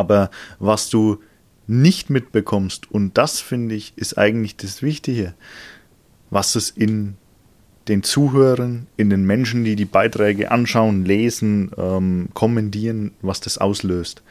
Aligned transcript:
Aber 0.00 0.30
was 0.58 0.88
du 0.88 1.18
nicht 1.66 2.08
mitbekommst, 2.08 2.90
und 2.90 3.18
das 3.18 3.38
finde 3.40 3.74
ich, 3.74 3.92
ist 3.96 4.16
eigentlich 4.16 4.56
das 4.56 4.80
Wichtige, 4.80 5.34
was 6.30 6.56
es 6.56 6.70
in 6.70 7.16
den 7.86 8.02
Zuhörern, 8.02 8.86
in 8.96 9.10
den 9.10 9.24
Menschen, 9.24 9.62
die 9.62 9.76
die 9.76 9.84
Beiträge 9.84 10.50
anschauen, 10.50 11.04
lesen, 11.04 11.70
ähm, 11.76 12.30
kommentieren, 12.32 13.10
was 13.20 13.40
das 13.40 13.58
auslöst. 13.58 14.22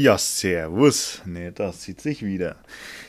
Ja, 0.00 0.16
servus. 0.16 1.22
Ne, 1.24 1.50
das 1.50 1.82
sieht 1.82 2.00
sich 2.00 2.24
wieder. 2.24 2.54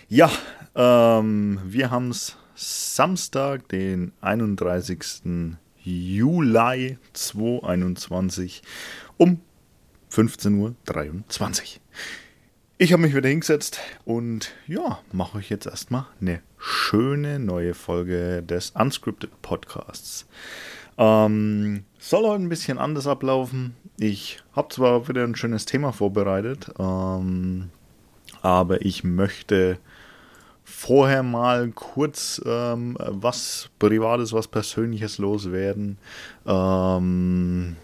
Ja, 0.07 0.31
ähm, 0.73 1.59
wir 1.63 1.91
haben 1.91 2.09
es 2.09 2.35
Samstag, 2.55 3.69
den 3.69 4.11
31. 4.21 5.55
Juli 5.83 6.97
2021 7.13 8.63
um 9.17 9.39
15.23 10.11 10.57
Uhr. 10.57 10.73
Ich 12.79 12.91
habe 12.91 13.03
mich 13.03 13.13
wieder 13.13 13.29
hingesetzt 13.29 13.79
und 14.03 14.51
ja, 14.65 14.97
mache 15.11 15.37
euch 15.37 15.51
jetzt 15.51 15.67
erstmal 15.67 16.07
eine 16.19 16.41
schöne 16.57 17.37
neue 17.37 17.75
Folge 17.75 18.41
des 18.41 18.71
Unscripted 18.71 19.43
Podcasts. 19.43 20.25
Ähm, 20.97 21.85
soll 21.99 22.25
heute 22.25 22.43
ein 22.43 22.49
bisschen 22.49 22.79
anders 22.79 23.05
ablaufen. 23.05 23.75
Ich 23.99 24.41
habe 24.53 24.69
zwar 24.69 25.07
wieder 25.07 25.23
ein 25.23 25.35
schönes 25.35 25.65
Thema 25.65 25.91
vorbereitet, 25.91 26.71
ähm, 26.79 27.69
aber 28.41 28.83
ich 28.83 29.03
möchte 29.03 29.77
vorher 30.63 31.23
mal 31.23 31.69
kurz 31.69 32.41
ähm, 32.45 32.97
was 32.99 33.69
Privates, 33.77 34.31
was 34.33 34.47
Persönliches 34.47 35.17
loswerden. 35.17 35.97
Ähm, 36.45 37.75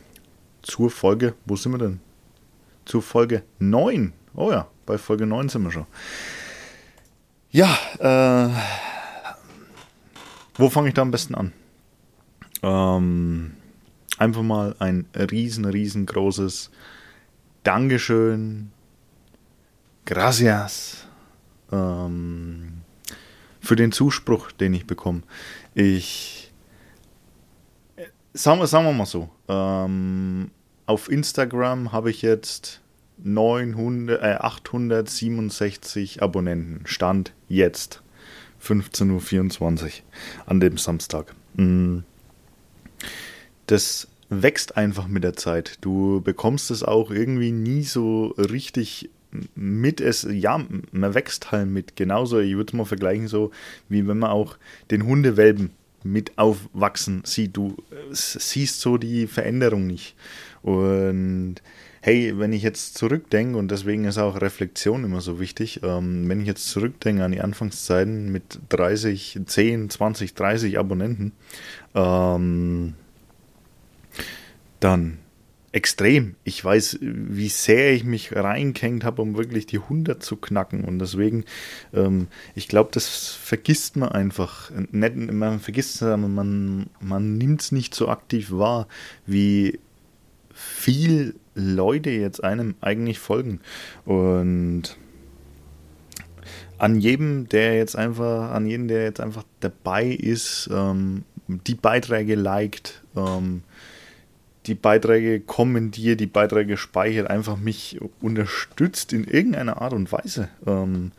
zur 0.61 0.89
Folge, 0.89 1.35
wo 1.45 1.55
sind 1.55 1.73
wir 1.73 1.79
denn? 1.79 1.99
Zur 2.85 3.01
Folge 3.01 3.43
9. 3.59 4.13
Oh 4.35 4.51
ja, 4.51 4.67
bei 4.85 4.97
Folge 4.97 5.25
9 5.25 5.49
sind 5.49 5.63
wir 5.63 5.71
schon. 5.71 5.85
Ja, 7.51 7.77
äh, 7.99 8.49
wo 10.55 10.69
fange 10.69 10.87
ich 10.87 10.93
da 10.93 11.01
am 11.01 11.11
besten 11.11 11.35
an? 11.35 11.53
Ähm, 12.63 13.55
einfach 14.17 14.41
mal 14.41 14.75
ein 14.79 15.05
riesen, 15.15 15.65
riesengroßes 15.65 16.71
Dankeschön, 17.63 18.71
gracias 20.05 21.07
ähm, 21.71 22.81
für 23.59 23.75
den 23.75 23.91
Zuspruch, 23.91 24.51
den 24.51 24.73
ich 24.75 24.85
bekomme. 24.85 25.23
Ich, 25.73 26.53
sagen 28.33 28.59
wir, 28.59 28.67
sagen 28.67 28.85
wir 28.85 28.93
mal 28.93 29.07
so, 29.07 29.29
ähm, 29.47 30.51
auf 30.85 31.09
Instagram 31.09 31.91
habe 31.91 32.11
ich 32.11 32.21
jetzt 32.21 32.81
900, 33.23 34.21
äh, 34.21 34.35
867 34.35 36.21
Abonnenten. 36.21 36.85
Stand 36.85 37.33
jetzt 37.47 38.03
15.24 38.63 39.83
Uhr 39.83 39.89
an 40.45 40.59
dem 40.59 40.77
Samstag. 40.77 41.33
Mhm 41.55 42.03
das 43.67 44.07
wächst 44.29 44.77
einfach 44.77 45.07
mit 45.07 45.23
der 45.23 45.35
Zeit. 45.35 45.77
Du 45.81 46.21
bekommst 46.21 46.71
es 46.71 46.83
auch 46.83 47.11
irgendwie 47.11 47.51
nie 47.51 47.83
so 47.83 48.33
richtig 48.37 49.09
mit 49.53 49.99
es, 49.99 50.27
ja, 50.29 50.63
man 50.91 51.13
wächst 51.13 51.51
halt 51.51 51.67
mit. 51.67 51.95
Genauso, 51.95 52.39
ich 52.39 52.55
würde 52.55 52.69
es 52.69 52.73
mal 52.73 52.85
vergleichen, 52.85 53.27
so 53.27 53.51
wie 53.89 54.07
wenn 54.07 54.19
man 54.19 54.31
auch 54.31 54.57
den 54.91 55.05
Hundewelpen 55.05 55.71
mit 56.03 56.37
aufwachsen 56.37 57.23
sieht. 57.25 57.57
Du 57.57 57.75
siehst 58.11 58.79
so 58.79 58.97
die 58.97 59.27
Veränderung 59.27 59.87
nicht. 59.87 60.15
Und 60.61 61.55
hey, 62.01 62.37
wenn 62.37 62.53
ich 62.53 62.61
jetzt 62.61 62.95
zurückdenke, 62.95 63.57
und 63.57 63.71
deswegen 63.71 64.05
ist 64.05 64.19
auch 64.19 64.39
Reflexion 64.39 65.03
immer 65.03 65.21
so 65.21 65.39
wichtig, 65.39 65.81
ähm, 65.83 66.29
wenn 66.29 66.41
ich 66.41 66.47
jetzt 66.47 66.69
zurückdenke 66.69 67.23
an 67.23 67.31
die 67.31 67.41
Anfangszeiten 67.41 68.31
mit 68.31 68.59
30, 68.69 69.39
10, 69.43 69.89
20, 69.89 70.35
30 70.35 70.77
Abonnenten, 70.77 71.31
ähm, 71.95 72.93
dann 74.79 75.19
extrem. 75.75 76.35
Ich 76.45 76.63
weiß, 76.63 76.99
wie 77.01 77.49
sehr 77.49 77.93
ich 77.93 78.05
mich 78.05 78.33
reingehängt 78.33 79.03
habe, 79.03 79.21
um 79.21 79.35
wirklich 79.35 79.65
die 79.65 79.79
100 79.79 80.23
zu 80.23 80.37
knacken. 80.37 80.85
Und 80.85 80.99
deswegen, 80.99 81.43
ähm, 81.93 82.27
ich 82.55 82.69
glaube, 82.69 82.91
das 82.93 83.33
vergisst 83.33 83.97
man 83.97 84.09
einfach. 84.09 84.71
Nicht, 84.91 85.15
man 85.15 85.59
vergisst 85.59 85.95
es, 85.95 86.03
aber 86.03 86.29
man, 86.29 86.89
man 87.01 87.37
nimmt 87.37 87.61
es 87.61 87.71
nicht 87.73 87.93
so 87.93 88.07
aktiv 88.07 88.51
wahr, 88.51 88.87
wie 89.25 89.79
viel 90.53 91.35
Leute 91.55 92.09
jetzt 92.09 92.41
einem 92.41 92.75
eigentlich 92.79 93.19
folgen. 93.19 93.59
Und 94.05 94.97
an 96.77 96.99
jedem, 96.99 97.49
der 97.49 97.75
jetzt 97.75 97.97
einfach, 97.97 98.51
an 98.51 98.65
jedem, 98.65 98.87
der 98.87 99.03
jetzt 99.03 99.19
einfach 99.19 99.43
dabei 99.59 100.05
ist, 100.05 100.69
ähm, 100.71 101.23
die 101.47 101.75
Beiträge 101.75 102.35
liked, 102.35 103.03
ähm, 103.15 103.63
die 104.67 104.75
Beiträge 104.75 105.39
kommentiert, 105.39 106.19
die 106.19 106.27
Beiträge 106.27 106.77
speichert, 106.77 107.29
einfach 107.29 107.57
mich 107.57 107.99
unterstützt 108.21 109.13
in 109.13 109.25
irgendeiner 109.25 109.81
Art 109.81 109.93
und 109.93 110.11
Weise. 110.11 110.49
Ähm, 110.65 111.11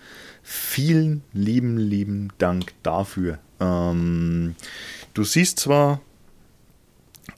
vielen 0.42 1.22
lieben, 1.32 1.76
lieben 1.76 2.32
Dank 2.38 2.72
dafür. 2.82 3.38
Ähm, 3.60 4.54
du 5.14 5.24
siehst 5.24 5.60
zwar 5.60 6.00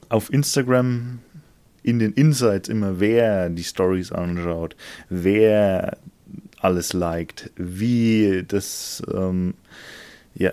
auf 0.09 0.31
Instagram 0.31 1.19
in 1.83 1.99
den 1.99 2.13
Insights 2.13 2.69
immer, 2.69 2.99
wer 2.99 3.49
die 3.49 3.63
Stories 3.63 4.11
anschaut, 4.11 4.75
wer 5.09 5.97
alles 6.59 6.93
liked, 6.93 7.51
wie 7.55 8.43
das 8.47 9.01
ähm, 9.13 9.53
ja, 10.39 10.51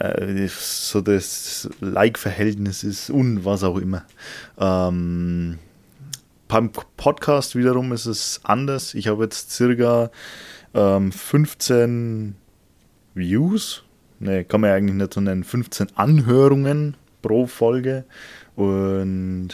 so 0.49 1.01
das 1.01 1.71
Like-Verhältnis 1.81 2.83
ist 2.83 3.09
und 3.09 3.45
was 3.45 3.63
auch 3.63 3.79
immer. 3.79 4.05
Ähm, 4.59 5.59
beim 6.49 6.73
Podcast 6.97 7.55
wiederum 7.55 7.93
ist 7.93 8.07
es 8.07 8.41
anders. 8.43 8.95
Ich 8.95 9.07
habe 9.07 9.23
jetzt 9.23 9.53
circa 9.53 10.11
ähm, 10.75 11.13
15 11.13 12.35
Views, 13.15 13.85
ne, 14.19 14.45
kann 14.45 14.61
man 14.61 14.71
ja 14.71 14.77
eigentlich 14.77 14.97
nicht 14.97 15.15
so 15.15 15.21
nennen, 15.21 15.45
15 15.45 15.97
Anhörungen 15.97 16.97
pro 17.23 17.47
Folge 17.47 18.05
und 18.57 19.51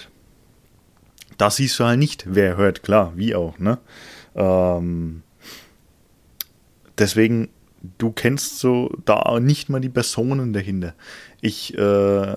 da 1.37 1.50
siehst 1.50 1.78
du 1.78 1.84
halt 1.84 1.99
nicht, 1.99 2.25
wer 2.26 2.56
hört, 2.56 2.82
klar, 2.82 3.12
wie 3.16 3.34
auch, 3.34 3.59
ne? 3.59 3.78
Ähm, 4.34 5.22
deswegen 6.97 7.50
du 7.98 8.12
kennst 8.12 8.59
so 8.59 8.91
da 9.04 9.38
nicht 9.41 9.69
mal 9.69 9.81
die 9.81 9.88
Personen 9.88 10.53
dahinter. 10.53 10.94
Ich 11.41 11.76
äh, 11.76 12.34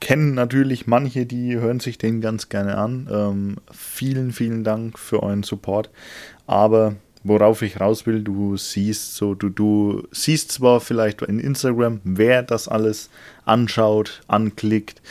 kenne 0.00 0.32
natürlich 0.32 0.86
manche, 0.86 1.26
die 1.26 1.56
hören 1.56 1.80
sich 1.80 1.98
den 1.98 2.20
ganz 2.20 2.48
gerne 2.48 2.76
an. 2.76 3.08
Ähm, 3.10 3.56
vielen, 3.70 4.32
vielen 4.32 4.64
Dank 4.64 4.98
für 4.98 5.22
euren 5.22 5.42
Support. 5.42 5.90
Aber 6.46 6.96
worauf 7.22 7.62
ich 7.62 7.80
raus 7.80 8.06
will, 8.06 8.22
du 8.22 8.56
siehst 8.56 9.16
so, 9.16 9.34
du, 9.34 9.48
du 9.48 10.06
siehst 10.10 10.52
zwar 10.52 10.80
vielleicht 10.80 11.22
in 11.22 11.38
Instagram, 11.38 12.00
wer 12.04 12.42
das 12.42 12.68
alles 12.68 13.10
anschaut, 13.44 14.22
anklickt. 14.26 15.02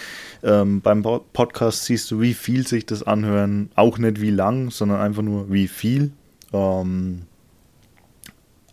Ähm, 0.43 0.81
beim 0.81 1.01
Podcast 1.01 1.85
siehst 1.85 2.11
du, 2.11 2.21
wie 2.21 2.33
viel 2.33 2.67
sich 2.67 2.85
das 2.85 3.03
anhören. 3.03 3.71
Auch 3.75 3.97
nicht 3.97 4.21
wie 4.21 4.31
lang, 4.31 4.69
sondern 4.71 5.01
einfach 5.01 5.23
nur 5.23 5.51
wie 5.51 5.67
viel. 5.67 6.11
Ähm, 6.51 7.23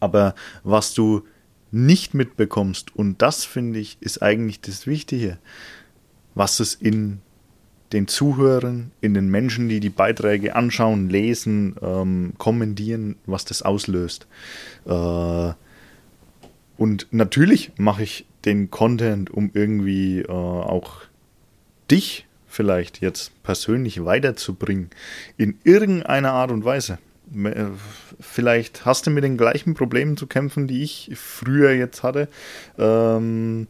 aber 0.01 0.35
was 0.65 0.95
du 0.95 1.23
nicht 1.71 2.15
mitbekommst, 2.15 2.95
und 2.97 3.23
das 3.23 3.45
finde 3.45 3.79
ich, 3.79 3.99
ist 4.01 4.23
eigentlich 4.23 4.61
das 4.61 4.87
Wichtige, 4.87 5.39
was 6.35 6.61
es 6.61 6.75
in 6.75 7.21
den 7.93 8.07
Zuhörern, 8.07 8.93
in 9.01 9.15
den 9.15 9.29
Menschen, 9.29 9.69
die 9.69 9.81
die 9.81 9.91
Beiträge 9.91 10.55
anschauen, 10.55 11.09
lesen, 11.09 11.77
ähm, 11.83 12.35
kommentieren, 12.39 13.17
was 13.27 13.45
das 13.45 13.63
auslöst. 13.63 14.27
Äh, 14.87 15.53
und 16.77 17.07
natürlich 17.11 17.73
mache 17.77 18.03
ich 18.03 18.27
den 18.45 18.71
Content, 18.71 19.31
um 19.31 19.51
irgendwie 19.55 20.21
äh, 20.21 20.31
auch 20.31 21.03
dich 21.91 22.27
vielleicht 22.47 23.01
jetzt 23.01 23.43
persönlich 23.43 24.05
weiterzubringen, 24.05 24.91
in 25.37 25.59
irgendeiner 25.65 26.33
Art 26.33 26.51
und 26.51 26.65
Weise. 26.65 26.99
Vielleicht 28.21 28.85
hast 28.85 29.07
du 29.07 29.11
mit 29.11 29.25
den 29.25 29.37
gleichen 29.37 29.75
Problemen 29.75 30.17
zu 30.17 30.27
kämpfen, 30.27 30.67
die 30.67 30.83
ich 30.83 31.11
früher 31.15 31.73
jetzt 31.73 32.03
hatte. 32.03 32.29
Ähm, 32.79 33.69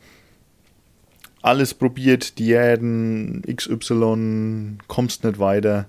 alles 1.42 1.74
probiert, 1.74 2.38
Diäten, 2.38 3.42
XY, 3.42 4.78
kommst 4.88 5.24
nicht 5.24 5.38
weiter. 5.38 5.86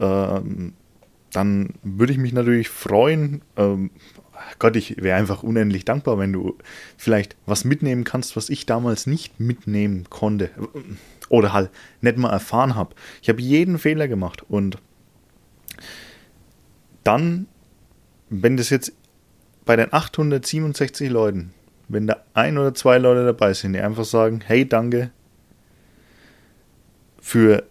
Ähm, 0.00 0.72
dann 1.32 1.70
würde 1.82 2.12
ich 2.12 2.18
mich 2.18 2.32
natürlich 2.32 2.68
freuen. 2.68 3.42
Ähm, 3.56 3.90
Gott, 4.58 4.76
ich 4.76 5.02
wäre 5.02 5.18
einfach 5.18 5.42
unendlich 5.42 5.84
dankbar, 5.84 6.18
wenn 6.18 6.32
du 6.32 6.56
vielleicht 6.96 7.36
was 7.46 7.64
mitnehmen 7.64 8.04
kannst, 8.04 8.36
was 8.36 8.50
ich 8.50 8.66
damals 8.66 9.06
nicht 9.06 9.40
mitnehmen 9.40 10.04
konnte. 10.10 10.50
Oder 11.28 11.52
halt 11.52 11.70
nicht 12.00 12.18
mal 12.18 12.30
erfahren 12.30 12.74
habe. 12.74 12.94
Ich 13.22 13.28
habe 13.28 13.40
jeden 13.40 13.78
Fehler 13.78 14.06
gemacht. 14.06 14.44
Und 14.48 14.78
dann, 17.04 17.46
wenn 18.28 18.56
das 18.56 18.70
jetzt 18.70 18.92
bei 19.64 19.76
den 19.76 19.92
867 19.92 21.08
Leuten, 21.10 21.52
wenn 21.88 22.06
da 22.06 22.16
ein 22.34 22.58
oder 22.58 22.74
zwei 22.74 22.98
Leute 22.98 23.24
dabei 23.24 23.54
sind, 23.54 23.74
die 23.74 23.80
einfach 23.80 24.04
sagen, 24.04 24.40
hey, 24.44 24.68
danke 24.68 25.10
für 27.20 27.64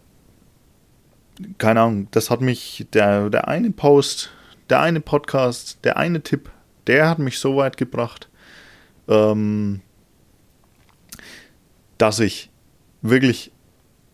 keine 1.58 1.82
Ahnung, 1.82 2.08
das 2.12 2.30
hat 2.30 2.42
mich, 2.42 2.86
der, 2.94 3.30
der 3.30 3.48
eine 3.48 3.72
Post, 3.72 4.32
der 4.70 4.82
eine 4.82 5.02
Podcast, 5.02 5.80
der 5.84 5.98
eine 5.98 6.22
Tipp, 6.22 6.52
der 6.88 7.10
hat 7.10 7.20
mich 7.20 7.40
so 7.40 7.58
weit 7.58 7.78
gebracht, 7.78 8.30
ähm, 9.08 9.82
dass 11.98 12.20
ich 12.20 12.50
wirklich, 13.02 13.52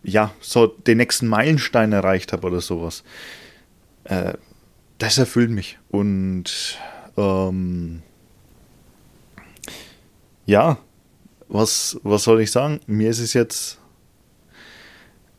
ja, 0.03 0.31
so 0.39 0.67
den 0.67 0.97
nächsten 0.97 1.27
Meilenstein 1.27 1.91
erreicht 1.91 2.33
habe 2.33 2.47
oder 2.47 2.61
sowas. 2.61 3.03
Äh, 4.05 4.33
das 4.99 5.17
erfüllt 5.17 5.49
mich. 5.49 5.79
Und 5.89 6.77
ähm, 7.17 8.03
ja, 10.45 10.77
was, 11.47 11.99
was 12.03 12.23
soll 12.23 12.41
ich 12.41 12.51
sagen? 12.51 12.79
Mir 12.85 13.09
ist 13.09 13.19
es 13.19 13.33
jetzt 13.33 13.79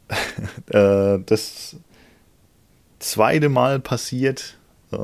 äh, 0.71 1.19
das 1.25 1.77
zweite 2.99 3.49
Mal 3.49 3.79
passiert, 3.79 4.59
äh, 4.93 4.97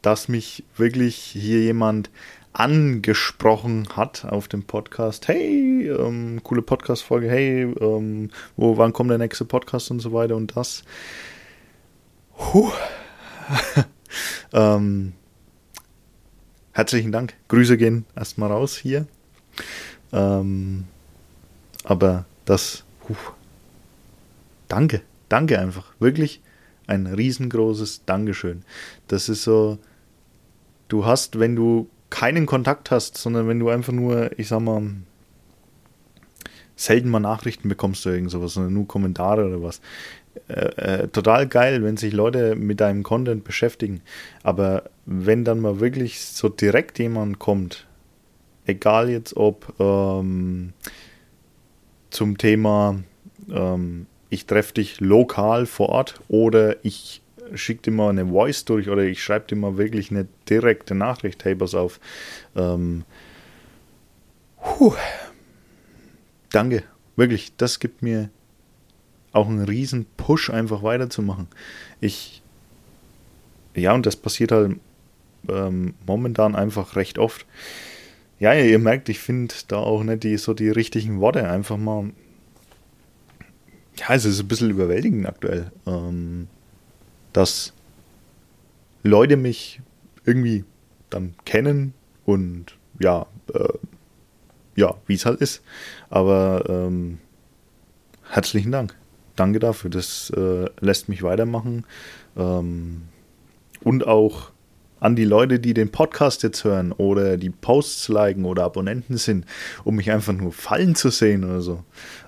dass 0.00 0.28
mich 0.28 0.64
wirklich 0.76 1.16
hier 1.16 1.60
jemand 1.60 2.10
angesprochen 2.52 3.88
hat 3.94 4.24
auf 4.24 4.48
dem 4.48 4.64
Podcast. 4.64 5.28
Hey, 5.28 5.88
ähm, 5.88 6.40
coole 6.44 6.62
Podcast-Folge. 6.62 7.28
Hey, 7.28 7.62
ähm, 7.62 8.30
wo, 8.56 8.78
wann 8.78 8.92
kommt 8.92 9.10
der 9.10 9.18
nächste 9.18 9.44
Podcast 9.44 9.90
und 9.90 10.00
so 10.00 10.12
weiter 10.12 10.36
und 10.36 10.56
das. 10.56 10.84
Puh. 12.36 12.70
ähm, 14.52 15.12
herzlichen 16.72 17.12
Dank. 17.12 17.34
Grüße 17.48 17.76
gehen 17.76 18.04
erstmal 18.16 18.50
raus 18.50 18.76
hier. 18.76 19.06
Ähm, 20.12 20.84
aber 21.84 22.24
das. 22.44 22.84
Puh 23.00 23.16
danke, 24.68 25.02
danke 25.28 25.58
einfach. 25.58 25.92
Wirklich 25.98 26.40
ein 26.86 27.06
riesengroßes 27.06 28.04
Dankeschön. 28.06 28.62
Das 29.08 29.28
ist 29.28 29.42
so, 29.42 29.78
du 30.88 31.04
hast, 31.04 31.38
wenn 31.38 31.56
du 31.56 31.88
keinen 32.10 32.46
Kontakt 32.46 32.90
hast, 32.90 33.18
sondern 33.18 33.48
wenn 33.48 33.58
du 33.58 33.68
einfach 33.68 33.92
nur, 33.92 34.38
ich 34.38 34.48
sag 34.48 34.60
mal, 34.60 34.82
selten 36.76 37.10
mal 37.10 37.20
Nachrichten 37.20 37.68
bekommst 37.68 38.06
oder 38.06 38.14
irgend 38.14 38.30
sowas, 38.30 38.54
sondern 38.54 38.72
nur 38.72 38.86
Kommentare 38.86 39.46
oder 39.46 39.62
was. 39.62 39.80
Äh, 40.48 41.02
äh, 41.02 41.08
total 41.08 41.46
geil, 41.46 41.82
wenn 41.82 41.96
sich 41.96 42.12
Leute 42.12 42.56
mit 42.56 42.80
deinem 42.80 43.02
Content 43.02 43.44
beschäftigen. 43.44 44.00
Aber 44.42 44.84
wenn 45.06 45.44
dann 45.44 45.60
mal 45.60 45.80
wirklich 45.80 46.20
so 46.20 46.48
direkt 46.48 46.98
jemand 46.98 47.38
kommt, 47.38 47.86
egal 48.66 49.08
jetzt 49.10 49.36
ob 49.36 49.74
ähm, 49.80 50.72
zum 52.10 52.38
Thema 52.38 53.02
ähm, 53.50 54.06
ich 54.30 54.46
treffe 54.46 54.74
dich 54.74 55.00
lokal 55.00 55.66
vor 55.66 55.88
Ort 55.88 56.20
oder 56.28 56.84
ich 56.84 57.22
schicke 57.54 57.82
dir 57.82 57.90
mal 57.92 58.10
eine 58.10 58.26
Voice 58.26 58.64
durch 58.64 58.88
oder 58.90 59.02
ich 59.02 59.22
schreibe 59.22 59.46
dir 59.46 59.56
mal 59.56 59.78
wirklich 59.78 60.10
eine 60.10 60.26
direkte 60.48 60.94
Nachricht. 60.94 61.44
Hey, 61.44 61.54
pass 61.54 61.74
auf. 61.74 61.98
Ähm, 62.54 63.04
puh, 64.62 64.94
danke, 66.50 66.82
wirklich, 67.16 67.56
das 67.56 67.80
gibt 67.80 68.02
mir 68.02 68.28
auch 69.38 69.48
einen 69.48 69.64
riesen 69.64 70.06
Push, 70.16 70.50
einfach 70.50 70.82
weiterzumachen. 70.82 71.48
Ich, 72.00 72.42
ja, 73.74 73.92
und 73.94 74.06
das 74.06 74.16
passiert 74.16 74.52
halt 74.52 74.76
ähm, 75.48 75.94
momentan 76.06 76.54
einfach 76.54 76.96
recht 76.96 77.18
oft. 77.18 77.46
Ja, 78.38 78.54
ihr 78.54 78.78
merkt, 78.78 79.08
ich 79.08 79.18
finde 79.18 79.54
da 79.68 79.78
auch 79.78 80.02
nicht 80.04 80.22
die, 80.22 80.36
so 80.36 80.54
die 80.54 80.70
richtigen 80.70 81.20
Worte. 81.20 81.48
Einfach 81.48 81.76
mal 81.76 82.10
ja, 83.98 84.14
es 84.14 84.24
ist 84.24 84.40
ein 84.40 84.48
bisschen 84.48 84.70
überwältigend 84.70 85.26
aktuell, 85.26 85.72
ähm, 85.86 86.48
dass 87.32 87.72
Leute 89.02 89.36
mich 89.36 89.80
irgendwie 90.24 90.64
dann 91.10 91.34
kennen 91.44 91.94
und 92.24 92.76
ja, 93.00 93.26
äh, 93.52 93.68
ja, 94.76 94.94
wie 95.06 95.14
es 95.14 95.26
halt 95.26 95.40
ist. 95.40 95.62
Aber 96.10 96.64
ähm, 96.68 97.18
herzlichen 98.30 98.70
Dank. 98.70 98.97
Danke 99.38 99.58
dafür. 99.58 99.90
Das 99.90 100.30
äh, 100.36 100.66
lässt 100.80 101.08
mich 101.08 101.22
weitermachen. 101.22 101.84
Ähm, 102.36 103.02
und 103.82 104.06
auch 104.06 104.50
an 105.00 105.14
die 105.14 105.24
Leute, 105.24 105.60
die 105.60 105.74
den 105.74 105.90
Podcast 105.90 106.42
jetzt 106.42 106.64
hören 106.64 106.92
oder 106.92 107.36
die 107.36 107.50
Posts 107.50 108.08
liken 108.08 108.44
oder 108.44 108.64
Abonnenten 108.64 109.16
sind, 109.16 109.46
um 109.84 109.96
mich 109.96 110.10
einfach 110.10 110.32
nur 110.32 110.52
fallen 110.52 110.94
zu 110.94 111.10
sehen 111.10 111.44
oder 111.44 111.60
so. 111.60 111.84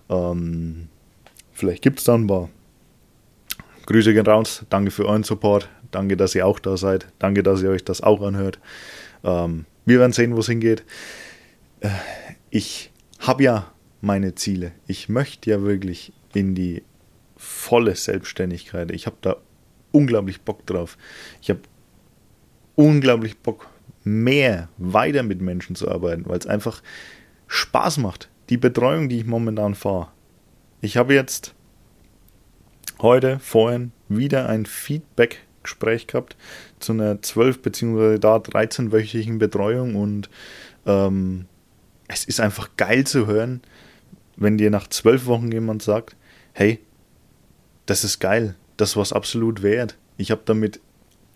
Ähm, 0.08 0.88
Vielleicht 1.60 1.82
gibt 1.82 1.98
es 1.98 2.06
dann 2.06 2.22
ein 2.22 2.26
paar. 2.26 2.48
Grüße 3.84 4.14
gehen 4.14 4.26
raus. 4.26 4.64
Danke 4.70 4.90
für 4.90 5.04
euren 5.04 5.24
Support. 5.24 5.68
Danke, 5.90 6.16
dass 6.16 6.34
ihr 6.34 6.46
auch 6.46 6.58
da 6.58 6.78
seid. 6.78 7.08
Danke, 7.18 7.42
dass 7.42 7.62
ihr 7.62 7.68
euch 7.68 7.84
das 7.84 8.00
auch 8.00 8.22
anhört. 8.22 8.58
Ähm, 9.24 9.66
wir 9.84 9.98
werden 9.98 10.14
sehen, 10.14 10.34
wo 10.34 10.40
es 10.40 10.46
hingeht. 10.46 10.84
Äh, 11.80 11.90
ich 12.48 12.92
habe 13.18 13.42
ja 13.42 13.70
meine 14.00 14.34
Ziele. 14.36 14.72
Ich 14.86 15.10
möchte 15.10 15.50
ja 15.50 15.60
wirklich 15.60 16.14
in 16.32 16.54
die 16.54 16.82
volle 17.40 17.96
Selbstständigkeit. 17.96 18.90
Ich 18.90 19.06
habe 19.06 19.16
da 19.22 19.36
unglaublich 19.92 20.42
Bock 20.42 20.66
drauf. 20.66 20.98
Ich 21.40 21.48
habe 21.48 21.60
unglaublich 22.74 23.38
Bock, 23.38 23.68
mehr 24.04 24.68
weiter 24.76 25.22
mit 25.22 25.40
Menschen 25.40 25.74
zu 25.74 25.90
arbeiten, 25.90 26.24
weil 26.26 26.38
es 26.38 26.46
einfach 26.46 26.82
Spaß 27.46 27.98
macht. 27.98 28.28
Die 28.50 28.58
Betreuung, 28.58 29.08
die 29.08 29.18
ich 29.18 29.26
momentan 29.26 29.74
fahre, 29.74 30.08
ich 30.82 30.96
habe 30.96 31.14
jetzt 31.14 31.54
heute, 33.00 33.38
vorhin, 33.38 33.92
wieder 34.08 34.48
ein 34.48 34.66
Feedback-Gespräch 34.66 36.06
gehabt 36.06 36.36
zu 36.78 36.92
einer 36.92 37.16
12- 37.16 37.62
bzw. 37.62 38.18
da 38.18 38.36
13-wöchigen 38.36 39.38
Betreuung 39.38 39.94
und 39.94 40.28
ähm, 40.84 41.46
es 42.08 42.24
ist 42.24 42.40
einfach 42.40 42.70
geil 42.76 43.06
zu 43.06 43.26
hören, 43.26 43.62
wenn 44.36 44.58
dir 44.58 44.70
nach 44.70 44.88
zwölf 44.88 45.26
Wochen 45.26 45.52
jemand 45.52 45.82
sagt, 45.82 46.16
hey, 46.52 46.80
das 47.90 48.04
ist 48.04 48.20
geil, 48.20 48.54
das 48.76 48.96
war 48.96 49.02
es 49.02 49.12
absolut 49.12 49.62
wert. 49.62 49.96
Ich 50.16 50.30
habe 50.30 50.42
damit 50.44 50.80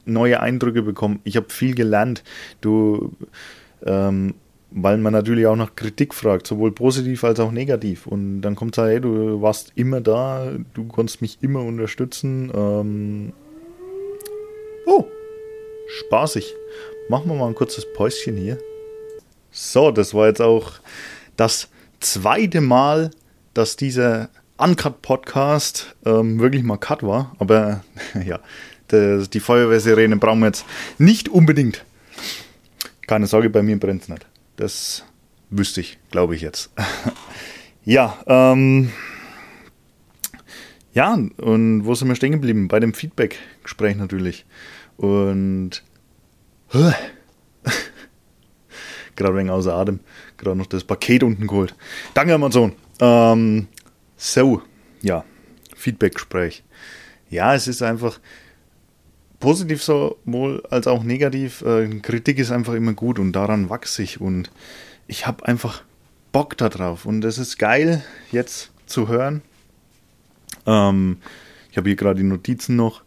neue 0.05 0.41
Eindrücke 0.41 0.83
bekommen, 0.83 1.21
ich 1.25 1.37
habe 1.37 1.51
viel 1.51 1.75
gelernt. 1.75 2.23
Du 2.61 3.13
ähm, 3.85 4.35
weil 4.77 4.99
man 4.99 5.13
natürlich 5.13 5.47
auch 5.47 5.55
nach 5.55 5.77
Kritik 5.77 6.13
fragt, 6.13 6.49
sowohl 6.49 6.73
positiv 6.73 7.23
als 7.23 7.39
auch 7.39 7.53
negativ. 7.53 8.09
Und 8.09 8.43
dann 8.43 8.57
kommt 8.57 8.77
es 8.77 8.83
halt, 8.83 8.91
hey, 8.91 9.01
du 9.01 9.41
warst 9.41 9.73
immer 9.77 10.01
da, 10.01 10.51
du 10.75 10.85
konntest 10.89 11.23
mich 11.23 11.39
immer 11.43 11.61
unterstützen. 11.61 12.51
Ähm 12.53 13.33
oh, 14.87 15.05
spaßig. 15.87 16.53
Machen 17.09 17.31
wir 17.31 17.37
mal 17.37 17.47
ein 17.47 17.55
kurzes 17.55 17.87
Päuschen 17.95 18.37
hier. 18.37 18.59
So, 19.53 19.93
das 19.93 20.13
war 20.13 20.27
jetzt 20.27 20.43
auch 20.43 20.73
das 21.37 21.69
zweite 22.01 22.61
Mal, 22.61 23.13
dass 23.55 23.77
dieser 23.77 24.29
Uncut-Podcast 24.57 25.97
ähm, 26.05 26.39
wirklich 26.39 26.63
mal 26.63 26.77
cut 26.77 27.03
war. 27.03 27.35
Aber 27.39 27.83
ja, 28.25 28.39
die 28.91 29.41
Feuerwehrsirene 29.41 30.17
brauchen 30.17 30.41
wir 30.41 30.47
jetzt 30.47 30.65
nicht 30.99 31.29
unbedingt. 31.29 31.85
Keine 33.07 33.27
Sorge, 33.27 33.51
bei 33.51 33.63
mir 33.63 33.79
brennt 33.79 34.03
es 34.03 34.09
nicht. 34.09 34.27
Das 34.57 35.05
wüsste 35.51 35.81
ich, 35.81 35.99
glaube 36.11 36.37
ich 36.37 36.43
jetzt. 36.43 36.71
ja, 37.85 38.17
ähm, 38.27 38.93
ja, 40.93 41.19
und 41.39 41.85
wo 41.85 41.95
sind 41.95 42.09
wir 42.09 42.15
stehen 42.15 42.33
geblieben? 42.33 42.69
Bei 42.69 42.79
dem 42.79 42.95
Feedback-Gespräch 42.95 43.97
natürlich. 43.97 44.47
Und 44.97 45.83
gerade 49.17 49.37
wegen 49.37 49.51
außer 49.51 49.75
Atem, 49.75 50.01
gerade 50.37 50.57
noch 50.57 50.67
das 50.67 50.85
Paket 50.85 51.25
unten 51.25 51.49
geholt. 51.49 51.75
Danke, 52.15 52.35
Amazon. 52.35 52.73
Ähm, 53.01 53.67
so, 54.17 54.63
ja, 55.03 55.25
Feedback-Gespräch. 55.75 56.63
Ja, 57.31 57.55
es 57.55 57.69
ist 57.69 57.83
einfach, 57.83 58.21
positiv 59.45 59.83
sowohl 59.83 60.63
als 60.71 60.87
auch 60.87 61.03
negativ. 61.03 61.61
Äh, 61.61 62.01
Kritik 62.01 62.39
ist 62.39 62.51
einfach 62.51 62.73
immer 62.73 62.95
gut 62.95 63.19
und 63.19 63.33
daran 63.33 63.69
wachse 63.69 64.03
ich 64.03 64.19
und 64.19 64.51
ich 65.07 65.27
habe 65.27 65.45
einfach 65.47 65.83
Bock 66.33 66.57
darauf 66.57 67.05
und 67.05 67.23
es 67.27 67.37
ist 67.37 67.59
geil 67.59 68.03
jetzt 68.33 68.71
zu 68.87 69.07
hören. 69.07 69.43
Ähm, 70.65 71.19
ich 71.71 71.77
habe 71.77 71.91
hier 71.91 71.97
gerade 71.97 72.23
die 72.23 72.27
Notizen 72.27 72.77
noch. 72.77 73.03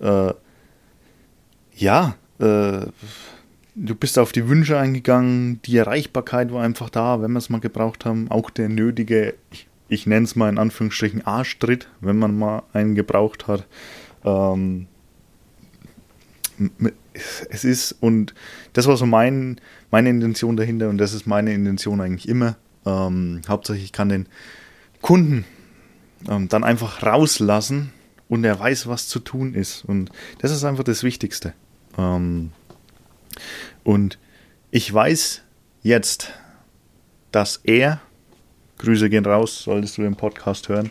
Äh, 0.00 0.34
ja, 1.76 2.14
äh, 2.40 2.86
du 3.74 3.94
bist 3.98 4.18
auf 4.18 4.32
die 4.32 4.48
Wünsche 4.48 4.78
eingegangen, 4.78 5.62
die 5.62 5.78
Erreichbarkeit 5.78 6.52
war 6.52 6.62
einfach 6.62 6.90
da, 6.90 7.22
wenn 7.22 7.32
wir 7.32 7.38
es 7.38 7.48
mal 7.48 7.58
gebraucht 7.58 8.04
haben. 8.04 8.30
Auch 8.30 8.50
der 8.50 8.68
nötige, 8.68 9.32
ich, 9.50 9.66
ich 9.90 10.06
nenne 10.06 10.24
es 10.24 10.36
mal 10.36 10.48
in 10.48 10.58
Anführungsstrichen 10.58 11.26
Arschtritt, 11.26 11.88
wenn 12.00 12.18
man 12.18 12.38
mal 12.38 12.62
einen 12.72 12.94
gebraucht 12.94 13.48
hat. 13.48 13.66
Ähm, 14.24 14.86
es 17.50 17.64
ist, 17.64 17.92
und 18.00 18.34
das 18.72 18.86
war 18.86 18.96
so 18.96 19.04
mein, 19.04 19.60
meine 19.90 20.08
Intention 20.10 20.56
dahinter, 20.56 20.88
und 20.88 20.98
das 20.98 21.12
ist 21.12 21.26
meine 21.26 21.52
Intention 21.52 22.00
eigentlich 22.00 22.28
immer. 22.28 22.56
Ähm, 22.86 23.42
hauptsächlich 23.48 23.86
ich 23.86 23.92
kann 23.92 24.08
den 24.08 24.26
Kunden 25.02 25.44
ähm, 26.28 26.48
dann 26.48 26.64
einfach 26.64 27.02
rauslassen 27.02 27.92
und 28.28 28.44
er 28.44 28.58
weiß, 28.58 28.86
was 28.86 29.08
zu 29.08 29.18
tun 29.18 29.54
ist. 29.54 29.84
Und 29.84 30.10
das 30.38 30.52
ist 30.52 30.64
einfach 30.64 30.84
das 30.84 31.02
Wichtigste. 31.02 31.52
Ähm, 31.98 32.52
und 33.82 34.18
ich 34.70 34.92
weiß 34.92 35.42
jetzt, 35.82 36.32
dass 37.32 37.60
er, 37.64 38.00
Grüße 38.80 39.10
gehen 39.10 39.24
raus, 39.24 39.62
solltest 39.62 39.98
du 39.98 40.02
den 40.02 40.16
Podcast 40.16 40.68
hören, 40.68 40.90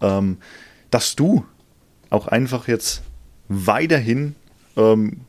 ähm, 0.00 0.38
dass 0.90 1.14
du 1.14 1.44
auch 2.10 2.26
einfach 2.26 2.68
jetzt 2.68 3.02
weiterhin 3.48 4.34
ähm, 4.76 5.20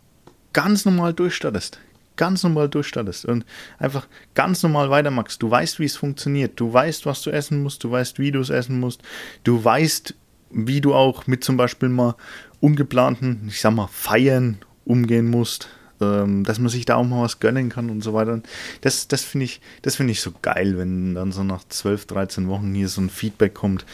ganz 0.53 0.85
normal 0.85 1.13
durchstattest. 1.13 1.79
Ganz 2.15 2.43
normal 2.43 2.67
durchstattest 2.67 3.25
und 3.25 3.45
einfach 3.77 4.05
ganz 4.33 4.61
normal 4.61 4.89
weitermachst. 4.89 5.41
Du 5.41 5.49
weißt, 5.49 5.79
wie 5.79 5.85
es 5.85 5.95
funktioniert. 5.95 6.59
Du 6.59 6.73
weißt, 6.73 7.05
was 7.05 7.21
du 7.21 7.29
essen 7.29 7.63
musst. 7.63 7.83
Du 7.85 7.91
weißt, 7.91 8.19
wie 8.19 8.31
du 8.31 8.41
es 8.41 8.49
essen 8.49 8.79
musst. 8.79 9.01
Du 9.45 9.63
weißt, 9.63 10.15
wie 10.51 10.81
du 10.81 10.93
auch 10.93 11.27
mit 11.27 11.45
zum 11.45 11.55
Beispiel 11.55 11.87
mal 11.87 12.15
ungeplanten, 12.59 13.45
ich 13.47 13.61
sag 13.61 13.73
mal, 13.73 13.87
Feiern 13.87 14.57
umgehen 14.83 15.27
musst. 15.27 15.69
Ähm, 16.01 16.43
dass 16.45 16.59
man 16.59 16.69
sich 16.69 16.85
da 16.85 16.95
auch 16.95 17.03
mal 17.03 17.23
was 17.23 17.39
gönnen 17.39 17.69
kann 17.69 17.89
und 17.89 18.01
so 18.01 18.13
weiter. 18.13 18.41
Das, 18.81 19.07
das 19.07 19.23
finde 19.23 19.45
ich, 19.45 19.61
das 19.81 19.99
ich 19.99 20.21
so 20.21 20.31
geil, 20.41 20.77
wenn 20.77 21.15
dann 21.15 21.31
so 21.31 21.43
nach 21.43 21.63
12, 21.67 22.05
13 22.05 22.47
Wochen 22.47 22.73
hier 22.73 22.87
so 22.87 23.01
ein 23.01 23.09
Feedback 23.09 23.53
kommt. 23.53 23.85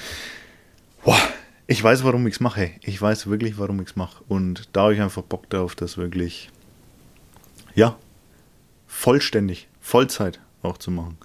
Boah, 1.04 1.20
ich 1.68 1.84
weiß, 1.84 2.04
warum 2.04 2.28
ich 2.28 2.36
es 2.36 2.40
mache. 2.40 2.72
Ich 2.84 3.02
weiß 3.02 3.28
wirklich, 3.28 3.58
warum 3.58 3.82
ich 3.82 3.90
es 3.90 3.96
mache. 3.96 4.24
Und 4.28 4.70
da 4.74 4.84
habe 4.84 4.94
ich 4.94 5.02
einfach 5.02 5.24
Bock 5.24 5.50
darauf, 5.50 5.76
das 5.76 5.98
wirklich, 5.98 6.50
ja, 7.74 7.98
vollständig, 8.88 9.68
Vollzeit 9.82 10.40
auch 10.62 10.78
zu 10.78 10.92
machen. 10.92 11.18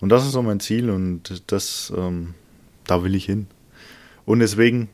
Und 0.00 0.08
das 0.08 0.24
ist 0.24 0.32
so 0.32 0.42
mein 0.42 0.60
Ziel 0.60 0.90
und 0.90 1.42
das, 1.52 1.92
ähm, 1.96 2.34
da 2.86 3.02
will 3.02 3.14
ich 3.14 3.26
hin. 3.26 3.46
Und 4.24 4.40
deswegen, 4.40 4.88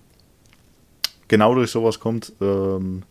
genau 1.29 1.55
durch 1.55 1.71
sowas 1.71 2.01
kommt, 2.01 2.33
ähm, 2.41 3.03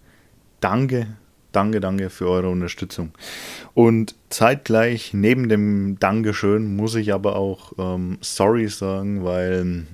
danke, 0.59 1.15
danke, 1.57 1.79
danke 1.79 2.11
für 2.11 2.29
eure 2.29 2.49
Unterstützung. 2.49 3.11
Und 3.73 4.13
zeitgleich, 4.29 5.13
neben 5.13 5.49
dem 5.49 5.97
Dankeschön, 5.99 6.75
muss 6.75 6.93
ich 6.93 7.13
aber 7.13 7.35
auch 7.35 7.73
ähm, 7.79 8.19
sorry 8.21 8.67
sagen, 8.67 9.25
weil 9.25 9.87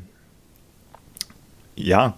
ja, 1.75 2.17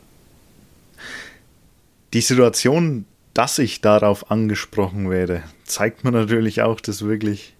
die 2.13 2.21
Situation, 2.21 3.05
dass 3.35 3.59
ich 3.59 3.81
darauf 3.81 4.31
angesprochen 4.31 5.11
werde, 5.11 5.43
zeigt 5.63 6.03
mir 6.03 6.11
natürlich 6.11 6.63
auch, 6.63 6.81
dass 6.81 7.05
wirklich 7.05 7.55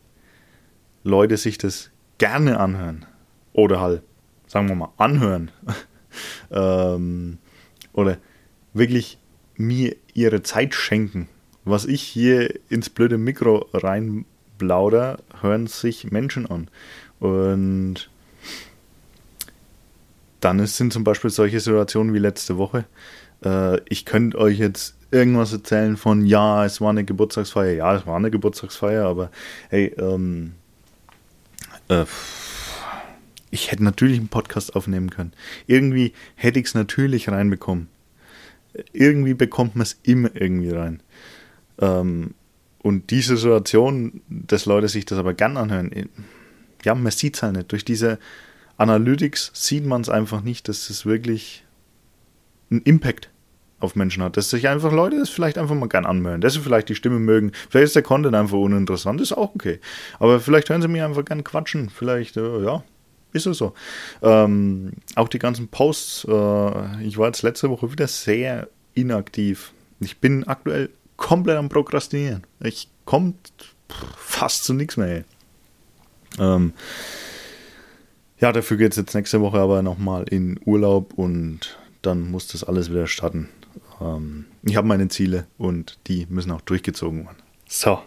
Leute 1.04 1.38
sich 1.38 1.60
das 1.60 1.92
gerne 2.18 2.60
anhören. 2.60 3.06
Oder 3.54 3.80
halt, 3.80 4.02
sagen 4.48 4.70
wir 4.70 4.76
mal, 4.76 4.94
anhören. 4.98 5.52
ähm, 6.52 7.38
oder 7.94 8.18
wirklich 8.74 9.20
mir 9.56 9.96
ihre 10.16 10.42
Zeit 10.42 10.74
schenken. 10.74 11.30
Was 11.66 11.86
ich 11.86 12.04
hier 12.04 12.54
ins 12.70 12.90
blöde 12.90 13.18
Mikro 13.18 13.68
reinblauder, 13.74 15.18
hören 15.42 15.68
sich 15.68 16.12
Menschen 16.12 16.46
an. 16.46 16.70
Und 17.20 18.10
dann 20.42 20.66
sind 20.68 20.94
zum 20.94 21.04
Beispiel 21.04 21.32
solche 21.32 21.60
Situationen 21.60 22.14
wie 22.14 22.20
letzte 22.20 22.58
Woche. 22.58 22.86
Äh, 23.44 23.80
ich 23.90 24.06
könnte 24.06 24.38
euch 24.38 24.60
jetzt 24.60 24.96
irgendwas 25.10 25.54
erzählen 25.54 25.98
von, 25.98 26.26
ja, 26.26 26.66
es 26.66 26.82
war 26.82 26.92
eine 26.92 27.04
Geburtstagsfeier. 27.04 27.74
Ja, 27.74 27.96
es 27.96 28.06
war 28.06 28.16
eine 28.16 28.30
Geburtstagsfeier, 28.30 29.06
aber 29.06 29.32
hey, 29.70 29.88
ähm, 29.98 30.54
äh, 31.90 32.06
ich 33.50 33.72
hätte 33.72 33.84
natürlich 33.84 34.20
einen 34.20 34.28
Podcast 34.28 34.76
aufnehmen 34.76 35.10
können. 35.10 35.34
Irgendwie 35.66 36.14
hätte 36.36 36.60
ich 36.60 36.68
es 36.68 36.74
natürlich 36.76 37.30
reinbekommen. 37.30 37.88
Irgendwie 38.94 39.34
bekommt 39.34 39.76
man 39.76 39.84
es 39.84 39.98
immer 40.04 40.30
irgendwie 40.36 40.72
rein. 40.72 41.02
Ähm, 41.80 42.34
und 42.80 43.10
diese 43.10 43.38
Situation, 43.38 44.22
dass 44.30 44.66
Leute 44.66 44.88
sich 44.88 45.06
das 45.06 45.18
aber 45.18 45.34
gern 45.34 45.58
anhören, 45.58 45.92
ja, 46.84 46.94
man 46.94 47.12
sieht 47.12 47.36
es 47.36 47.44
halt 47.44 47.56
nicht. 47.56 47.72
Durch 47.72 47.84
diese 47.84 48.20
Analytics 48.78 49.52
sieht 49.54 49.86
man 49.86 50.02
es 50.02 50.10
einfach 50.10 50.42
nicht, 50.42 50.68
dass 50.68 50.90
es 50.90 51.06
wirklich 51.06 51.64
einen 52.70 52.82
Impact 52.82 53.30
auf 53.80 53.96
Menschen 53.96 54.24
hat. 54.24 54.38
Dass 54.38 54.50
sich 54.50 54.68
einfach 54.68 54.92
Leute 54.92 55.18
das 55.18 55.30
vielleicht 55.30 55.58
einfach 55.58 55.76
mal 55.76 55.90
gern 55.90 56.06
anhören, 56.06 56.42
dass 56.42 56.54
sie 56.54 56.60
vielleicht 56.60 56.90
die 56.90 56.96
Stimme 56.96 57.20
mögen. 57.20 57.52
Vielleicht 57.70 57.88
ist 57.88 57.96
der 57.96 58.04
Content 58.04 58.36
einfach 58.36 58.58
uninteressant, 58.58 59.22
ist 59.22 59.34
auch 59.34 59.56
okay. 59.56 59.80
Aber 60.20 60.40
vielleicht 60.40 60.70
hören 60.70 60.82
sie 60.82 60.88
mir 60.88 61.06
einfach 61.06 61.26
gern 61.26 61.44
quatschen. 61.44 61.90
Vielleicht, 61.90 62.38
äh, 62.38 62.64
ja, 62.64 62.84
ist 63.34 63.46
es 63.46 63.58
so. 63.58 63.74
Ähm, 64.22 64.94
auch 65.16 65.28
die 65.28 65.40
ganzen 65.40 65.68
Posts. 65.68 66.26
Äh, 66.26 67.04
ich 67.04 67.18
war 67.18 67.28
jetzt 67.28 67.42
letzte 67.42 67.70
Woche 67.70 67.92
wieder 67.92 68.08
sehr 68.08 68.70
inaktiv. 68.94 69.74
Ich 70.00 70.20
bin 70.20 70.46
aktuell 70.46 70.90
komplett 71.18 71.58
am 71.58 71.70
Prokrastinieren. 71.70 72.44
Ich 72.62 72.90
kommt 73.06 73.76
fast 74.18 74.64
zu 74.64 74.74
nichts 74.74 74.98
mehr. 74.98 75.24
Ähm, 76.40 76.74
ja, 78.40 78.52
dafür 78.52 78.78
geht 78.78 78.92
es 78.92 78.98
jetzt 78.98 79.16
nächste 79.16 79.42
Woche 79.42 79.60
aber 79.60 79.82
nochmal 79.82 80.24
in 80.24 80.60
Urlaub 80.66 81.14
und 81.14 81.78
dann 82.02 82.30
muss 82.30 82.48
das 82.48 82.64
alles 82.64 82.90
wieder 82.90 83.08
starten. 83.08 83.50
Ähm, 84.02 84.46
ich 84.64 84.76
habe 84.76 84.88
meine 84.88 85.08
Ziele 85.08 85.48
und 85.58 86.00
die 86.08 86.26
müssen 86.30 86.52
auch 86.52 86.62
durchgezogen 86.62 87.26
werden. 87.26 87.38
So. 87.68 88.00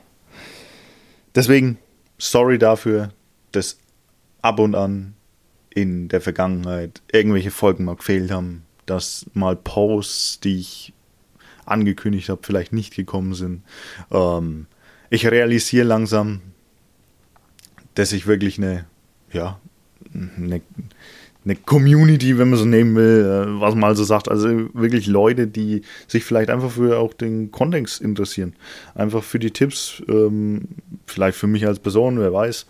Deswegen, 1.35 1.79
sorry 2.19 2.59
dafür, 2.59 3.13
dass 3.53 3.79
ab 4.43 4.59
und 4.59 4.75
an 4.75 5.15
in 5.71 6.09
der 6.09 6.21
Vergangenheit 6.21 7.03
irgendwelche 7.13 7.51
Folgen 7.51 7.85
mal 7.85 7.97
gefehlt 7.97 8.31
haben, 8.31 8.65
dass 8.87 9.27
mal 9.35 9.57
Posts, 9.57 10.41
die 10.41 10.59
ich 10.59 10.93
angekündigt 11.71 12.29
habe, 12.29 12.41
vielleicht 12.43 12.73
nicht 12.73 12.95
gekommen 12.95 13.35
sind. 13.35 13.63
Ähm, 14.11 14.67
ich 15.11 15.27
realisiere 15.27 15.87
langsam, 15.87 16.41
dass 17.95 18.13
ich 18.13 18.27
wirklich 18.27 18.59
eine, 18.59 18.87
ja, 19.33 19.59
eine, 20.15 20.61
eine 21.45 21.57
Community, 21.57 22.39
wenn 22.39 22.51
man 22.51 22.59
so 22.59 22.65
nehmen 22.65 22.95
will, 22.95 23.25
äh, 23.25 23.61
was 23.61 23.75
man 23.75 23.85
also 23.85 24.05
sagt. 24.05 24.29
Also 24.29 24.49
wirklich 24.75 25.07
Leute, 25.07 25.47
die 25.47 25.83
sich 26.07 26.25
vielleicht 26.25 26.51
einfach 26.51 26.71
für 26.71 26.99
auch 26.99 27.15
den 27.15 27.51
Kontext 27.51 28.01
interessieren. 28.01 28.55
Einfach 28.95 29.23
für 29.23 29.39
die 29.39 29.51
Tipps, 29.51 30.03
ähm, 30.09 30.69
vielleicht 31.07 31.39
für 31.39 31.47
mich 31.47 31.67
als 31.67 31.79
Person, 31.79 32.19
wer 32.19 32.33
weiß. 32.33 32.67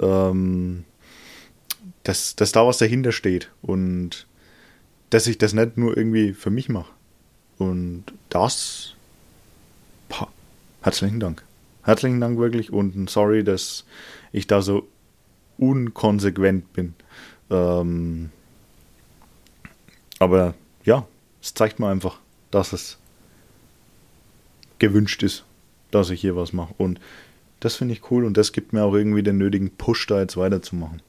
Ähm, 0.00 0.84
dass, 2.04 2.34
dass 2.34 2.52
da 2.52 2.66
was 2.66 2.78
dahinter 2.78 3.12
steht 3.12 3.50
und 3.60 4.26
dass 5.10 5.26
ich 5.26 5.38
das 5.38 5.52
nicht 5.52 5.76
nur 5.76 5.96
irgendwie 5.96 6.32
für 6.32 6.50
mich 6.50 6.68
mache. 6.68 6.90
Und 7.62 8.04
das, 8.28 8.94
boah, 10.08 10.28
herzlichen 10.82 11.20
Dank. 11.20 11.44
Herzlichen 11.84 12.20
Dank 12.20 12.38
wirklich 12.38 12.72
und 12.72 13.08
sorry, 13.08 13.44
dass 13.44 13.84
ich 14.32 14.48
da 14.48 14.62
so 14.62 14.88
unkonsequent 15.58 16.72
bin. 16.72 16.94
Ähm, 17.50 18.30
aber 20.18 20.54
ja, 20.84 21.06
es 21.40 21.54
zeigt 21.54 21.78
mir 21.78 21.88
einfach, 21.88 22.18
dass 22.50 22.72
es 22.72 22.98
gewünscht 24.80 25.22
ist, 25.22 25.44
dass 25.92 26.10
ich 26.10 26.20
hier 26.20 26.34
was 26.34 26.52
mache. 26.52 26.74
Und 26.78 26.98
das 27.60 27.76
finde 27.76 27.94
ich 27.94 28.10
cool 28.10 28.24
und 28.24 28.36
das 28.36 28.52
gibt 28.52 28.72
mir 28.72 28.82
auch 28.82 28.94
irgendwie 28.94 29.22
den 29.22 29.38
nötigen 29.38 29.70
Push, 29.70 30.08
da 30.08 30.20
jetzt 30.20 30.36
weiterzumachen. 30.36 31.00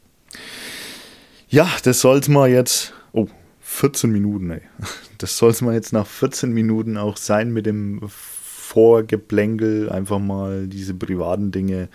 Ja, 1.50 1.68
das 1.84 2.00
soll 2.00 2.20
es 2.20 2.28
mal 2.28 2.50
jetzt. 2.50 2.94
Oh, 3.12 3.28
14 3.74 4.12
Minuten, 4.12 4.52
ey. 4.52 4.62
Das 5.18 5.38
soll 5.38 5.52
es 5.52 5.62
mal 5.62 5.74
jetzt 5.74 5.94
nach 5.94 6.06
14 6.06 6.52
Minuten 6.52 6.98
auch 6.98 7.18
sein 7.18 7.52
mit 7.52 7.66
dem 7.66 8.02
Vorgeplänkel. 8.08 9.90
Einfach 9.90 10.20
mal 10.20 10.68
diese 10.68 10.94
privaten 10.94 11.52
Dinge 11.52 11.88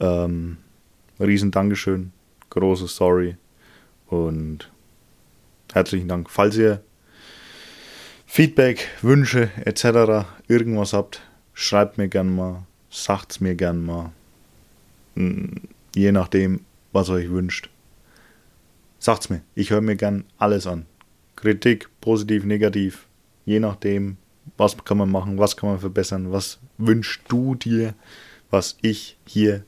ähm, 0.00 0.58
riesen 1.18 1.50
Dankeschön, 1.50 2.12
große 2.50 2.86
Sorry 2.86 3.36
und 4.08 4.70
herzlichen 5.72 6.08
Dank. 6.08 6.30
Falls 6.30 6.56
ihr 6.56 6.82
Feedback, 8.26 8.88
Wünsche 9.02 9.50
etc. 9.64 10.26
irgendwas 10.46 10.92
habt, 10.92 11.22
schreibt 11.52 11.98
mir 11.98 12.08
gern 12.08 12.34
mal, 12.34 12.64
sagt's 12.90 13.40
mir 13.40 13.54
gern 13.54 13.84
mal. 13.84 14.12
Hm, 15.14 15.62
je 15.94 16.12
nachdem, 16.12 16.60
was 16.92 17.08
euch 17.08 17.30
wünscht. 17.30 17.70
Sagt's 18.98 19.30
mir, 19.30 19.42
ich 19.54 19.70
höre 19.70 19.80
mir 19.80 19.96
gern 19.96 20.24
alles 20.38 20.66
an. 20.66 20.86
Kritik, 21.36 21.88
positiv, 22.00 22.44
negativ, 22.44 23.06
je 23.44 23.60
nachdem, 23.60 24.16
was 24.56 24.76
kann 24.84 24.98
man 24.98 25.10
machen, 25.10 25.38
was 25.38 25.56
kann 25.56 25.70
man 25.70 25.78
verbessern, 25.78 26.32
was 26.32 26.60
wünschst 26.78 27.22
du 27.28 27.54
dir, 27.54 27.94
was 28.50 28.76
ich 28.82 29.16
hier 29.26 29.64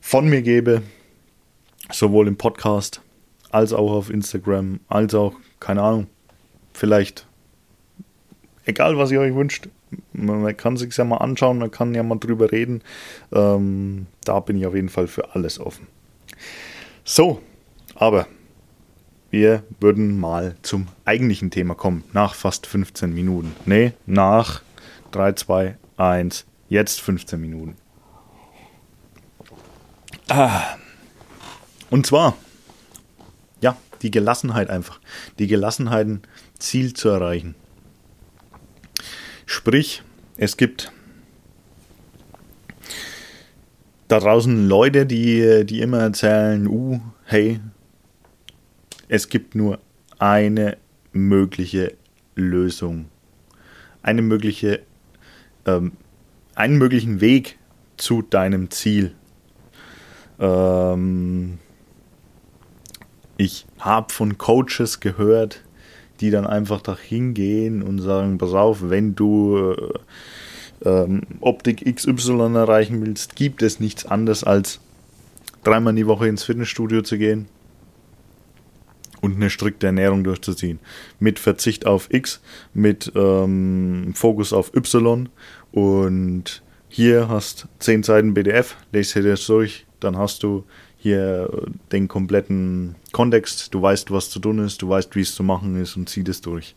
von 0.00 0.28
mir 0.28 0.42
gebe, 0.42 0.82
sowohl 1.90 2.28
im 2.28 2.36
Podcast 2.36 3.00
als 3.50 3.72
auch 3.72 3.92
auf 3.92 4.10
Instagram, 4.10 4.80
als 4.88 5.14
auch, 5.14 5.34
keine 5.60 5.82
Ahnung, 5.82 6.08
vielleicht, 6.72 7.26
egal 8.64 8.98
was 8.98 9.10
ihr 9.10 9.20
euch 9.20 9.34
wünscht, 9.34 9.68
man 10.12 10.56
kann 10.56 10.76
sich 10.76 10.96
ja 10.96 11.04
mal 11.04 11.18
anschauen, 11.18 11.58
man 11.58 11.70
kann 11.70 11.94
ja 11.94 12.02
mal 12.02 12.18
drüber 12.18 12.50
reden. 12.50 12.82
Ähm, 13.32 14.06
da 14.24 14.40
bin 14.40 14.56
ich 14.58 14.66
auf 14.66 14.74
jeden 14.74 14.88
Fall 14.88 15.06
für 15.06 15.34
alles 15.34 15.60
offen. 15.60 15.86
So, 17.04 17.40
aber 17.94 18.26
wir 19.34 19.64
würden 19.80 20.20
mal 20.20 20.54
zum 20.62 20.86
eigentlichen 21.04 21.50
Thema 21.50 21.74
kommen, 21.74 22.04
nach 22.12 22.34
fast 22.34 22.68
15 22.68 23.12
Minuten. 23.12 23.52
Ne, 23.66 23.92
nach 24.06 24.62
3, 25.10 25.32
2, 25.32 25.76
1, 25.96 26.46
jetzt 26.68 27.00
15 27.00 27.40
Minuten. 27.40 27.74
Ah. 30.28 30.76
Und 31.90 32.06
zwar, 32.06 32.36
ja, 33.60 33.76
die 34.02 34.12
Gelassenheit 34.12 34.70
einfach. 34.70 35.00
Die 35.40 35.48
Gelassenheit, 35.48 36.06
ein 36.06 36.22
Ziel 36.60 36.94
zu 36.94 37.08
erreichen. 37.08 37.56
Sprich, 39.46 40.04
es 40.36 40.56
gibt 40.56 40.92
da 44.06 44.20
draußen 44.20 44.68
Leute, 44.68 45.06
die, 45.06 45.66
die 45.66 45.80
immer 45.80 45.98
erzählen, 45.98 46.68
uh, 46.68 47.00
hey, 47.24 47.58
es 49.08 49.28
gibt 49.28 49.54
nur 49.54 49.78
eine 50.18 50.76
mögliche 51.12 51.94
Lösung. 52.34 53.06
Eine 54.02 54.22
mögliche, 54.22 54.80
ähm, 55.66 55.92
einen 56.54 56.78
möglichen 56.78 57.20
Weg 57.20 57.58
zu 57.96 58.22
deinem 58.22 58.70
Ziel. 58.70 59.12
Ähm, 60.38 61.58
ich 63.36 63.66
habe 63.78 64.12
von 64.12 64.38
Coaches 64.38 65.00
gehört, 65.00 65.62
die 66.20 66.30
dann 66.30 66.46
einfach 66.46 66.80
dahin 66.80 67.34
gehen 67.34 67.82
und 67.82 67.98
sagen, 68.00 68.38
pass 68.38 68.52
auf, 68.52 68.88
wenn 68.88 69.14
du 69.14 69.74
äh, 70.82 70.88
ähm, 70.88 71.22
Optik 71.40 71.84
XY 71.84 72.54
erreichen 72.54 73.04
willst, 73.04 73.36
gibt 73.36 73.62
es 73.62 73.80
nichts 73.80 74.06
anderes 74.06 74.44
als 74.44 74.80
dreimal 75.64 75.94
die 75.94 76.06
Woche 76.06 76.28
ins 76.28 76.44
Fitnessstudio 76.44 77.02
zu 77.02 77.18
gehen 77.18 77.48
und 79.24 79.36
eine 79.36 79.48
strikte 79.48 79.86
Ernährung 79.86 80.22
durchzuziehen. 80.22 80.78
Mit 81.18 81.38
Verzicht 81.38 81.86
auf 81.86 82.12
X, 82.12 82.40
mit 82.74 83.10
ähm, 83.16 84.12
Fokus 84.14 84.52
auf 84.52 84.74
Y 84.74 85.30
und 85.72 86.62
hier 86.88 87.28
hast 87.28 87.66
10 87.78 88.02
Seiten 88.02 88.34
PDF, 88.34 88.76
lese 88.92 89.22
dir 89.22 89.30
das 89.30 89.46
durch, 89.46 89.86
dann 89.98 90.18
hast 90.18 90.42
du 90.42 90.64
hier 90.98 91.48
den 91.90 92.06
kompletten 92.06 92.96
Kontext, 93.12 93.72
du 93.72 93.80
weißt, 93.80 94.10
was 94.10 94.30
zu 94.30 94.38
tun 94.38 94.58
ist, 94.58 94.82
du 94.82 94.88
weißt, 94.90 95.16
wie 95.16 95.22
es 95.22 95.34
zu 95.34 95.42
machen 95.42 95.80
ist 95.80 95.96
und 95.96 96.08
zieh 96.08 96.22
das 96.22 96.40
durch. 96.40 96.74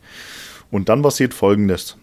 Und 0.70 0.88
dann 0.88 1.02
passiert 1.02 1.34
folgendes. 1.34 1.96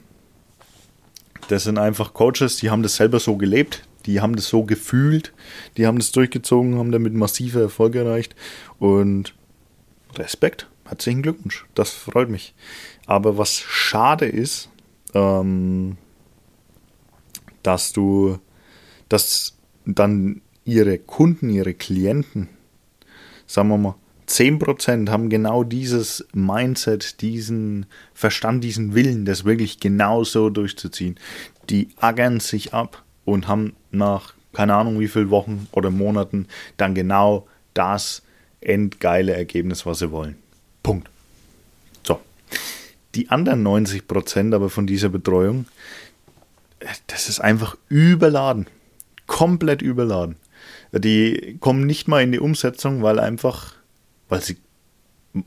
Das 1.50 1.64
sind 1.64 1.78
einfach 1.78 2.14
Coaches, 2.14 2.58
die 2.58 2.70
haben 2.70 2.84
das 2.84 2.96
selber 2.96 3.20
so 3.20 3.36
gelebt, 3.36 3.84
die 4.06 4.22
haben 4.22 4.36
das 4.36 4.48
so 4.48 4.64
gefühlt, 4.64 5.34
die 5.78 5.88
haben 5.88 5.98
das 5.98 6.12
durchgezogen, 6.12 6.78
haben 6.78 6.92
damit 6.92 7.14
massive 7.14 7.62
Erfolge 7.62 8.00
erreicht 8.00 8.36
und 8.80 9.34
Respekt, 10.19 10.67
herzlichen 10.86 11.22
Glückwunsch, 11.22 11.65
das 11.75 11.91
freut 11.91 12.30
mich. 12.30 12.54
Aber 13.06 13.38
was 13.38 13.58
schade 13.60 14.25
ist, 14.25 14.69
ähm, 15.13 15.97
dass 17.63 17.93
du, 17.93 18.39
dass 19.10 19.58
dann 19.86 20.41
ihre 20.63 20.97
Kunden, 20.97 21.49
ihre 21.49 21.73
Klienten, 21.73 22.49
sagen 23.47 23.69
wir 23.69 23.78
mal, 23.78 23.95
10% 24.28 25.10
haben 25.10 25.30
genau 25.30 25.63
dieses 25.63 26.25
Mindset, 26.34 27.21
diesen 27.21 27.86
Verstand, 28.13 28.63
diesen 28.63 28.95
Willen, 28.95 29.25
das 29.25 29.45
wirklich 29.45 29.80
genau 29.80 30.23
so 30.23 30.49
durchzuziehen. 30.49 31.19
Die 31.69 31.89
aggern 31.97 32.39
sich 32.39 32.73
ab 32.73 33.04
und 33.23 33.47
haben 33.47 33.73
nach 33.91 34.34
keine 34.56 34.73
Ahnung 34.75 34.99
wie 34.99 35.08
viele 35.08 35.30
Wochen 35.30 35.67
oder 35.73 35.91
Monaten 35.91 36.47
dann 36.78 36.95
genau 36.95 37.47
das 37.73 38.23
endgeile 38.65 39.34
Ergebnis, 39.34 39.86
was 39.86 39.99
sie 39.99 40.12
wollen. 40.12 40.36
Punkt. 40.84 41.10
So. 42.04 42.19
Die 43.15 43.30
anderen 43.30 43.65
90% 43.65 44.54
aber 44.54 44.69
von 44.69 44.88
dieser 44.88 45.10
Betreuung, 45.10 45.65
das 47.08 47.30
ist 47.30 47.39
einfach 47.39 47.78
überladen. 47.89 48.67
Komplett 49.28 49.82
überladen. 49.82 50.36
Die 50.91 51.58
kommen 51.60 51.86
nicht 51.86 52.08
mal 52.08 52.21
in 52.21 52.32
die 52.32 52.39
Umsetzung, 52.39 53.01
weil 53.01 53.19
einfach, 53.19 53.73
weil 54.30 54.41
sie 54.41 54.58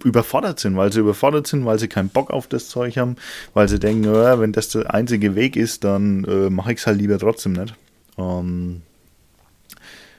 überfordert 0.05 0.61
sind, 0.61 0.77
weil 0.77 0.93
sie 0.93 1.01
überfordert 1.01 1.47
sind, 1.47 1.65
weil 1.65 1.79
sie 1.79 1.89
keinen 1.89 2.11
Bock 2.11 2.31
auf 2.31 2.47
das 2.47 2.69
Zeug 2.69 2.99
haben, 2.99 3.17
weil 3.55 3.69
sie 3.69 3.79
denken, 3.79 4.05
ja, 4.05 4.39
wenn 4.39 4.53
das 4.53 4.69
der 4.69 4.93
einzige 4.93 5.35
Weg 5.35 5.57
ist, 5.57 5.85
dann 5.85 6.25
äh, 6.25 6.51
mache 6.51 6.73
ich 6.73 6.81
es 6.81 6.87
halt 6.87 6.99
lieber 6.99 7.19
trotzdem 7.19 7.53
nicht. 7.53 7.75
Ähm, 8.19 8.83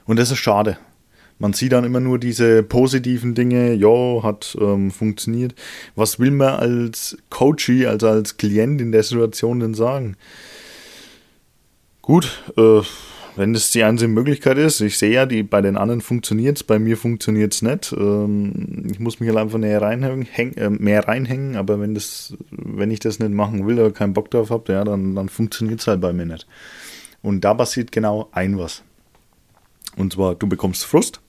und 0.05 0.17
das 0.17 0.31
ist 0.31 0.39
schade. 0.39 0.77
Man 1.39 1.54
sieht 1.54 1.71
dann 1.71 1.86
immer 1.86 2.02
nur 2.02 2.19
diese 2.19 2.63
positiven 2.63 3.34
Dinge, 3.34 3.73
ja, 3.73 4.23
hat 4.23 4.58
ähm, 4.60 4.91
funktioniert. 4.91 5.56
Was 5.95 6.19
will 6.19 6.32
man 6.32 6.60
als 6.60 7.17
Coachie, 7.30 7.88
also 7.88 8.10
als 8.10 8.36
Klient 8.36 8.82
in 8.82 8.91
der 8.91 9.04
Situation 9.04 9.62
denn 9.62 9.73
sagen? 9.73 10.17
Gut, 12.02 12.43
äh, 12.58 12.82
wenn 13.38 13.54
das 13.54 13.71
die 13.71 13.84
einzige 13.84 14.10
Möglichkeit 14.10 14.58
ist, 14.58 14.82
ich 14.82 14.97
sehe 14.97 15.13
ja, 15.13 15.25
die, 15.25 15.43
bei 15.43 15.62
den 15.62 15.78
anderen 15.78 16.02
funktioniert 16.02 16.58
es, 16.58 16.63
bei 16.63 16.78
mir 16.78 16.97
funktioniert 16.97 17.54
es 17.54 17.62
nicht. 17.62 17.93
Ähm, 17.93 18.88
ich 18.91 18.99
muss 18.99 19.21
mich 19.21 19.30
halt 19.30 19.39
einfach 19.39 19.60
näher 19.60 19.82
reinhängen, 19.82 20.23
häng, 20.23 20.54
äh, 20.56 20.69
mehr 20.69 21.08
reinhängen, 21.08 21.56
aber 21.56 21.80
wenn, 21.80 21.93
das, 21.93 22.36
wenn 22.52 22.91
ich 22.91 22.99
das 22.99 23.19
nicht 23.19 23.32
machen 23.32 23.65
will 23.65 23.80
oder 23.80 23.91
keinen 23.91 24.13
Bock 24.13 24.30
drauf 24.30 24.49
habe, 24.49 24.73
ja, 24.73 24.84
dann, 24.84 25.15
dann 25.15 25.30
funktioniert 25.30 25.80
es 25.80 25.88
halt 25.88 26.02
bei 26.02 26.12
mir 26.12 26.25
nicht. 26.25 26.47
Und 27.21 27.45
da 27.45 27.54
passiert 27.54 27.93
genau 27.93 28.28
ein 28.34 28.58
was. 28.58 28.84
Und 29.95 30.13
zwar, 30.13 30.36
du 30.36 30.47
bekommst 30.47 30.84
Frust. 30.84 31.21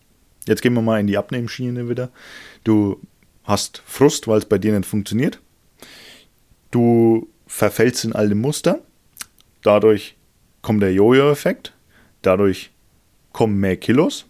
Jetzt 0.46 0.62
gehen 0.62 0.74
wir 0.74 0.82
mal 0.82 1.00
in 1.00 1.06
die 1.06 1.18
Abnehmschiene 1.18 1.88
wieder. 1.88 2.10
Du 2.64 3.00
hast 3.44 3.82
Frust, 3.86 4.28
weil 4.28 4.38
es 4.38 4.46
bei 4.46 4.58
dir 4.58 4.76
nicht 4.76 4.88
funktioniert. 4.88 5.40
Du 6.70 7.28
verfällst 7.46 8.04
in 8.04 8.14
alte 8.14 8.34
Muster. 8.34 8.80
Dadurch 9.62 10.16
kommt 10.62 10.82
der 10.82 10.92
Jojo-Effekt. 10.92 11.74
Dadurch 12.22 12.70
kommen 13.32 13.58
mehr 13.58 13.76
Kilos 13.76 14.26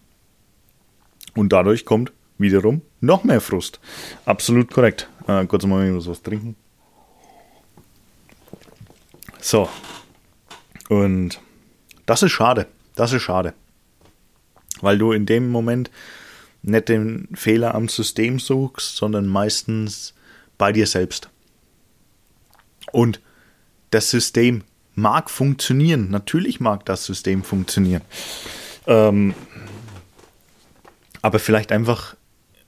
und 1.35 1.53
dadurch 1.53 1.85
kommt 1.85 2.13
wiederum 2.39 2.83
noch 3.01 3.25
mehr 3.25 3.41
Frust. 3.41 3.81
Absolut 4.25 4.71
korrekt. 4.71 5.09
Äh, 5.27 5.47
kurz 5.47 5.65
mal 5.65 5.87
ich 5.87 5.93
muss 5.93 6.09
was 6.09 6.23
trinken. 6.23 6.57
So. 9.41 9.69
Und 10.89 11.41
das 12.07 12.23
ist 12.23 12.33
schade. 12.33 12.67
Das 12.95 13.13
ist 13.13 13.23
schade. 13.23 13.55
Weil 14.81 14.99
du 14.99 15.13
in 15.13 15.27
dem 15.27 15.51
Moment 15.51 15.91
nicht 16.63 16.89
den 16.89 17.29
Fehler 17.35 17.75
am 17.75 17.89
System 17.89 18.39
suchst, 18.39 18.97
sondern 18.97 19.27
meistens 19.27 20.15
bei 20.59 20.73
dir 20.73 20.87
selbst. 20.87 21.31
Und 22.93 23.21
das 23.91 24.11
System 24.11 24.63
mag 24.95 25.31
funktionieren. 25.31 26.11
Natürlich 26.11 26.61
mag 26.61 26.85
das 26.85 27.05
System 27.05 27.43
funktionieren. 27.43 28.03
Ähm, 28.87 29.35
aber 31.23 31.39
vielleicht 31.39 31.73
einfach, 31.73 32.17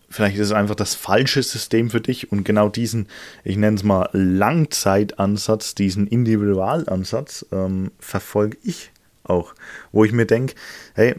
vielleicht 0.09 0.37
ist 0.37 0.47
es 0.47 0.53
einfach 0.53 0.75
das 0.75 0.95
falsche 0.95 1.43
System 1.43 1.91
für 1.91 2.01
dich 2.01 2.33
und 2.33 2.45
genau 2.45 2.69
diesen, 2.69 3.09
ich 3.45 3.57
nenne 3.57 3.77
es 3.77 3.83
mal 3.83 4.09
Langzeitansatz, 4.13 5.75
diesen 5.75 6.07
Individualansatz 6.07 7.47
ähm, 7.53 7.93
verfolge 7.99 8.59
ich 8.63 8.91
auch. 9.25 9.55
Wo 9.91 10.05
ich 10.05 10.13
mir 10.13 10.27
denke, 10.27 10.55
hey, 10.95 11.17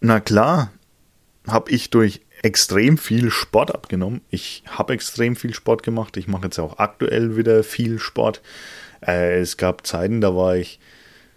na 0.00 0.20
klar, 0.20 0.70
habe 1.46 1.70
ich 1.70 1.90
durch 1.90 2.20
extrem 2.42 2.98
viel 2.98 3.30
Sport 3.30 3.74
abgenommen. 3.74 4.22
Ich 4.30 4.62
habe 4.66 4.94
extrem 4.94 5.36
viel 5.36 5.54
Sport 5.54 5.82
gemacht. 5.82 6.16
Ich 6.16 6.28
mache 6.28 6.44
jetzt 6.44 6.58
auch 6.58 6.78
aktuell 6.78 7.36
wieder 7.36 7.62
viel 7.62 7.98
Sport. 7.98 8.40
Äh, 9.06 9.40
es 9.40 9.56
gab 9.56 9.86
Zeiten, 9.86 10.20
da 10.20 10.34
war 10.34 10.56
ich 10.56 10.78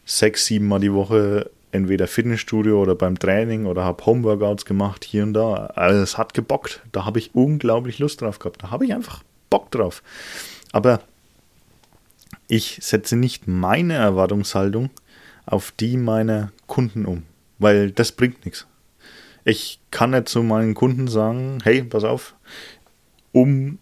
sechs, 0.06 0.45
sieben 0.45 0.67
Mal 0.67 0.80
die 0.80 0.93
Woche 0.93 1.49
entweder 1.71 2.08
Fitnessstudio 2.08 2.82
oder 2.82 2.95
beim 2.95 3.17
Training 3.17 3.65
oder 3.65 3.84
habe 3.84 4.06
Homeworkouts 4.06 4.65
gemacht 4.65 5.04
hier 5.04 5.23
und 5.23 5.34
da. 5.34 5.67
Also 5.76 6.02
es 6.02 6.17
hat 6.17 6.34
gebockt. 6.34 6.82
Da 6.91 7.06
habe 7.06 7.19
ich 7.19 7.34
unglaublich 7.34 7.99
Lust 7.99 8.21
drauf 8.21 8.39
gehabt. 8.39 8.63
Da 8.63 8.71
habe 8.71 8.86
ich 8.86 8.93
einfach 8.93 9.23
Bock 9.49 9.71
drauf. 9.71 10.04
Aber 10.71 11.02
ich 12.47 12.78
setze 12.82 13.15
nicht 13.15 13.47
meine 13.47 13.95
Erwartungshaltung 13.95 14.89
auf 15.45 15.71
die 15.71 15.97
meiner 15.97 16.52
Kunden 16.67 17.06
um, 17.06 17.23
weil 17.60 17.92
das 17.92 18.12
bringt 18.12 18.46
nichts. 18.46 18.68
Ich 19.46 19.80
kann 19.92 20.12
nicht 20.12 20.30
zu 20.30 20.42
meinen 20.42 20.74
Kunden 20.74 21.08
sagen, 21.08 21.60
hey, 21.63 21.84
pass 21.84 22.04
auf, 22.04 22.36
um 23.32 23.80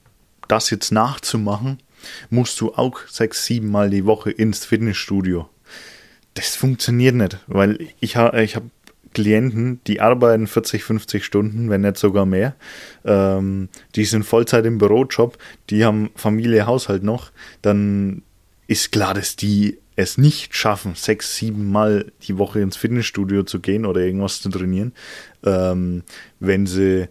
das 0.48 0.70
jetzt 0.70 0.92
nachzumachen, 0.92 1.80
musst 2.30 2.60
du 2.62 2.74
auch 2.74 3.00
sechs, 3.08 3.46
sieben 3.46 3.70
Mal 3.70 3.90
die 3.90 4.06
Woche 4.06 4.32
ins 4.32 4.66
Fitnessstudio. 4.66 5.48
Das 6.34 6.56
funktioniert 6.56 7.16
nicht, 7.16 7.40
weil 7.48 7.88
ich, 8.00 8.16
ha 8.16 8.34
ich 8.38 8.56
habe 8.56 8.70
Klienten, 9.14 9.82
die 9.88 10.00
arbeiten 10.00 10.48
40, 10.48 10.84
50 10.84 11.26
Stunden, 11.26 11.70
wenn 11.70 11.82
nicht 11.82 11.98
sogar 11.98 12.26
mehr. 12.26 12.56
Ähm, 13.04 13.70
die 13.96 14.06
sind 14.06 14.24
Vollzeit 14.24 14.66
im 14.66 14.78
Bürojob, 14.78 15.38
die 15.70 15.84
haben 15.84 16.12
Familie, 16.16 16.66
Haushalt 16.66 17.04
noch. 17.04 17.32
Dann 17.62 18.22
ist 18.68 18.92
klar, 18.92 19.14
dass 19.14 19.36
die 19.36 19.80
es 20.02 20.18
nicht 20.18 20.56
schaffen, 20.56 20.96
sechs, 20.96 21.36
sieben 21.36 21.72
Mal 21.72 22.12
die 22.24 22.38
Woche 22.38 22.60
ins 22.60 22.78
Fitnessstudio 22.78 23.44
zu 23.44 23.60
gehen 23.60 23.86
oder 23.86 24.02
irgendwas 24.02 24.42
zu 24.42 24.50
trainieren, 24.50 24.94
ähm, 25.44 26.04
wenn 26.40 26.66
sie 26.66 27.08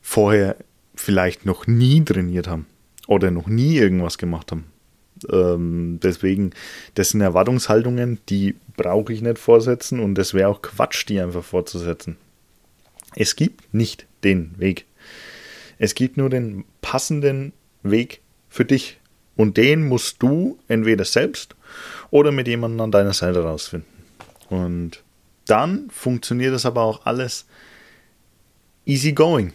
vorher 0.00 0.56
vielleicht 0.94 1.46
noch 1.46 1.66
nie 1.66 2.04
trainiert 2.04 2.48
haben 2.48 2.66
oder 3.06 3.30
noch 3.30 3.46
nie 3.46 3.76
irgendwas 3.76 4.18
gemacht 4.18 4.52
haben. 4.52 4.64
Ähm, 5.30 5.98
deswegen, 6.02 6.50
das 6.94 7.10
sind 7.10 7.20
Erwartungshaltungen, 7.20 8.18
die 8.28 8.56
brauche 8.76 9.12
ich 9.12 9.22
nicht 9.22 9.38
vorsetzen 9.38 10.00
und 10.00 10.16
das 10.16 10.34
wäre 10.34 10.48
auch 10.48 10.62
Quatsch, 10.62 11.08
die 11.08 11.20
einfach 11.20 11.44
vorzusetzen. 11.44 12.16
Es 13.14 13.36
gibt 13.36 13.72
nicht 13.74 14.06
den 14.24 14.54
Weg. 14.58 14.86
Es 15.78 15.94
gibt 15.94 16.16
nur 16.16 16.30
den 16.30 16.64
passenden 16.80 17.52
Weg 17.82 18.20
für 18.48 18.64
dich. 18.64 18.98
Und 19.36 19.56
den 19.56 19.88
musst 19.88 20.22
du 20.22 20.58
entweder 20.68 21.04
selbst 21.04 21.56
oder 22.12 22.30
mit 22.30 22.46
jemandem 22.46 22.80
an 22.82 22.92
deiner 22.92 23.12
Seite 23.12 23.42
rausfinden. 23.42 23.88
Und 24.48 25.02
dann 25.46 25.90
funktioniert 25.90 26.54
das 26.54 26.64
aber 26.64 26.82
auch 26.82 27.06
alles 27.06 27.46
easy 28.84 29.12
going. 29.12 29.52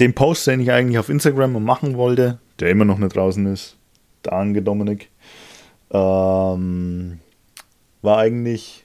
Den 0.00 0.14
Post, 0.14 0.46
den 0.46 0.60
ich 0.60 0.70
eigentlich 0.70 0.98
auf 0.98 1.10
Instagram 1.10 1.62
machen 1.62 1.98
wollte, 1.98 2.38
der 2.60 2.70
immer 2.70 2.86
noch 2.86 2.98
nicht 2.98 3.14
draußen 3.14 3.44
ist, 3.46 3.76
Danke, 4.22 4.62
Dominik, 4.62 5.10
ähm, 5.90 7.18
war 8.02 8.18
eigentlich, 8.18 8.84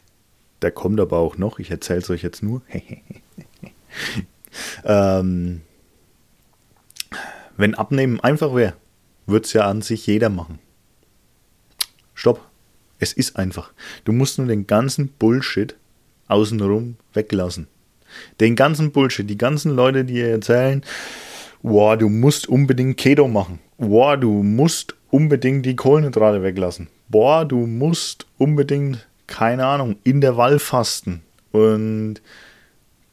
der 0.63 0.71
kommt 0.71 0.99
aber 0.99 1.17
auch 1.17 1.37
noch, 1.37 1.59
ich 1.59 1.69
erzähle 1.69 1.99
es 1.99 2.09
euch 2.09 2.23
jetzt 2.23 2.41
nur. 2.41 2.63
ähm, 4.83 5.61
wenn 7.55 7.75
Abnehmen 7.75 8.19
einfach 8.19 8.55
wäre, 8.55 8.73
würde 9.27 9.45
es 9.45 9.53
ja 9.53 9.69
an 9.69 9.83
sich 9.83 10.07
jeder 10.07 10.29
machen. 10.29 10.57
Stopp. 12.17 12.41
Es 12.97 13.13
ist 13.13 13.37
einfach. 13.37 13.71
Du 14.03 14.11
musst 14.11 14.39
nur 14.39 14.47
den 14.47 14.65
ganzen 14.65 15.09
Bullshit 15.19 15.75
außenrum 16.27 16.95
weglassen. 17.13 17.67
Den 18.39 18.55
ganzen 18.55 18.91
Bullshit, 18.91 19.29
die 19.29 19.37
ganzen 19.37 19.75
Leute, 19.75 20.03
die 20.03 20.19
erzählen, 20.19 20.83
wow, 21.61 21.95
du 21.95 22.09
musst 22.09 22.49
unbedingt 22.49 22.97
Keto 22.97 23.27
machen. 23.27 23.59
Wow, 23.77 24.19
du 24.19 24.41
musst 24.41 24.95
unbedingt 25.11 25.67
die 25.67 25.75
Kohlenhydrate 25.75 26.41
weglassen. 26.41 26.87
Boah, 27.07 27.45
du 27.45 27.67
musst 27.67 28.25
unbedingt, 28.39 29.07
keine 29.27 29.67
Ahnung, 29.67 29.97
Intervall 30.03 30.57
fasten. 30.57 31.21
Und 31.51 32.23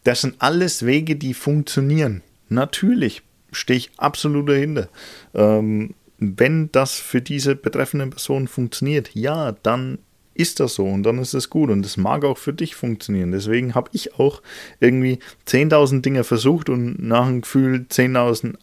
das 0.04 0.22
sind 0.22 0.36
alles 0.38 0.86
Wege, 0.86 1.16
die 1.16 1.34
funktionieren. 1.34 2.22
Natürlich 2.48 3.20
stehe 3.52 3.76
ich 3.76 3.90
absolut 3.98 4.48
dahinter. 4.48 4.88
Ähm, 5.34 5.92
wenn 6.38 6.70
das 6.72 6.94
für 6.94 7.20
diese 7.20 7.56
betreffende 7.56 8.06
Person 8.06 8.48
funktioniert, 8.48 9.10
ja, 9.14 9.52
dann 9.62 9.98
ist 10.34 10.58
das 10.60 10.74
so 10.74 10.84
und 10.84 11.04
dann 11.04 11.18
ist 11.18 11.34
es 11.34 11.48
gut 11.48 11.70
und 11.70 11.82
das 11.82 11.96
mag 11.96 12.24
auch 12.24 12.38
für 12.38 12.52
dich 12.52 12.74
funktionieren. 12.74 13.30
Deswegen 13.30 13.74
habe 13.74 13.90
ich 13.92 14.18
auch 14.18 14.42
irgendwie 14.80 15.20
10.000 15.46 16.00
Dinge 16.00 16.24
versucht 16.24 16.68
und 16.68 17.00
nach 17.00 17.26
dem 17.26 17.42
Gefühl 17.42 17.86
10.000 17.88 18.54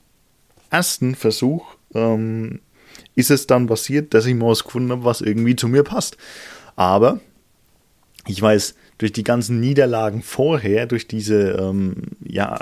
ersten 0.69 1.15
Versuch 1.15 1.76
ähm, 1.93 2.60
ist 3.15 3.32
es 3.32 3.47
dann 3.47 3.67
passiert, 3.67 4.13
dass 4.13 4.26
ich 4.26 4.36
mal 4.36 4.47
was 4.47 4.63
gefunden 4.63 4.91
habe, 4.91 5.06
was 5.06 5.21
irgendwie 5.21 5.56
zu 5.56 5.67
mir 5.67 5.84
passt. 5.84 6.17
Aber 6.76 7.19
ich 8.28 8.41
weiß, 8.41 8.76
durch 8.97 9.13
die 9.13 9.24
ganzen 9.24 9.60
Niederlagen 9.60 10.21
vorher, 10.21 10.86
durch 10.86 11.08
diese 11.08 11.52
ähm, 11.52 11.95
ja, 12.24 12.60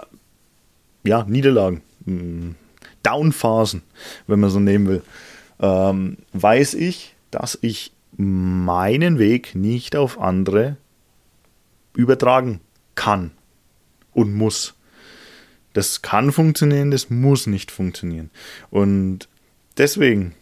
ja, 1.04 1.26
Niederlagen, 1.28 1.82
hm, 2.06 2.56
Downphasen, 3.04 3.82
wenn 4.28 4.40
man 4.40 4.50
so 4.50 4.60
nehmen 4.60 4.88
will, 4.88 5.02
ähm, 5.60 6.18
weiß 6.34 6.74
ich, 6.76 7.16
dass 7.32 7.58
ich 7.62 7.92
meinen 8.18 9.20
Weg 9.20 9.56
nicht 9.56 9.96
auf 9.96 10.20
andere 10.20 10.78
übertragen 11.94 12.60
kann 12.96 13.32
und 14.14 14.34
muss. 14.34 14.76
Das 15.74 16.02
kann 16.02 16.32
funktionieren, 16.32 16.92
das 16.92 17.10
muss 17.10 17.48
nicht 17.48 17.72
funktionieren. 17.72 18.32
Und 18.72 19.30
deswegen, 19.78 20.34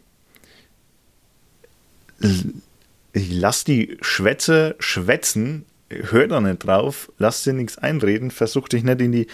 ich 3.13 3.31
lass 3.31 3.63
die 3.63 3.97
Schwätze 4.01 4.75
schwätzen, 4.79 5.65
hör 5.89 6.27
da 6.27 6.41
nicht 6.41 6.65
drauf, 6.65 7.11
lass 7.17 7.43
dir 7.43 7.53
nichts 7.53 7.77
einreden, 7.77 8.31
versuch 8.31 8.67
dich 8.69 8.83
nicht 8.83 9.01
in 9.01 9.11
die 9.11 9.27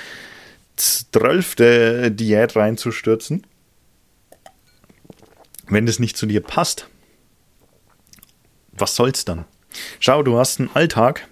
zwölfte 0.76 2.12
Diät 2.12 2.56
reinzustürzen. 2.56 3.46
Wenn 5.68 5.86
das 5.86 6.00
nicht 6.00 6.18
zu 6.18 6.26
dir 6.26 6.42
passt, 6.42 6.88
was 8.72 8.96
soll's 8.96 9.26
dann? 9.26 9.46
Schau, 10.00 10.24
du 10.24 10.38
hast 10.38 10.60
einen 10.60 10.70
Alltag. 10.74 11.28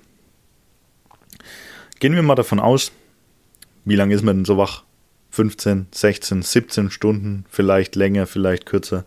Gehen 2.00 2.16
wir 2.16 2.24
mal 2.24 2.36
davon 2.36 2.60
aus, 2.60 2.92
wie 3.86 3.96
lange 3.96 4.16
ist 4.16 4.24
man 4.24 4.38
denn 4.38 4.46
so 4.46 4.58
wach? 4.58 4.84
15, 5.32 5.88
16, 5.92 6.42
17 6.42 6.92
Stunden, 6.92 7.46
vielleicht 7.50 7.96
länger, 7.96 8.28
vielleicht 8.28 8.66
kürzer. 8.66 9.06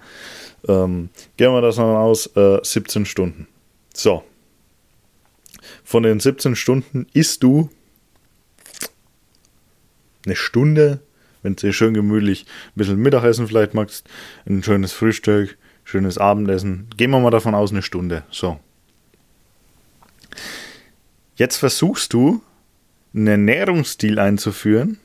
Ähm, 0.66 1.10
gehen 1.36 1.52
wir 1.52 1.60
davon 1.60 1.96
aus, 1.96 2.26
äh, 2.36 2.60
17 2.62 3.04
Stunden. 3.04 3.46
So. 3.92 4.24
Von 5.84 6.02
den 6.02 6.20
17 6.20 6.56
Stunden 6.56 7.06
isst 7.12 7.42
du 7.42 7.68
eine 10.24 10.37
Stunde, 10.37 11.00
wenn 11.42 11.56
du 11.56 11.72
schön 11.72 11.94
gemütlich 11.94 12.46
ein 12.68 12.72
bisschen 12.76 12.98
Mittagessen 12.98 13.46
vielleicht 13.46 13.74
magst, 13.74 14.08
ein 14.46 14.62
schönes 14.62 14.92
Frühstück, 14.92 15.56
schönes 15.84 16.18
Abendessen. 16.18 16.88
Gehen 16.96 17.10
wir 17.10 17.20
mal 17.20 17.30
davon 17.30 17.54
aus, 17.54 17.70
eine 17.70 17.82
Stunde. 17.82 18.24
So. 18.30 18.58
Jetzt 21.37 21.56
versuchst 21.56 22.12
du, 22.12 22.42
einen 23.14 23.26
Ernährungsstil 23.26 24.18
einzuführen, 24.18 24.98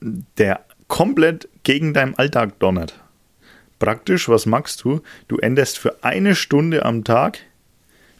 der 0.00 0.64
komplett 0.86 1.48
gegen 1.62 1.94
deinen 1.94 2.14
Alltag 2.16 2.58
donnert. 2.58 3.00
Praktisch, 3.78 4.28
was 4.28 4.46
machst 4.46 4.84
du? 4.84 5.02
Du 5.28 5.38
änderst 5.38 5.78
für 5.78 6.02
eine 6.02 6.34
Stunde 6.34 6.84
am 6.84 7.04
Tag 7.04 7.38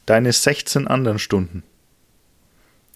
deine 0.07 0.33
16 0.33 0.87
anderen 0.87 1.19
Stunden. 1.19 1.63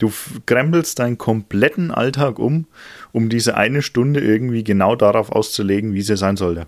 Du 0.02 0.12
krempelst 0.46 0.98
deinen 0.98 1.16
kompletten 1.16 1.92
Alltag 1.92 2.40
um, 2.40 2.66
um 3.12 3.28
diese 3.28 3.56
eine 3.56 3.82
Stunde 3.82 4.18
irgendwie 4.18 4.64
genau 4.64 4.96
darauf 4.96 5.30
auszulegen, 5.30 5.94
wie 5.94 6.02
sie 6.02 6.16
sein 6.16 6.36
sollte. 6.36 6.66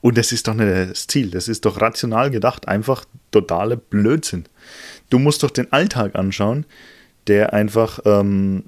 Und 0.00 0.18
das 0.18 0.32
ist 0.32 0.48
doch 0.48 0.54
nicht 0.54 0.90
das 0.90 1.06
Ziel, 1.06 1.30
das 1.30 1.46
ist 1.46 1.66
doch 1.66 1.80
rational 1.80 2.32
gedacht, 2.32 2.66
einfach 2.66 3.04
totale 3.30 3.76
Blödsinn. 3.76 4.46
Du 5.08 5.20
musst 5.20 5.44
doch 5.44 5.52
den 5.52 5.72
Alltag 5.72 6.16
anschauen, 6.16 6.66
der 7.28 7.52
einfach 7.52 8.00
ähm, 8.04 8.64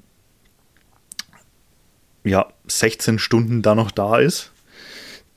ja 2.23 2.47
16 2.67 3.19
Stunden 3.19 3.61
da 3.61 3.75
noch 3.75 3.91
da 3.91 4.19
ist, 4.19 4.53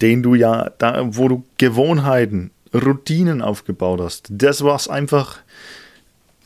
den 0.00 0.22
du 0.22 0.36
ja 0.36 0.70
da, 0.78 1.02
wo 1.16 1.26
du 1.26 1.44
Gewohnheiten, 1.58 2.52
Routinen 2.72 3.42
aufgebaut 3.42 4.00
hast. 4.00 4.28
Das 4.30 4.62
was 4.62 4.86
einfach 4.86 5.38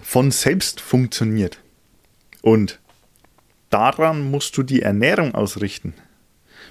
von 0.00 0.30
selbst 0.30 0.80
funktioniert. 0.80 1.58
Und 2.42 2.80
daran 3.70 4.30
musst 4.30 4.56
du 4.56 4.62
die 4.62 4.82
Ernährung 4.82 5.34
ausrichten. 5.34 5.94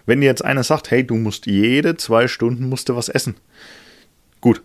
Wenn 0.06 0.22
dir 0.22 0.28
jetzt 0.28 0.44
einer 0.44 0.64
sagt, 0.64 0.90
hey, 0.92 1.06
du 1.06 1.16
musst 1.16 1.46
jede 1.46 1.98
zwei 1.98 2.28
Stunden 2.28 2.70
musst 2.70 2.90
du 2.90 2.96
was 2.96 3.10
essen. 3.10 3.36
Gut. 4.42 4.62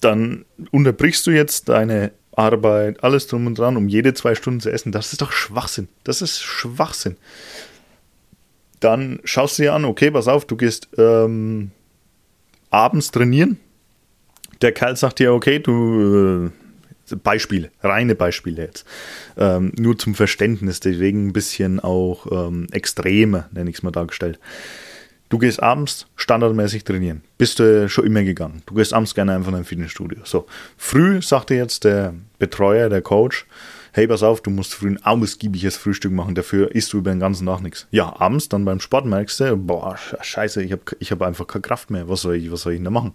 Dann 0.00 0.44
unterbrichst 0.70 1.26
du 1.26 1.30
jetzt 1.30 1.68
deine 1.68 2.12
Arbeit, 2.38 3.02
alles 3.02 3.26
drum 3.26 3.46
und 3.46 3.58
dran, 3.58 3.76
um 3.76 3.88
jede 3.88 4.14
zwei 4.14 4.34
Stunden 4.34 4.60
zu 4.60 4.70
essen. 4.70 4.92
Das 4.92 5.12
ist 5.12 5.22
doch 5.22 5.32
Schwachsinn. 5.32 5.88
Das 6.04 6.22
ist 6.22 6.40
Schwachsinn. 6.40 7.16
Dann 8.80 9.18
schaust 9.24 9.58
du 9.58 9.64
dir 9.64 9.74
an, 9.74 9.84
okay, 9.84 10.10
pass 10.10 10.28
auf, 10.28 10.44
du 10.44 10.56
gehst 10.56 10.88
ähm, 10.98 11.72
abends 12.70 13.10
trainieren. 13.10 13.58
Der 14.62 14.72
Kerl 14.72 14.96
sagt 14.96 15.18
dir, 15.18 15.32
okay, 15.32 15.58
du 15.58 16.52
äh, 16.52 16.57
Beispiele, 17.16 17.70
reine 17.82 18.14
Beispiele 18.14 18.62
jetzt. 18.62 18.86
Ähm, 19.36 19.72
nur 19.76 19.98
zum 19.98 20.14
Verständnis, 20.14 20.80
deswegen 20.80 21.28
ein 21.28 21.32
bisschen 21.32 21.80
auch 21.80 22.26
ähm, 22.30 22.66
Extreme, 22.72 23.46
nenne 23.52 23.70
ich 23.70 23.76
es 23.76 23.82
mal 23.82 23.90
dargestellt. 23.90 24.38
Du 25.28 25.36
gehst 25.36 25.62
abends 25.62 26.06
standardmäßig 26.16 26.84
trainieren. 26.84 27.22
Bist 27.36 27.58
du 27.58 27.88
schon 27.90 28.06
immer 28.06 28.22
gegangen. 28.22 28.62
Du 28.64 28.74
gehst 28.74 28.94
abends 28.94 29.14
gerne 29.14 29.34
einfach 29.34 29.50
in 29.50 29.56
ein 29.56 29.64
Fitnessstudio. 29.64 30.20
So, 30.24 30.46
früh 30.78 31.20
sagte 31.20 31.54
jetzt 31.54 31.84
der 31.84 32.14
Betreuer, 32.38 32.88
der 32.88 33.02
Coach, 33.02 33.46
hey, 33.92 34.06
pass 34.06 34.22
auf, 34.22 34.40
du 34.40 34.50
musst 34.50 34.74
früh 34.74 34.88
ein 34.88 35.04
ausgiebiges 35.04 35.76
Frühstück 35.76 36.12
machen, 36.12 36.34
dafür 36.34 36.74
isst 36.74 36.92
du 36.92 36.98
über 36.98 37.10
den 37.10 37.20
ganzen 37.20 37.46
Tag 37.46 37.60
nichts. 37.60 37.86
Ja, 37.90 38.18
abends 38.18 38.48
dann 38.48 38.64
beim 38.64 38.80
Sport 38.80 39.04
merkst 39.06 39.40
du, 39.40 39.56
boah, 39.56 39.96
scheiße, 40.20 40.62
ich 40.62 40.72
habe 40.72 40.82
ich 40.98 41.12
hab 41.12 41.20
einfach 41.20 41.46
keine 41.46 41.62
Kraft 41.62 41.90
mehr, 41.90 42.08
was 42.08 42.22
soll 42.22 42.36
ich, 42.36 42.50
was 42.50 42.62
soll 42.62 42.72
ich 42.72 42.78
denn 42.78 42.84
da 42.84 42.90
machen? 42.90 43.14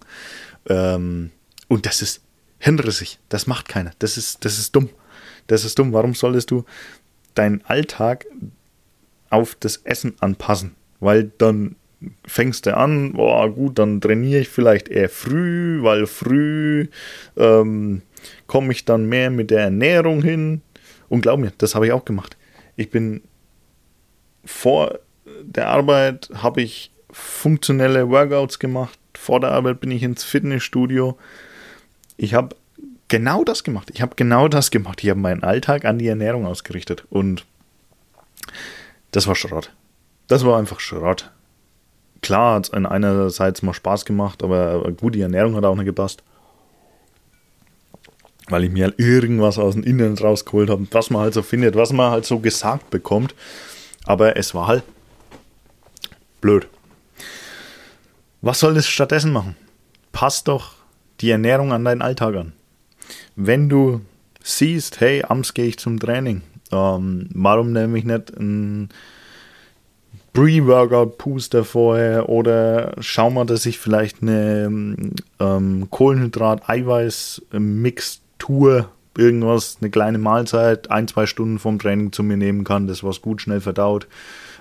Ähm, 0.68 1.30
und 1.68 1.86
das 1.86 2.02
ist 2.02 2.20
hinrissig, 2.64 3.18
das 3.28 3.46
macht 3.46 3.68
keiner, 3.68 3.92
das 3.98 4.16
ist, 4.16 4.44
das 4.44 4.58
ist 4.58 4.74
dumm. 4.74 4.88
Das 5.46 5.64
ist 5.64 5.78
dumm, 5.78 5.92
warum 5.92 6.14
solltest 6.14 6.50
du 6.50 6.64
deinen 7.34 7.62
Alltag 7.66 8.24
auf 9.28 9.54
das 9.60 9.76
Essen 9.84 10.14
anpassen? 10.20 10.74
Weil 11.00 11.30
dann 11.36 11.76
fängst 12.26 12.64
du 12.64 12.74
an, 12.74 13.12
boah, 13.12 13.50
gut, 13.50 13.78
dann 13.78 14.00
trainiere 14.00 14.40
ich 14.40 14.48
vielleicht 14.48 14.88
eher 14.88 15.10
früh, 15.10 15.82
weil 15.82 16.06
früh 16.06 16.88
ähm, 17.36 18.00
komme 18.46 18.72
ich 18.72 18.86
dann 18.86 19.06
mehr 19.06 19.28
mit 19.30 19.50
der 19.50 19.60
Ernährung 19.60 20.22
hin. 20.22 20.62
Und 21.10 21.20
glaub 21.20 21.38
mir, 21.38 21.52
das 21.58 21.74
habe 21.74 21.86
ich 21.86 21.92
auch 21.92 22.06
gemacht. 22.06 22.38
Ich 22.76 22.90
bin 22.90 23.22
vor 24.44 24.98
der 25.42 25.68
Arbeit 25.68 26.30
habe 26.34 26.62
ich 26.62 26.90
funktionelle 27.10 28.08
Workouts 28.08 28.58
gemacht. 28.58 28.98
Vor 29.14 29.40
der 29.40 29.52
Arbeit 29.52 29.80
bin 29.80 29.90
ich 29.90 30.02
ins 30.02 30.24
Fitnessstudio. 30.24 31.18
Ich 32.16 32.34
habe 32.34 32.56
genau 33.08 33.44
das 33.44 33.64
gemacht. 33.64 33.90
Ich 33.92 34.02
habe 34.02 34.14
genau 34.16 34.48
das 34.48 34.70
gemacht. 34.70 35.02
Ich 35.02 35.10
habe 35.10 35.20
meinen 35.20 35.42
Alltag 35.42 35.84
an 35.84 35.98
die 35.98 36.08
Ernährung 36.08 36.46
ausgerichtet. 36.46 37.04
Und 37.10 37.44
das 39.10 39.26
war 39.26 39.34
Schrott. 39.34 39.72
Das 40.28 40.44
war 40.44 40.58
einfach 40.58 40.80
Schrott 40.80 41.30
klar 42.24 42.54
hat 42.56 42.64
es 42.64 42.72
einerseits 42.72 43.62
mal 43.62 43.74
Spaß 43.74 44.04
gemacht, 44.04 44.42
aber 44.42 44.90
gut, 44.92 45.14
die 45.14 45.20
Ernährung 45.20 45.54
hat 45.54 45.64
auch 45.64 45.76
nicht 45.76 45.84
gepasst. 45.84 46.22
Weil 48.48 48.64
ich 48.64 48.70
mir 48.70 48.84
halt 48.84 48.98
irgendwas 48.98 49.58
aus 49.58 49.74
dem 49.74 49.84
Inneren 49.84 50.18
rausgeholt 50.18 50.70
habe, 50.70 50.86
was 50.90 51.10
man 51.10 51.22
halt 51.22 51.34
so 51.34 51.42
findet, 51.42 51.76
was 51.76 51.92
man 51.92 52.10
halt 52.10 52.24
so 52.24 52.40
gesagt 52.40 52.90
bekommt. 52.90 53.34
Aber 54.04 54.36
es 54.36 54.54
war 54.54 54.66
halt 54.66 54.82
blöd. 56.40 56.66
Was 58.42 58.60
soll 58.60 58.74
das 58.74 58.86
stattdessen 58.86 59.32
machen? 59.32 59.56
Passt 60.12 60.48
doch 60.48 60.73
die 61.24 61.30
Ernährung 61.30 61.72
an 61.72 61.86
deinen 61.86 62.02
Alltag 62.02 62.36
an. 62.36 62.52
Wenn 63.34 63.70
du 63.70 64.02
siehst, 64.42 65.00
hey, 65.00 65.24
abends 65.26 65.54
gehe 65.54 65.64
ich 65.64 65.78
zum 65.78 65.98
Training, 65.98 66.42
ähm, 66.70 67.30
warum 67.32 67.72
nehme 67.72 67.96
ich 67.96 68.04
nicht 68.04 68.38
ein 68.38 68.90
Pre-Workout-Booster 70.34 71.64
vorher 71.64 72.28
oder 72.28 72.94
schau 73.00 73.30
mal, 73.30 73.46
dass 73.46 73.64
ich 73.64 73.78
vielleicht 73.78 74.20
eine 74.20 75.14
ähm, 75.40 75.88
Kohlenhydrat-Eiweiß-Mixtur, 75.90 78.90
irgendwas, 79.16 79.78
eine 79.80 79.90
kleine 79.90 80.18
Mahlzeit, 80.18 80.90
ein, 80.90 81.08
zwei 81.08 81.24
Stunden 81.24 81.58
vom 81.58 81.78
Training 81.78 82.12
zu 82.12 82.22
mir 82.22 82.36
nehmen 82.36 82.64
kann, 82.64 82.86
das 82.86 83.02
was 83.02 83.22
gut 83.22 83.40
schnell 83.40 83.62
verdaut, 83.62 84.08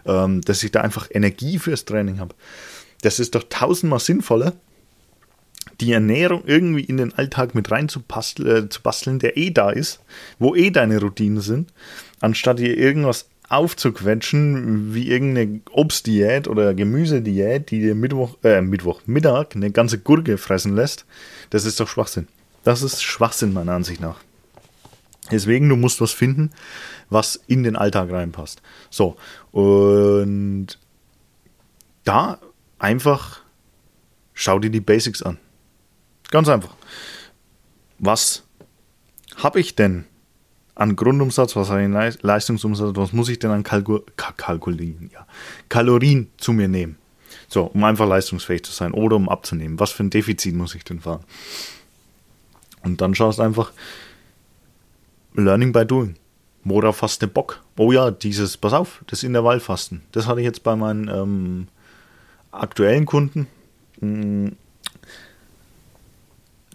ähm, 0.05 0.39
dass 0.41 0.63
ich 0.63 0.71
da 0.71 0.79
einfach 0.79 1.09
Energie 1.11 1.59
fürs 1.59 1.83
Training 1.83 2.19
habe. 2.19 2.33
Das 3.01 3.19
ist 3.19 3.35
doch 3.35 3.43
tausendmal 3.49 3.99
sinnvoller, 3.99 4.53
die 5.81 5.91
Ernährung 5.91 6.43
irgendwie 6.45 6.83
in 6.83 6.97
den 6.97 7.13
Alltag 7.13 7.55
mit 7.55 7.71
rein 7.71 7.89
zu, 7.89 8.01
basteln, 8.01 8.65
äh, 8.65 8.69
zu 8.69 8.81
basteln, 8.81 9.19
der 9.19 9.37
eh 9.37 9.49
da 9.49 9.69
ist, 9.69 9.99
wo 10.39 10.55
eh 10.55 10.69
deine 10.69 10.99
Routinen 10.99 11.41
sind, 11.41 11.73
anstatt 12.19 12.59
dir 12.59 12.77
irgendwas 12.77 13.29
aufzuquetschen 13.49 14.93
wie 14.93 15.09
irgendeine 15.09 15.61
Obstdiät 15.71 16.47
oder 16.47 16.73
Gemüsediät, 16.73 17.69
die 17.71 17.81
dir 17.81 17.95
Mittwoch, 17.95 18.37
äh, 18.43 18.61
Mittwoch, 18.61 19.01
Mittag 19.05 19.55
eine 19.55 19.71
ganze 19.71 19.99
Gurke 19.99 20.37
fressen 20.37 20.75
lässt, 20.75 21.05
das 21.49 21.65
ist 21.65 21.79
doch 21.79 21.87
Schwachsinn. 21.87 22.27
Das 22.63 22.81
ist 22.81 23.03
Schwachsinn 23.03 23.53
meiner 23.53 23.73
Ansicht 23.73 24.01
nach. 24.01 24.19
Deswegen, 25.31 25.69
du 25.69 25.75
musst 25.75 26.01
was 26.01 26.11
finden, 26.11 26.51
was 27.09 27.39
in 27.47 27.63
den 27.63 27.75
Alltag 27.75 28.11
reinpasst. 28.11 28.61
So, 28.89 29.15
und 29.51 30.79
da 32.03 32.39
einfach 32.79 33.41
schau 34.33 34.59
dir 34.59 34.69
die 34.69 34.81
Basics 34.81 35.21
an. 35.21 35.37
Ganz 36.33 36.49
einfach. 36.49 36.75
Was 37.99 38.41
habe 39.35 39.59
ich 39.59 39.75
denn 39.75 40.05
an 40.73 40.95
Grundumsatz, 40.95 41.55
was 41.55 41.69
habe 41.69 41.83
ich 41.83 42.23
Leistungsumsatz, 42.23 42.95
was 42.95 43.13
muss 43.13 43.29
ich 43.29 43.37
denn 43.37 43.51
an 43.51 43.61
Kalku 43.61 43.99
Kalkulien, 44.15 45.11
ja, 45.13 45.27
Kalorien 45.69 46.31
zu 46.37 46.51
mir 46.53 46.67
nehmen? 46.67 46.97
So, 47.47 47.65
um 47.65 47.83
einfach 47.83 48.07
leistungsfähig 48.07 48.63
zu 48.63 48.71
sein 48.71 48.93
oder 48.93 49.15
um 49.15 49.29
abzunehmen. 49.29 49.79
Was 49.79 49.91
für 49.91 50.05
ein 50.05 50.09
Defizit 50.09 50.55
muss 50.55 50.73
ich 50.73 50.83
denn 50.83 51.01
fahren? 51.01 51.23
Und 52.81 52.99
dann 52.99 53.13
schaust 53.13 53.39
einfach 53.39 53.71
Learning 55.35 55.71
by 55.71 55.85
Doing. 55.85 56.15
Worauf 56.63 57.03
hast 57.03 57.21
du 57.21 57.27
Bock? 57.27 57.61
Oh 57.77 57.91
ja, 57.91 58.09
dieses, 58.09 58.57
pass 58.57 58.73
auf, 58.73 59.03
das 59.05 59.21
Intervallfasten. 59.21 60.01
Das 60.11 60.25
hatte 60.25 60.39
ich 60.39 60.45
jetzt 60.45 60.63
bei 60.63 60.75
meinen 60.75 61.09
ähm, 61.09 61.67
aktuellen 62.51 63.05
Kunden. 63.05 63.45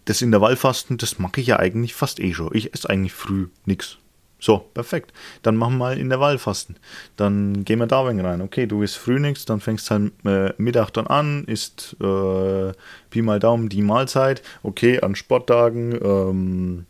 Das 0.09 0.23
Intervallfasten, 0.23 0.97
das 0.97 1.19
mache 1.19 1.43
ich 1.43 1.49
ja 1.49 1.59
eigentlich 1.59 1.93
fast 1.93 2.19
eh 2.19 2.33
schon. 2.33 2.49
Ich 2.55 2.73
esse 2.73 2.89
eigentlich 2.89 3.13
früh 3.13 3.49
nichts. 3.67 3.99
So, 4.39 4.57
perfekt. 4.57 5.13
Dann 5.43 5.55
machen 5.55 5.75
wir 5.75 5.79
mal 5.81 5.99
Intervallfasten. 5.99 6.77
Dann 7.17 7.67
gehen 7.67 7.79
wir 7.79 7.87
da 7.87 8.09
wenig 8.09 8.25
rein. 8.25 8.41
Okay, 8.41 8.67
du 8.67 8.81
isst 8.81 8.97
früh 8.97 9.21
nichts, 9.21 9.45
dann 9.45 9.61
fängst 9.61 9.91
halt 9.91 10.13
äh, 10.25 10.55
Mittag 10.57 10.93
dann 10.93 11.09
an, 11.09 11.45
isst 11.45 11.95
äh, 12.01 12.73
Pi 13.11 13.21
mal 13.21 13.39
Daumen 13.39 13.69
die 13.69 13.83
Mahlzeit. 13.83 14.41
Okay, 14.63 14.99
an 14.99 15.15
Sporttagen 15.15 15.93
ähm, 16.03 16.87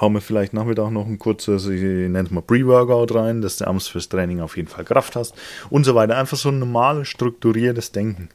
hauen 0.00 0.12
wir 0.12 0.20
vielleicht 0.20 0.52
Nachmittag 0.52 0.92
noch 0.92 1.06
ein 1.06 1.18
kurzes, 1.18 1.66
ich 1.66 1.82
nenne 1.82 2.22
es 2.22 2.30
mal 2.30 2.42
Pre-Workout 2.42 3.16
rein, 3.16 3.42
dass 3.42 3.56
du 3.56 3.66
abends 3.66 3.88
fürs 3.88 4.08
Training 4.08 4.40
auf 4.40 4.56
jeden 4.56 4.68
Fall 4.68 4.84
Kraft 4.84 5.16
hast 5.16 5.34
und 5.70 5.82
so 5.82 5.96
weiter. 5.96 6.16
Einfach 6.16 6.36
so 6.36 6.50
ein 6.50 6.60
normales, 6.60 7.08
strukturiertes 7.08 7.90
Denken. 7.90 8.28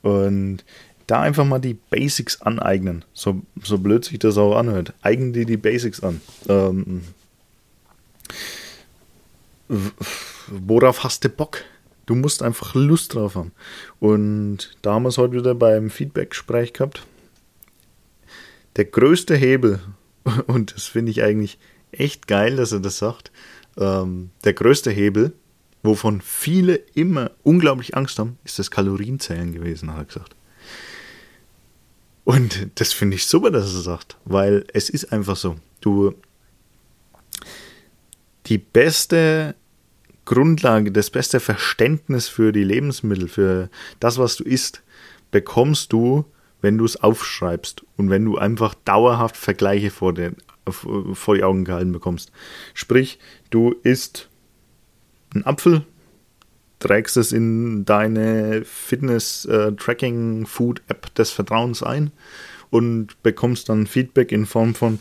Und 0.00 0.64
da 1.06 1.20
einfach 1.20 1.44
mal 1.44 1.58
die 1.58 1.74
Basics 1.74 2.42
aneignen. 2.42 3.04
So, 3.12 3.42
so 3.62 3.78
blöd 3.78 4.04
sich 4.04 4.18
das 4.18 4.38
auch 4.38 4.56
anhört. 4.56 4.92
Eigen 5.02 5.32
dir 5.32 5.46
die 5.46 5.56
Basics 5.56 6.02
an. 6.02 6.20
Ähm, 6.48 7.02
worauf 10.48 11.04
hast 11.04 11.24
du 11.24 11.28
Bock? 11.28 11.62
Du 12.06 12.14
musst 12.14 12.42
einfach 12.42 12.74
Lust 12.74 13.14
drauf 13.14 13.34
haben. 13.34 13.52
Und 13.98 14.76
da 14.82 14.94
haben 14.94 15.04
wir 15.04 15.08
es 15.08 15.18
heute 15.18 15.34
wieder 15.34 15.54
beim 15.54 15.90
Feedback-Gespräch 15.90 16.72
gehabt. 16.72 17.04
Der 18.76 18.84
größte 18.84 19.34
Hebel, 19.34 19.80
und 20.46 20.74
das 20.74 20.84
finde 20.84 21.10
ich 21.10 21.22
eigentlich 21.22 21.58
echt 21.92 22.26
geil, 22.26 22.56
dass 22.56 22.72
er 22.72 22.80
das 22.80 22.98
sagt, 22.98 23.30
ähm, 23.76 24.30
der 24.44 24.52
größte 24.54 24.90
Hebel, 24.90 25.32
wovon 25.82 26.20
viele 26.20 26.76
immer 26.94 27.30
unglaublich 27.42 27.96
Angst 27.96 28.18
haben, 28.18 28.38
ist 28.44 28.58
das 28.58 28.70
Kalorienzählen 28.70 29.52
gewesen, 29.52 29.92
hat 29.92 29.98
er 29.98 30.04
gesagt. 30.04 30.36
Und 32.26 32.70
das 32.74 32.92
finde 32.92 33.14
ich 33.14 33.24
super, 33.24 33.52
dass 33.52 33.72
er 33.72 33.82
sagt, 33.82 34.16
weil 34.24 34.66
es 34.72 34.90
ist 34.90 35.12
einfach 35.12 35.36
so. 35.36 35.54
Du, 35.80 36.12
die 38.46 38.58
beste 38.58 39.54
Grundlage, 40.24 40.90
das 40.90 41.10
beste 41.10 41.38
Verständnis 41.38 42.26
für 42.26 42.50
die 42.50 42.64
Lebensmittel, 42.64 43.28
für 43.28 43.70
das, 44.00 44.18
was 44.18 44.34
du 44.34 44.42
isst, 44.42 44.82
bekommst 45.30 45.92
du, 45.92 46.24
wenn 46.62 46.78
du 46.78 46.84
es 46.84 46.96
aufschreibst 46.96 47.84
und 47.96 48.10
wenn 48.10 48.24
du 48.24 48.36
einfach 48.38 48.74
dauerhaft 48.74 49.36
Vergleiche 49.36 49.90
vor, 49.92 50.12
den, 50.12 50.34
vor 50.68 51.36
die 51.36 51.44
Augen 51.44 51.64
gehalten 51.64 51.92
bekommst. 51.92 52.32
Sprich, 52.74 53.20
du 53.50 53.70
isst 53.84 54.28
einen 55.32 55.46
Apfel, 55.46 55.86
trägst 56.78 57.16
es 57.16 57.32
in 57.32 57.84
deine 57.84 58.64
Fitness-Tracking-Food-App 58.64 61.14
des 61.14 61.30
Vertrauens 61.30 61.82
ein 61.82 62.12
und 62.70 63.22
bekommst 63.22 63.68
dann 63.68 63.86
Feedback 63.86 64.32
in 64.32 64.46
Form 64.46 64.74
von 64.74 64.98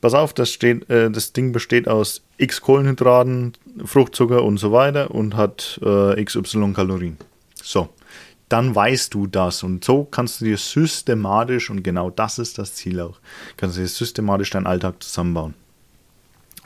Pass 0.00 0.14
auf, 0.14 0.34
das, 0.34 0.52
steht, 0.52 0.88
äh, 0.90 1.10
das 1.10 1.32
Ding 1.32 1.52
besteht 1.52 1.88
aus 1.88 2.22
x 2.36 2.60
Kohlenhydraten, 2.60 3.54
Fruchtzucker 3.84 4.44
und 4.44 4.58
so 4.58 4.70
weiter 4.70 5.10
und 5.10 5.36
hat 5.36 5.80
äh, 5.82 6.22
xy 6.22 6.42
Kalorien. 6.74 7.16
So, 7.62 7.88
dann 8.48 8.74
weißt 8.74 9.14
du 9.14 9.26
das 9.26 9.62
und 9.62 9.84
so 9.84 10.04
kannst 10.04 10.40
du 10.40 10.44
dir 10.44 10.58
systematisch, 10.58 11.70
und 11.70 11.82
genau 11.82 12.10
das 12.10 12.38
ist 12.38 12.58
das 12.58 12.74
Ziel 12.74 13.00
auch, 13.00 13.18
kannst 13.56 13.76
du 13.76 13.80
dir 13.80 13.88
systematisch 13.88 14.50
deinen 14.50 14.66
Alltag 14.66 15.02
zusammenbauen. 15.02 15.54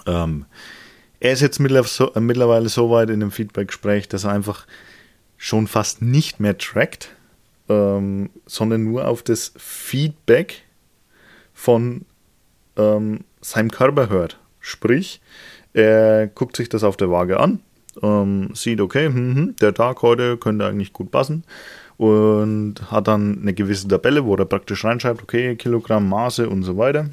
Ähm, 0.06 0.46
er 1.20 1.32
ist 1.32 1.42
jetzt 1.42 1.60
äh, 1.60 2.20
mittlerweile 2.20 2.68
so 2.68 2.90
weit 2.90 3.10
in 3.10 3.20
dem 3.20 3.30
Feedback-Gespräch, 3.30 4.08
dass 4.08 4.24
er 4.24 4.32
einfach 4.32 4.66
schon 5.36 5.66
fast 5.66 6.02
nicht 6.02 6.40
mehr 6.40 6.56
trackt, 6.58 7.14
ähm, 7.68 8.30
sondern 8.46 8.84
nur 8.84 9.06
auf 9.06 9.22
das 9.22 9.52
Feedback 9.56 10.62
von 11.52 12.06
ähm, 12.76 13.20
seinem 13.40 13.70
Körper 13.70 14.08
hört. 14.08 14.38
Sprich, 14.60 15.20
er 15.72 16.26
guckt 16.26 16.56
sich 16.56 16.68
das 16.68 16.84
auf 16.84 16.96
der 16.96 17.10
Waage 17.10 17.38
an, 17.38 17.60
ähm, 18.02 18.50
sieht, 18.54 18.80
okay, 18.80 19.06
hm, 19.06 19.34
hm, 19.34 19.56
der 19.56 19.74
Tag 19.74 20.02
heute 20.02 20.36
könnte 20.38 20.66
eigentlich 20.66 20.92
gut 20.92 21.10
passen 21.10 21.44
und 21.96 22.90
hat 22.90 23.08
dann 23.08 23.40
eine 23.42 23.52
gewisse 23.52 23.88
Tabelle, 23.88 24.24
wo 24.24 24.34
er 24.36 24.46
praktisch 24.46 24.84
reinschreibt, 24.84 25.22
okay, 25.22 25.54
Kilogramm, 25.56 26.08
Maße 26.08 26.48
und 26.48 26.62
so 26.62 26.78
weiter 26.78 27.10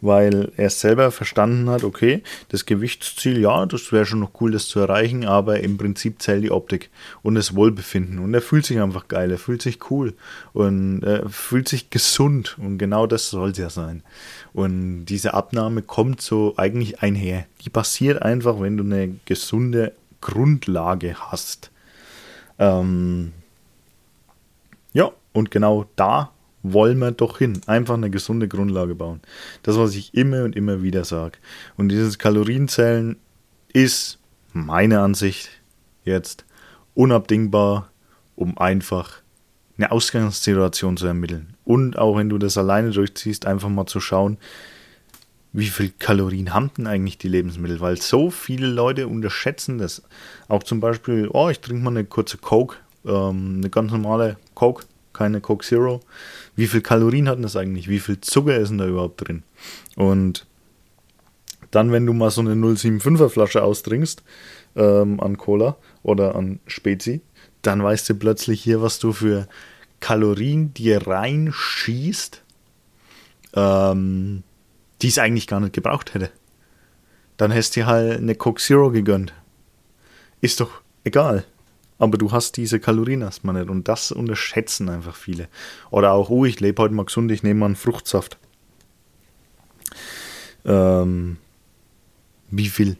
weil 0.00 0.52
er 0.56 0.70
selber 0.70 1.10
verstanden 1.10 1.68
hat, 1.70 1.82
okay, 1.82 2.22
das 2.50 2.66
Gewichtsziel, 2.66 3.38
ja, 3.38 3.66
das 3.66 3.90
wäre 3.90 4.06
schon 4.06 4.20
noch 4.20 4.40
cool, 4.40 4.52
das 4.52 4.68
zu 4.68 4.78
erreichen, 4.78 5.24
aber 5.24 5.60
im 5.60 5.76
Prinzip 5.76 6.22
zählt 6.22 6.44
die 6.44 6.50
Optik 6.50 6.90
und 7.22 7.34
das 7.34 7.54
Wohlbefinden. 7.54 8.18
Und 8.18 8.32
er 8.34 8.42
fühlt 8.42 8.64
sich 8.64 8.80
einfach 8.80 9.08
geil, 9.08 9.30
er 9.30 9.38
fühlt 9.38 9.62
sich 9.62 9.90
cool 9.90 10.14
und 10.52 11.02
er 11.02 11.28
fühlt 11.28 11.68
sich 11.68 11.90
gesund 11.90 12.56
und 12.58 12.78
genau 12.78 13.06
das 13.06 13.30
soll 13.30 13.50
es 13.50 13.58
ja 13.58 13.70
sein. 13.70 14.02
Und 14.52 15.06
diese 15.06 15.34
Abnahme 15.34 15.82
kommt 15.82 16.20
so 16.20 16.54
eigentlich 16.56 17.02
einher. 17.02 17.46
Die 17.64 17.70
passiert 17.70 18.22
einfach, 18.22 18.60
wenn 18.60 18.76
du 18.76 18.84
eine 18.84 19.16
gesunde 19.24 19.92
Grundlage 20.20 21.16
hast. 21.18 21.70
Ähm, 22.58 23.32
ja, 24.92 25.10
und 25.32 25.50
genau 25.50 25.86
da 25.96 26.32
wollen 26.62 26.98
wir 26.98 27.12
doch 27.12 27.38
hin. 27.38 27.60
Einfach 27.66 27.94
eine 27.94 28.10
gesunde 28.10 28.48
Grundlage 28.48 28.94
bauen. 28.94 29.20
Das, 29.62 29.76
was 29.78 29.94
ich 29.94 30.14
immer 30.14 30.44
und 30.44 30.56
immer 30.56 30.82
wieder 30.82 31.04
sage. 31.04 31.38
Und 31.76 31.88
dieses 31.90 32.18
Kalorienzählen 32.18 33.16
ist 33.72 34.18
meine 34.52 35.00
Ansicht 35.00 35.50
jetzt 36.04 36.44
unabdingbar, 36.94 37.90
um 38.34 38.58
einfach 38.58 39.22
eine 39.76 39.92
Ausgangssituation 39.92 40.96
zu 40.96 41.06
ermitteln. 41.06 41.54
Und 41.64 41.98
auch 41.98 42.16
wenn 42.16 42.28
du 42.28 42.38
das 42.38 42.58
alleine 42.58 42.90
durchziehst, 42.90 43.46
einfach 43.46 43.68
mal 43.68 43.86
zu 43.86 44.00
schauen, 44.00 44.38
wie 45.52 45.66
viel 45.66 45.92
Kalorien 45.98 46.52
haben 46.52 46.70
denn 46.76 46.86
eigentlich 46.86 47.18
die 47.18 47.28
Lebensmittel? 47.28 47.80
Weil 47.80 47.96
so 48.00 48.30
viele 48.30 48.66
Leute 48.66 49.08
unterschätzen 49.08 49.78
das. 49.78 50.02
Auch 50.48 50.62
zum 50.62 50.80
Beispiel, 50.80 51.28
oh, 51.32 51.48
ich 51.48 51.60
trinke 51.60 51.82
mal 51.82 51.90
eine 51.90 52.04
kurze 52.04 52.38
Coke, 52.38 52.76
ähm, 53.06 53.56
eine 53.58 53.70
ganz 53.70 53.90
normale 53.92 54.36
Coke, 54.54 54.84
keine 55.18 55.40
Coke 55.40 55.66
Zero. 55.66 56.00
Wie 56.54 56.68
viel 56.68 56.80
Kalorien 56.80 57.28
hat 57.28 57.42
das 57.42 57.56
eigentlich? 57.56 57.88
Wie 57.88 57.98
viel 57.98 58.20
Zucker 58.20 58.56
ist 58.56 58.68
denn 58.68 58.78
da 58.78 58.86
überhaupt 58.86 59.26
drin? 59.26 59.42
Und 59.96 60.46
dann, 61.72 61.90
wenn 61.90 62.06
du 62.06 62.12
mal 62.12 62.30
so 62.30 62.40
eine 62.40 62.54
075er 62.54 63.28
Flasche 63.28 63.64
austrinkst 63.64 64.22
ähm, 64.76 65.18
an 65.18 65.36
Cola 65.36 65.76
oder 66.04 66.36
an 66.36 66.60
Spezi, 66.68 67.20
dann 67.62 67.82
weißt 67.82 68.08
du 68.08 68.14
plötzlich 68.14 68.62
hier, 68.62 68.80
was 68.80 69.00
du 69.00 69.12
für 69.12 69.48
Kalorien 69.98 70.72
dir 70.72 71.04
reinschießt, 71.04 72.42
ähm, 73.54 74.44
die 75.02 75.08
es 75.08 75.18
eigentlich 75.18 75.48
gar 75.48 75.58
nicht 75.58 75.74
gebraucht 75.74 76.14
hätte. 76.14 76.30
Dann 77.38 77.50
hättest 77.50 77.76
du 77.76 77.86
halt 77.86 78.18
eine 78.18 78.36
Coke 78.36 78.62
Zero 78.62 78.92
gegönnt. 78.92 79.32
Ist 80.40 80.60
doch 80.60 80.80
egal. 81.02 81.44
Aber 81.98 82.16
du 82.16 82.30
hast 82.32 82.56
diese 82.56 82.78
Kalorien 82.78 83.22
erstmal 83.22 83.54
nicht 83.56 83.70
und 83.70 83.88
das 83.88 84.12
unterschätzen 84.12 84.88
einfach 84.88 85.16
viele. 85.16 85.48
Oder 85.90 86.12
auch, 86.12 86.30
oh, 86.30 86.44
ich 86.44 86.60
lebe 86.60 86.80
heute 86.82 86.94
mal 86.94 87.04
gesund, 87.04 87.30
ich 87.32 87.42
nehme 87.42 87.60
mal 87.60 87.66
einen 87.66 87.76
Fruchtsaft. 87.76 88.38
Ähm, 90.64 91.38
wie 92.50 92.68
viel 92.68 92.96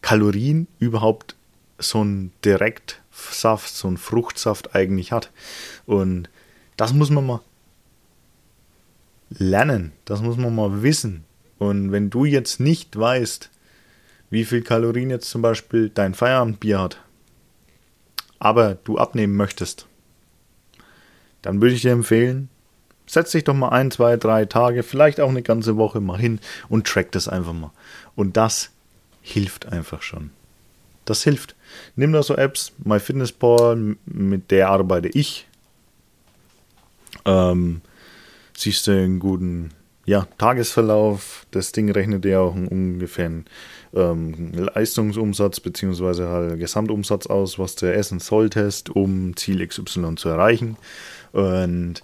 Kalorien 0.00 0.68
überhaupt 0.78 1.36
so 1.78 2.02
ein 2.02 2.32
Direktsaft, 2.44 3.74
so 3.74 3.88
ein 3.88 3.96
Fruchtsaft 3.96 4.74
eigentlich 4.74 5.12
hat. 5.12 5.30
Und 5.86 6.30
das 6.76 6.92
muss 6.92 7.10
man 7.10 7.26
mal 7.26 7.40
lernen, 9.30 9.92
das 10.04 10.22
muss 10.22 10.36
man 10.36 10.54
mal 10.54 10.82
wissen. 10.82 11.24
Und 11.58 11.92
wenn 11.92 12.10
du 12.10 12.24
jetzt 12.24 12.60
nicht 12.60 12.98
weißt, 12.98 13.50
wie 14.30 14.44
viel 14.44 14.62
Kalorien 14.62 15.10
jetzt 15.10 15.28
zum 15.28 15.42
Beispiel 15.42 15.90
dein 15.90 16.14
Feierabendbier 16.14 16.80
hat, 16.80 17.02
aber 18.38 18.76
du 18.84 18.98
abnehmen 18.98 19.36
möchtest, 19.36 19.86
dann 21.42 21.60
würde 21.60 21.74
ich 21.74 21.82
dir 21.82 21.92
empfehlen, 21.92 22.48
setz 23.06 23.32
dich 23.32 23.44
doch 23.44 23.54
mal 23.54 23.70
ein, 23.70 23.90
zwei, 23.90 24.16
drei 24.16 24.44
Tage, 24.44 24.82
vielleicht 24.82 25.20
auch 25.20 25.30
eine 25.30 25.42
ganze 25.42 25.76
Woche 25.76 26.00
mal 26.00 26.18
hin 26.18 26.40
und 26.68 26.86
track 26.86 27.12
das 27.12 27.28
einfach 27.28 27.52
mal. 27.52 27.70
Und 28.14 28.36
das 28.36 28.70
hilft 29.22 29.66
einfach 29.66 30.02
schon. 30.02 30.30
Das 31.04 31.22
hilft. 31.22 31.54
Nimm 31.96 32.12
da 32.12 32.22
so 32.22 32.36
Apps, 32.36 32.72
MyFitnessPal, 32.84 33.96
mit 34.04 34.50
der 34.50 34.68
arbeite 34.68 35.08
ich. 35.08 35.46
Ähm, 37.24 37.80
siehst 38.54 38.86
du 38.86 38.92
einen 38.92 39.18
guten 39.18 39.70
ja, 40.04 40.26
Tagesverlauf. 40.38 41.46
Das 41.50 41.72
Ding 41.72 41.90
rechnet 41.90 42.24
dir 42.24 42.40
auch 42.40 42.54
einen 42.54 42.68
ungefähren 42.68 43.46
ähm, 43.94 44.52
Leistungsumsatz 44.52 45.60
bzw. 45.60 46.24
halt 46.24 46.58
Gesamtumsatz 46.58 47.26
aus, 47.26 47.58
was 47.58 47.74
du 47.76 47.92
essen 47.92 48.20
solltest, 48.20 48.90
um 48.90 49.36
Ziel 49.36 49.66
XY 49.66 50.14
zu 50.16 50.28
erreichen. 50.28 50.76
Und 51.32 52.02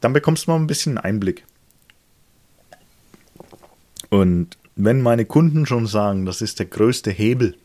dann 0.00 0.12
bekommst 0.12 0.46
du 0.46 0.50
mal 0.50 0.56
ein 0.56 0.66
bisschen 0.66 0.98
Einblick. 0.98 1.44
Und 4.10 4.56
wenn 4.76 5.00
meine 5.00 5.24
Kunden 5.24 5.66
schon 5.66 5.86
sagen, 5.86 6.26
das 6.26 6.42
ist 6.42 6.58
der 6.58 6.66
größte 6.66 7.10
Hebel 7.10 7.56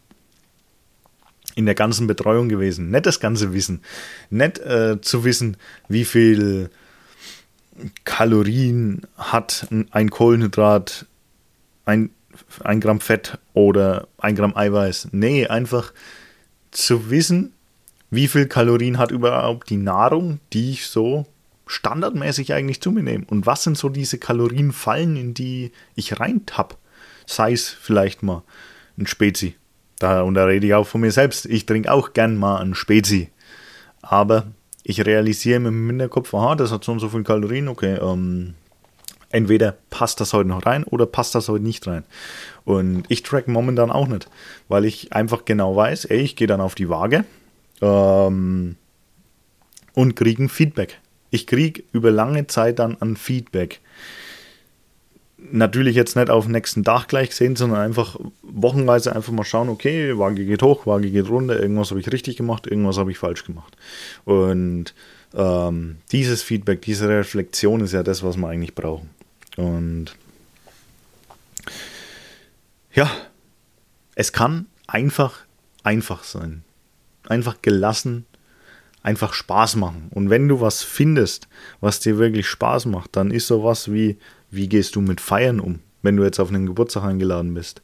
in 1.55 1.65
der 1.65 1.75
ganzen 1.75 2.07
Betreuung 2.07 2.49
gewesen, 2.49 2.91
nicht 2.91 3.05
das 3.05 3.19
ganze 3.19 3.53
Wissen, 3.53 3.81
nicht 4.29 4.59
äh, 4.59 5.01
zu 5.01 5.25
wissen, 5.25 5.57
wie 5.89 6.05
viel 6.05 6.69
Kalorien 8.05 9.01
hat 9.17 9.67
ein 9.91 10.09
Kohlenhydrat, 10.09 11.05
ein 11.85 12.11
ein 12.63 12.79
Gramm 12.79 12.99
Fett 12.99 13.37
oder 13.53 14.07
ein 14.17 14.35
Gramm 14.35 14.55
Eiweiß. 14.55 15.09
Nee, 15.11 15.47
einfach 15.47 15.93
zu 16.71 17.09
wissen, 17.09 17.53
wie 18.09 18.27
viel 18.27 18.47
Kalorien 18.47 18.97
hat 18.97 19.11
überhaupt 19.11 19.69
die 19.69 19.77
Nahrung, 19.77 20.39
die 20.53 20.71
ich 20.71 20.87
so 20.87 21.25
standardmäßig 21.67 22.53
eigentlich 22.53 22.81
zu 22.81 22.91
mir 22.91 23.03
nehme. 23.03 23.25
Und 23.27 23.45
was 23.45 23.63
sind 23.63 23.77
so 23.77 23.89
diese 23.89 24.17
Kalorienfallen, 24.17 25.15
in 25.15 25.33
die 25.33 25.71
ich 25.95 26.19
reintapp? 26.19 26.77
Sei 27.25 27.53
es 27.53 27.69
vielleicht 27.69 28.23
mal 28.23 28.43
ein 28.97 29.07
Spezi. 29.07 29.55
Da, 29.99 30.21
und 30.23 30.33
da 30.33 30.45
rede 30.45 30.67
ich 30.67 30.73
auch 30.73 30.87
von 30.87 31.01
mir 31.01 31.11
selbst. 31.11 31.45
Ich 31.45 31.65
trinke 31.65 31.91
auch 31.91 32.13
gern 32.13 32.35
mal 32.35 32.57
ein 32.57 32.75
Spezi. 32.75 33.29
Aber 34.01 34.47
ich 34.83 35.05
realisiere 35.05 35.57
im 35.57 35.87
Hinterkopf, 35.87 36.33
aha, 36.33 36.55
das 36.55 36.71
hat 36.71 36.83
so 36.83 36.91
und 36.91 36.99
so 36.99 37.09
viel 37.09 37.23
Kalorien, 37.23 37.67
okay, 37.67 37.97
ähm, 38.01 38.55
entweder 39.29 39.77
passt 40.01 40.19
das 40.19 40.33
heute 40.33 40.49
noch 40.49 40.65
rein 40.65 40.83
oder 40.83 41.05
passt 41.05 41.35
das 41.35 41.47
heute 41.47 41.63
nicht 41.63 41.85
rein. 41.85 42.03
Und 42.65 43.03
ich 43.07 43.21
track 43.21 43.47
momentan 43.47 43.91
auch 43.91 44.07
nicht, 44.07 44.31
weil 44.67 44.83
ich 44.83 45.13
einfach 45.13 45.45
genau 45.45 45.75
weiß, 45.75 46.05
ey, 46.05 46.21
ich 46.21 46.35
gehe 46.35 46.47
dann 46.47 46.59
auf 46.59 46.73
die 46.73 46.89
Waage 46.89 47.23
ähm, 47.83 48.77
und 49.93 50.15
kriege 50.15 50.41
ein 50.41 50.49
Feedback. 50.49 50.99
Ich 51.29 51.45
kriege 51.45 51.83
über 51.91 52.09
lange 52.09 52.47
Zeit 52.47 52.79
dann 52.79 52.99
ein 52.99 53.15
Feedback. 53.15 53.79
Natürlich 55.37 55.95
jetzt 55.95 56.15
nicht 56.15 56.31
auf 56.31 56.45
den 56.45 56.53
nächsten 56.53 56.83
Tag 56.83 57.07
gleich 57.07 57.29
gesehen, 57.29 57.55
sondern 57.55 57.81
einfach 57.81 58.19
wochenweise 58.41 59.15
einfach 59.15 59.33
mal 59.33 59.43
schauen, 59.43 59.69
okay, 59.69 60.17
Waage 60.17 60.47
geht 60.47 60.63
hoch, 60.63 60.87
Waage 60.87 61.11
geht 61.11 61.29
runter, 61.29 61.59
irgendwas 61.59 61.91
habe 61.91 61.99
ich 61.99 62.11
richtig 62.11 62.37
gemacht, 62.37 62.65
irgendwas 62.65 62.97
habe 62.97 63.11
ich 63.11 63.19
falsch 63.19 63.45
gemacht. 63.45 63.77
Und 64.25 64.95
ähm, 65.35 65.97
dieses 66.11 66.41
Feedback, 66.41 66.81
diese 66.81 67.07
Reflexion 67.07 67.81
ist 67.81 67.91
ja 67.91 68.01
das, 68.01 68.23
was 68.23 68.35
wir 68.35 68.47
eigentlich 68.47 68.73
brauchen. 68.73 69.20
Und 69.57 70.15
ja, 72.93 73.09
es 74.15 74.33
kann 74.33 74.67
einfach 74.87 75.45
einfach 75.83 76.23
sein. 76.23 76.63
Einfach 77.27 77.61
gelassen, 77.61 78.25
einfach 79.03 79.33
Spaß 79.33 79.75
machen. 79.75 80.09
Und 80.11 80.29
wenn 80.29 80.47
du 80.47 80.61
was 80.61 80.83
findest, 80.83 81.47
was 81.79 81.99
dir 81.99 82.17
wirklich 82.17 82.47
Spaß 82.47 82.85
macht, 82.87 83.15
dann 83.15 83.31
ist 83.31 83.47
sowas 83.47 83.91
wie, 83.91 84.17
wie 84.49 84.67
gehst 84.67 84.95
du 84.95 85.01
mit 85.01 85.21
Feiern 85.21 85.59
um, 85.59 85.79
wenn 86.01 86.17
du 86.17 86.23
jetzt 86.23 86.39
auf 86.39 86.49
einen 86.49 86.65
Geburtstag 86.65 87.03
eingeladen 87.03 87.53
bist. 87.53 87.81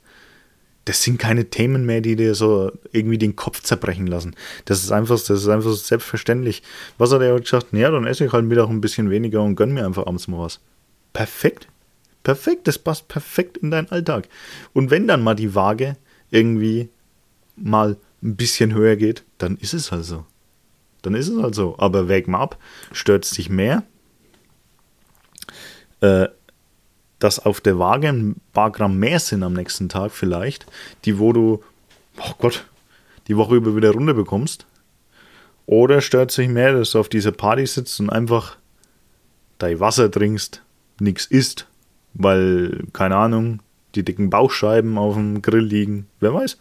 Das 0.85 1.03
sind 1.03 1.19
keine 1.19 1.49
Themen 1.49 1.85
mehr, 1.85 1.99
die 1.99 2.15
dir 2.15 2.33
so 2.33 2.71
irgendwie 2.93 3.17
den 3.17 3.35
Kopf 3.35 3.61
zerbrechen 3.61 4.07
lassen. 4.07 4.35
Das 4.65 4.83
ist 4.83 4.91
einfach, 4.91 5.15
das 5.15 5.29
ist 5.29 5.49
einfach 5.49 5.73
selbstverständlich. 5.73 6.63
Was 6.97 7.11
hat 7.11 7.21
er 7.21 7.37
gesagt? 7.39 7.67
Ja, 7.73 7.91
dann 7.91 8.07
esse 8.07 8.25
ich 8.25 8.31
halt 8.31 8.45
Mittag 8.45 8.69
ein 8.69 8.79
bisschen 8.79 9.09
weniger 9.09 9.43
und 9.43 9.55
gönn 9.55 9.73
mir 9.73 9.85
einfach 9.85 10.07
abends 10.07 10.29
mal 10.29 10.39
was 10.39 10.61
perfekt. 11.17 11.67
Perfekt, 12.21 12.67
das 12.67 12.77
passt 12.77 13.07
perfekt 13.07 13.57
in 13.57 13.71
deinen 13.71 13.89
Alltag. 13.89 14.29
Und 14.73 14.91
wenn 14.91 15.07
dann 15.07 15.23
mal 15.23 15.33
die 15.33 15.55
Waage 15.55 15.97
irgendwie 16.29 16.89
mal 17.55 17.97
ein 18.21 18.35
bisschen 18.35 18.71
höher 18.71 18.95
geht, 18.97 19.23
dann 19.39 19.57
ist 19.57 19.73
es 19.73 19.91
halt 19.91 20.05
so. 20.05 20.25
Dann 21.01 21.15
ist 21.15 21.27
es 21.27 21.41
halt 21.41 21.55
so. 21.55 21.75
Aber 21.79 22.07
wäg 22.07 22.27
mal 22.27 22.39
ab, 22.39 22.59
stört 22.91 23.25
es 23.25 23.31
dich 23.31 23.49
mehr, 23.49 23.81
äh, 26.01 26.27
dass 27.17 27.39
auf 27.39 27.61
der 27.61 27.79
Waage 27.79 28.09
ein 28.09 28.39
paar 28.53 28.71
Gramm 28.71 28.99
mehr 28.99 29.19
sind 29.19 29.41
am 29.41 29.53
nächsten 29.53 29.89
Tag 29.89 30.11
vielleicht, 30.11 30.67
die 31.05 31.17
wo 31.17 31.33
du, 31.33 31.63
oh 32.19 32.33
Gott, 32.37 32.67
die 33.27 33.37
Woche 33.37 33.55
über 33.55 33.75
wieder 33.75 33.89
runter 33.89 34.13
bekommst. 34.13 34.67
Oder 35.65 36.01
stört 36.01 36.29
sich 36.29 36.47
mehr, 36.47 36.73
dass 36.73 36.91
du 36.91 36.99
auf 36.99 37.09
dieser 37.09 37.31
Party 37.31 37.65
sitzt 37.65 37.99
und 37.99 38.11
einfach 38.11 38.57
dein 39.57 39.79
Wasser 39.79 40.11
trinkst, 40.11 40.61
nichts 40.99 41.25
isst, 41.25 41.67
weil, 42.13 42.85
keine 42.93 43.15
Ahnung, 43.15 43.59
die 43.95 44.03
dicken 44.03 44.29
Bauchscheiben 44.29 44.97
auf 44.97 45.15
dem 45.15 45.41
Grill 45.41 45.63
liegen. 45.63 46.07
Wer 46.19 46.33
weiß. 46.33 46.57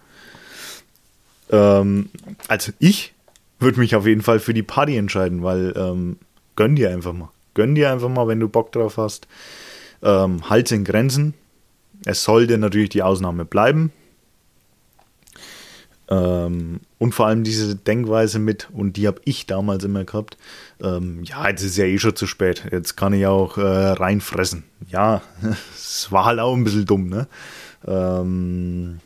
Ähm, 1.51 2.11
also 2.49 2.73
ich 2.79 3.15
würde 3.59 3.81
mich 3.81 3.95
auf 3.95 4.07
jeden 4.07 4.23
Fall 4.23 4.41
für 4.41 4.55
die 4.55 4.63
Party 4.63 4.97
entscheiden, 4.97 5.43
weil 5.43 5.73
ähm, 5.77 6.17
gönn 6.57 6.77
dir 6.77 6.91
einfach 6.91 7.13
mal. 7.13 7.31
Gönn 7.55 7.75
dir 7.75 7.91
einfach 7.91 8.09
mal, 8.09 8.29
wenn 8.29 8.41
du 8.41 8.49
Bock 8.49 8.73
drauf 8.73 8.97
hast. 8.97 9.29
Ähm, 10.03 10.49
Hals 10.49 10.73
in 10.73 10.85
Grenzen. 10.85 11.35
Es 12.05 12.23
sollte 12.23 12.59
natürlich 12.59 12.91
die 12.91 13.03
Ausnahme 13.03 13.45
bleiben. 13.45 13.93
Ähm, 16.09 16.81
und 16.99 17.15
vor 17.15 17.27
allem 17.27 17.43
diese 17.43 17.75
Denkweise 17.75 18.39
mit, 18.39 18.69
und 18.73 18.97
die 18.97 19.07
habe 19.07 19.21
ich 19.25 19.47
damals 19.47 19.85
immer 19.85 20.05
gehabt, 20.05 20.37
ähm, 20.81 21.25
ja, 21.25 21.49
jetzt 21.49 21.63
ist 21.63 21.77
ja 21.77 21.85
eh 21.85 21.99
schon 21.99 22.15
zu 22.15 22.27
spät, 22.27 22.65
jetzt 22.71 22.97
kann 22.97 23.13
ich 23.13 23.27
auch 23.27 23.59
äh, 23.59 23.63
reinfressen. 23.63 24.65
Ja, 24.89 25.23
es 25.75 26.11
war 26.13 26.27
halt 26.27 26.39
auch 26.39 26.55
ein 26.55 26.65
bisschen 26.65 26.87
dumm, 26.87 27.09
ne? 27.09 27.27
Ähm, 27.87 29.01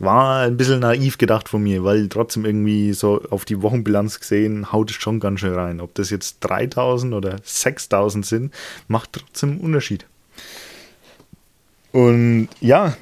war 0.00 0.42
ein 0.42 0.56
bisschen 0.56 0.80
naiv 0.80 1.18
gedacht 1.18 1.48
von 1.48 1.62
mir, 1.62 1.84
weil 1.84 2.08
trotzdem 2.08 2.44
irgendwie 2.44 2.92
so 2.92 3.22
auf 3.30 3.44
die 3.44 3.62
Wochenbilanz 3.62 4.18
gesehen, 4.18 4.72
haut 4.72 4.90
es 4.90 4.96
schon 4.96 5.20
ganz 5.20 5.40
schön 5.40 5.54
rein. 5.54 5.80
Ob 5.80 5.94
das 5.94 6.10
jetzt 6.10 6.38
3000 6.40 7.14
oder 7.14 7.36
6000 7.42 8.26
sind, 8.26 8.54
macht 8.88 9.12
trotzdem 9.12 9.52
einen 9.52 9.60
Unterschied. 9.60 10.06
Und 11.92 12.48
ja, 12.60 12.96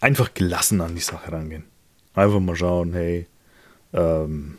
einfach 0.00 0.34
gelassen 0.34 0.80
an 0.80 0.94
die 0.94 1.00
Sache 1.00 1.32
rangehen. 1.32 1.64
Einfach 2.14 2.40
mal 2.40 2.56
schauen, 2.56 2.92
hey, 2.92 3.26
ähm, 3.92 4.56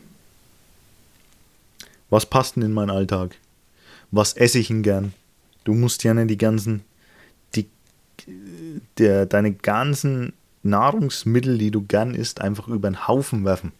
was 2.08 2.26
passt 2.26 2.56
denn 2.56 2.62
in 2.64 2.72
meinen 2.72 2.90
Alltag? 2.90 3.36
Was 4.10 4.32
esse 4.32 4.58
ich 4.58 4.68
denn 4.68 4.82
gern? 4.82 5.14
Du 5.64 5.74
musst 5.74 6.02
ja 6.02 6.14
nicht 6.14 6.30
die 6.30 6.38
ganzen, 6.38 6.82
die, 7.54 7.68
der, 8.98 9.26
deine 9.26 9.52
ganzen 9.52 10.32
Nahrungsmittel, 10.62 11.58
die 11.58 11.70
du 11.70 11.82
gern 11.82 12.14
isst, 12.14 12.40
einfach 12.40 12.68
über 12.68 12.90
den 12.90 13.06
Haufen 13.06 13.44
werfen. 13.44 13.72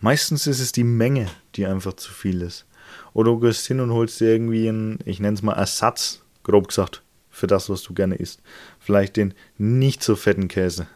Meistens 0.00 0.46
ist 0.46 0.60
es 0.60 0.72
die 0.72 0.84
Menge, 0.84 1.28
die 1.54 1.66
einfach 1.66 1.94
zu 1.94 2.12
viel 2.12 2.42
ist. 2.42 2.64
Oder 3.12 3.32
du 3.32 3.40
gehst 3.40 3.66
hin 3.66 3.80
und 3.80 3.92
holst 3.92 4.20
dir 4.20 4.28
irgendwie 4.28 4.68
einen, 4.68 4.98
ich 5.04 5.20
nenne 5.20 5.34
es 5.34 5.42
mal 5.42 5.54
Ersatz, 5.54 6.22
grob 6.44 6.68
gesagt, 6.68 7.02
für 7.30 7.46
das, 7.46 7.68
was 7.68 7.82
du 7.82 7.92
gerne 7.92 8.14
isst. 8.14 8.40
Vielleicht 8.86 9.16
den 9.16 9.34
nicht 9.58 10.00
so 10.04 10.14
fetten 10.14 10.46
Käse. 10.46 10.86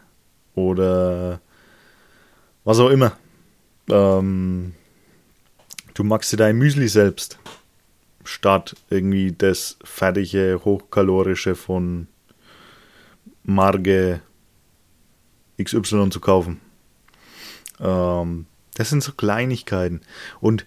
Oder 0.55 1.41
was 2.63 2.79
auch 2.79 2.87
immer. 2.87 3.17
Ähm, 3.89 4.75
du 5.93 6.05
magst 6.05 6.31
dir 6.31 6.37
dein 6.37 6.57
Müsli 6.57 6.87
selbst. 6.87 7.37
Statt 8.23 8.77
irgendwie 8.89 9.33
das 9.33 9.77
fertige, 9.83 10.61
hochkalorische 10.63 11.53
von 11.53 12.07
Marge 13.43 14.21
XY 15.61 16.11
zu 16.11 16.21
kaufen. 16.21 16.61
Ähm, 17.81 18.45
das 18.75 18.89
sind 18.89 19.03
so 19.03 19.11
Kleinigkeiten. 19.11 19.99
Und 20.39 20.65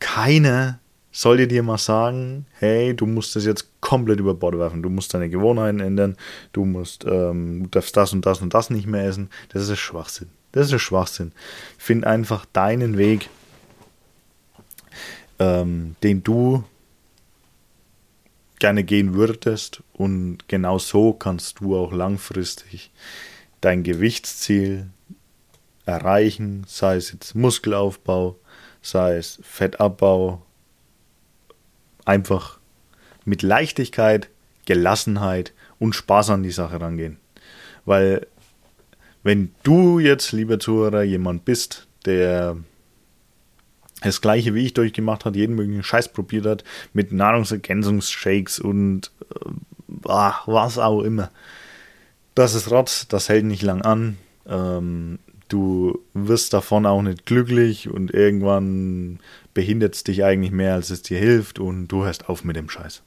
keiner 0.00 0.80
soll 1.12 1.46
dir 1.46 1.62
mal 1.62 1.78
sagen, 1.78 2.46
hey, 2.58 2.94
du 2.96 3.06
musst 3.06 3.36
das 3.36 3.44
jetzt 3.44 3.80
komplett 3.80 4.18
über 4.18 4.34
Bord 4.34 4.58
werfen. 4.58 4.82
Du 4.82 4.88
musst 4.88 5.12
deine 5.12 5.28
Gewohnheiten 5.28 5.80
ändern. 5.80 6.16
Du 6.52 6.64
musst, 6.64 7.04
ähm, 7.04 7.64
du 7.64 7.68
darfst 7.68 7.96
das 7.96 8.12
und 8.12 8.24
das 8.24 8.40
und 8.40 8.54
das 8.54 8.70
nicht 8.70 8.86
mehr 8.86 9.04
essen. 9.04 9.28
Das 9.50 9.68
ist 9.68 9.78
Schwachsinn. 9.78 10.30
Das 10.52 10.72
ist 10.72 10.80
Schwachsinn. 10.80 11.32
Find 11.76 12.06
einfach 12.06 12.46
deinen 12.52 12.96
Weg, 12.96 13.28
ähm, 15.38 15.96
den 16.02 16.24
du 16.24 16.64
gerne 18.58 18.82
gehen 18.82 19.12
würdest. 19.12 19.82
Und 19.92 20.48
genau 20.48 20.78
so 20.78 21.12
kannst 21.12 21.60
du 21.60 21.76
auch 21.76 21.92
langfristig 21.92 22.90
dein 23.60 23.82
Gewichtsziel 23.82 24.88
erreichen, 25.84 26.64
sei 26.66 26.96
es 26.96 27.12
jetzt 27.12 27.34
Muskelaufbau, 27.34 28.36
sei 28.80 29.16
es 29.16 29.40
Fettabbau, 29.42 30.42
einfach 32.04 32.58
mit 33.24 33.42
Leichtigkeit, 33.42 34.28
Gelassenheit 34.66 35.52
und 35.78 35.94
Spaß 35.94 36.30
an 36.30 36.42
die 36.42 36.50
Sache 36.50 36.80
rangehen. 36.80 37.18
Weil 37.84 38.26
wenn 39.22 39.52
du 39.62 39.98
jetzt, 39.98 40.32
lieber 40.32 40.58
Zuhörer, 40.58 41.02
jemand 41.02 41.44
bist, 41.44 41.86
der 42.04 42.56
das 44.02 44.20
gleiche 44.20 44.54
wie 44.54 44.64
ich 44.64 44.74
durchgemacht 44.74 45.24
hat, 45.24 45.36
jeden 45.36 45.54
möglichen 45.54 45.84
Scheiß 45.84 46.12
probiert 46.12 46.46
hat, 46.46 46.64
mit 46.92 47.12
Nahrungsergänzungsshakes 47.12 48.58
und 48.58 49.12
äh, 49.30 49.50
was 49.86 50.78
auch 50.78 51.02
immer, 51.02 51.30
das 52.34 52.54
ist 52.54 52.70
Rotz, 52.70 53.06
das 53.08 53.28
hält 53.28 53.44
nicht 53.44 53.62
lang 53.62 53.82
an. 53.82 54.16
Ähm, 54.46 55.18
du 55.48 56.00
wirst 56.14 56.52
davon 56.52 56.86
auch 56.86 57.02
nicht 57.02 57.26
glücklich 57.26 57.88
und 57.88 58.12
irgendwann 58.12 59.20
behindert 59.54 59.94
es 59.94 60.04
dich 60.04 60.24
eigentlich 60.24 60.52
mehr, 60.52 60.74
als 60.74 60.90
es 60.90 61.02
dir 61.02 61.18
hilft 61.18 61.58
und 61.58 61.88
du 61.88 62.04
hörst 62.04 62.28
auf 62.28 62.44
mit 62.44 62.56
dem 62.56 62.68
Scheiß. 62.68 63.02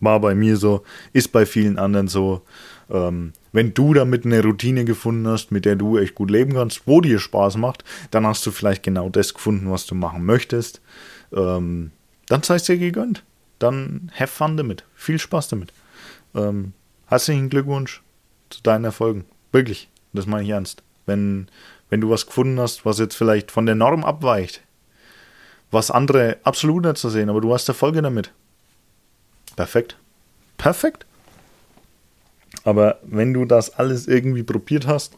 War 0.00 0.20
bei 0.20 0.34
mir 0.34 0.56
so, 0.56 0.84
ist 1.12 1.32
bei 1.32 1.44
vielen 1.44 1.78
anderen 1.78 2.08
so. 2.08 2.42
Ähm, 2.88 3.32
wenn 3.52 3.74
du 3.74 3.94
damit 3.94 4.24
eine 4.24 4.42
Routine 4.42 4.84
gefunden 4.84 5.26
hast, 5.26 5.50
mit 5.50 5.64
der 5.64 5.76
du 5.76 5.98
echt 5.98 6.14
gut 6.14 6.30
leben 6.30 6.54
kannst, 6.54 6.86
wo 6.86 7.00
dir 7.00 7.18
Spaß 7.18 7.56
macht, 7.56 7.84
dann 8.10 8.26
hast 8.26 8.46
du 8.46 8.50
vielleicht 8.50 8.82
genau 8.82 9.08
das 9.08 9.34
gefunden, 9.34 9.70
was 9.70 9.86
du 9.86 9.94
machen 9.94 10.24
möchtest. 10.24 10.80
Ähm, 11.32 11.90
dann 12.28 12.42
sei 12.42 12.56
es 12.56 12.64
dir 12.64 12.78
gegönnt. 12.78 13.24
Dann 13.58 14.12
have 14.14 14.28
fun 14.28 14.56
damit. 14.56 14.84
Viel 14.94 15.18
Spaß 15.18 15.48
damit. 15.48 15.72
Ähm, 16.34 16.74
herzlichen 17.06 17.48
Glückwunsch 17.48 18.02
zu 18.50 18.62
deinen 18.62 18.84
Erfolgen. 18.84 19.24
Wirklich, 19.50 19.88
das 20.12 20.26
meine 20.26 20.44
ich 20.44 20.50
ernst. 20.50 20.82
Wenn, 21.06 21.48
wenn 21.90 22.00
du 22.00 22.10
was 22.10 22.26
gefunden 22.26 22.60
hast, 22.60 22.84
was 22.84 22.98
jetzt 22.98 23.16
vielleicht 23.16 23.50
von 23.50 23.66
der 23.66 23.74
Norm 23.74 24.04
abweicht, 24.04 24.62
was 25.70 25.90
andere 25.90 26.38
absolut 26.44 26.84
nicht 26.84 26.96
zu 26.96 27.10
sehen, 27.10 27.28
aber 27.28 27.40
du 27.40 27.52
hast 27.52 27.68
Erfolge 27.68 28.02
damit. 28.02 28.32
Perfekt. 29.56 29.96
Perfekt. 30.56 31.06
Aber 32.64 32.98
wenn 33.02 33.32
du 33.32 33.44
das 33.44 33.70
alles 33.78 34.08
irgendwie 34.08 34.42
probiert 34.42 34.86
hast 34.86 35.14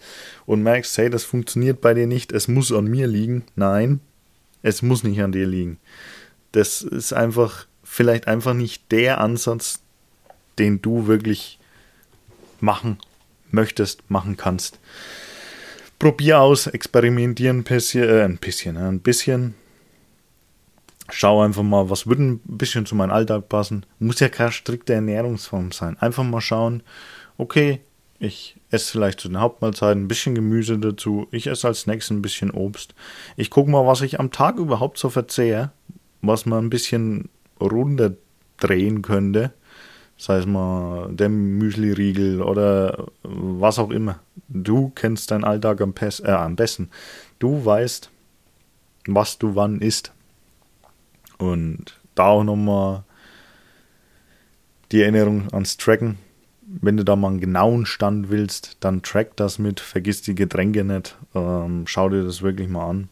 und 0.47 0.63
merkst, 0.63 0.97
hey, 0.99 1.11
das 1.11 1.25
funktioniert 1.25 1.81
bei 1.81 1.95
dir 1.95 2.07
nicht, 2.07 2.33
es 2.33 2.49
muss 2.49 2.73
an 2.73 2.87
mir 2.87 3.07
liegen, 3.07 3.45
nein, 3.57 4.01
es 4.63 4.83
muss 4.83 5.05
nicht 5.05 5.23
an 5.23 5.33
dir 5.33 5.47
liegen. 5.47 5.79
Das 6.53 6.83
ist 6.83 7.13
einfach 7.13 7.67
vielleicht 7.85 8.27
einfach 8.27 8.55
nicht 8.55 8.91
der 8.93 9.21
Ansatz, 9.21 9.81
den 10.59 10.83
du 10.83 11.07
wirklich 11.07 11.59
machen 12.61 12.99
möchtest, 13.51 14.09
machen 14.11 14.37
kannst. 14.37 14.79
Probier 15.99 16.41
aus, 16.41 16.67
experimentier 16.67 17.51
ein 17.51 17.65
bisschen, 17.65 18.09
äh, 18.09 18.23
ein 18.23 18.39
bisschen, 18.39 18.77
äh, 18.77 18.89
ein 18.89 19.01
bisschen. 19.01 19.55
Schau 21.13 21.43
einfach 21.43 21.63
mal, 21.63 21.91
was 21.91 22.07
würde 22.07 22.23
ein 22.23 22.41
bisschen 22.45 22.87
zu 22.87 22.95
meinem 22.95 23.11
Alltag 23.11 23.49
passen. 23.49 23.87
Muss 23.99 24.21
ja 24.21 24.29
keine 24.29 24.53
strikte 24.53 24.95
Ernährungsform 24.95 25.73
sein. 25.73 25.97
Einfach 25.99 26.25
mal 26.25 26.41
schauen, 26.41 26.83
okay, 27.39 27.81
ich 28.19 28.57
esse 28.71 28.93
vielleicht 28.93 29.21
zu 29.21 29.29
den 29.29 29.41
Hauptmahlzeiten 29.41 30.05
ein 30.05 30.09
bisschen 30.09 30.35
Gemüse 30.35 30.79
dazu. 30.79 31.27
Ich 31.31 31.47
esse 31.47 31.69
als 31.69 31.81
Snacks 31.81 32.11
ein 32.11 32.23
bisschen 32.23 32.51
Obst. 32.51 32.95
Ich 33.37 33.51
gucke 33.51 33.71
mal, 33.71 33.87
was 33.87 34.03
ich 34.03 34.21
am 34.21 34.31
Tag 34.31 34.57
überhaupt 34.57 34.99
so 34.99 35.09
verzehre, 35.09 35.73
was 36.21 36.47
man 36.47 36.67
ein 36.67 36.71
bisschen 36.71 37.31
runder 37.61 38.13
drehen 38.59 39.03
könnte 39.03 39.53
sei 40.21 40.37
es 40.37 40.47
mal 40.47 41.09
der 41.13 41.31
Müsli-Riegel 41.31 42.43
oder 42.43 43.07
was 43.23 43.79
auch 43.79 43.91
immer. 43.91 44.21
Du 44.49 44.93
kennst 44.95 45.31
deinen 45.31 45.45
Alltag 45.45 45.81
am, 45.81 45.95
äh, 45.99 46.31
am 46.31 46.57
besten. 46.57 46.91
Du 47.39 47.65
weißt, 47.65 48.11
was 49.07 49.39
du 49.39 49.55
wann 49.57 49.81
isst. 49.81 50.13
Und 51.41 51.99
da 52.15 52.27
auch 52.27 52.45
nochmal 52.45 53.05
die 54.93 55.03
Erinnerung 55.03 55.49
ans 55.53 55.77
Tracken. 55.77 56.19
Wenn 56.63 56.97
du 56.97 57.05
da 57.05 57.17
mal 57.17 57.29
einen 57.29 57.41
genauen 57.41 57.85
Stand 57.87 58.31
willst, 58.31 58.77
dann 58.81 59.03
track 59.03 59.37
das 59.37 59.59
mit, 59.59 59.81
vergiss 59.81 60.23
die 60.23 60.37
Getränke 60.37 60.85
nicht, 60.85 61.17
ähm, 61.35 61.85
schau 61.87 62.09
dir 62.09 62.23
das 62.23 62.43
wirklich 62.43 62.69
mal 62.69 62.89
an 62.89 63.09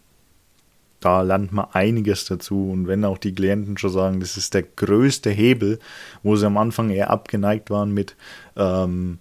da 1.01 1.23
lernt 1.23 1.53
man 1.53 1.67
einiges 1.73 2.25
dazu. 2.25 2.71
Und 2.71 2.87
wenn 2.87 3.05
auch 3.05 3.19
die 3.19 3.35
Klienten 3.35 3.79
schon 3.79 3.91
sagen, 3.91 4.21
das 4.21 4.37
ist 4.37 4.55
der 4.55 4.63
größte 4.63 5.31
Hebel, 5.31 5.79
wo 6.23 6.37
sie 6.37 6.47
am 6.47 6.57
Anfang 6.57 6.91
eher 6.91 7.11
abgeneigt 7.11 7.71
waren 7.71 7.93
mit, 7.93 8.17
ähm, 8.57 9.19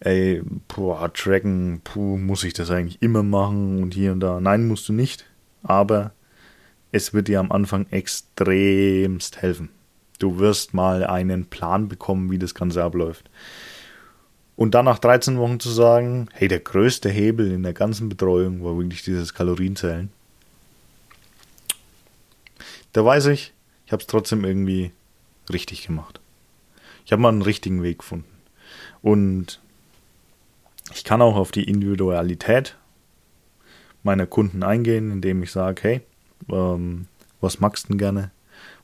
ey, 0.00 0.42
boah, 0.68 1.12
tracken, 1.12 1.80
puh, 1.82 2.16
muss 2.16 2.44
ich 2.44 2.52
das 2.52 2.70
eigentlich 2.70 3.02
immer 3.02 3.22
machen 3.22 3.82
und 3.82 3.94
hier 3.94 4.12
und 4.12 4.20
da. 4.20 4.40
Nein, 4.40 4.68
musst 4.68 4.88
du 4.88 4.92
nicht, 4.92 5.26
aber 5.62 6.12
es 6.92 7.14
wird 7.14 7.28
dir 7.28 7.40
am 7.40 7.52
Anfang 7.52 7.86
extremst 7.90 9.42
helfen. 9.42 9.70
Du 10.18 10.38
wirst 10.38 10.74
mal 10.74 11.04
einen 11.04 11.46
Plan 11.46 11.88
bekommen, 11.88 12.30
wie 12.30 12.38
das 12.38 12.54
Ganze 12.54 12.82
abläuft. 12.82 13.30
Und 14.56 14.74
dann 14.74 14.86
nach 14.86 14.98
13 14.98 15.38
Wochen 15.38 15.60
zu 15.60 15.70
sagen, 15.70 16.28
hey, 16.32 16.48
der 16.48 16.58
größte 16.58 17.08
Hebel 17.08 17.52
in 17.52 17.62
der 17.62 17.74
ganzen 17.74 18.08
Betreuung 18.08 18.64
war 18.64 18.76
wirklich 18.76 19.02
dieses 19.02 19.34
Kalorienzählen 19.34 20.10
da 22.92 23.04
weiß 23.04 23.26
ich, 23.26 23.52
ich 23.86 23.92
habe 23.92 24.00
es 24.00 24.06
trotzdem 24.06 24.44
irgendwie 24.44 24.92
richtig 25.52 25.86
gemacht. 25.86 26.20
Ich 27.04 27.12
habe 27.12 27.22
mal 27.22 27.28
einen 27.28 27.42
richtigen 27.42 27.82
Weg 27.82 27.98
gefunden. 27.98 28.28
Und 29.02 29.60
ich 30.92 31.04
kann 31.04 31.22
auch 31.22 31.36
auf 31.36 31.52
die 31.52 31.64
Individualität 31.64 32.76
meiner 34.02 34.26
Kunden 34.26 34.62
eingehen, 34.62 35.10
indem 35.10 35.42
ich 35.42 35.52
sage, 35.52 35.82
hey, 35.82 36.00
ähm, 36.50 37.06
was 37.40 37.60
magst 37.60 37.84
du 37.84 37.88
denn 37.88 37.98
gerne? 37.98 38.30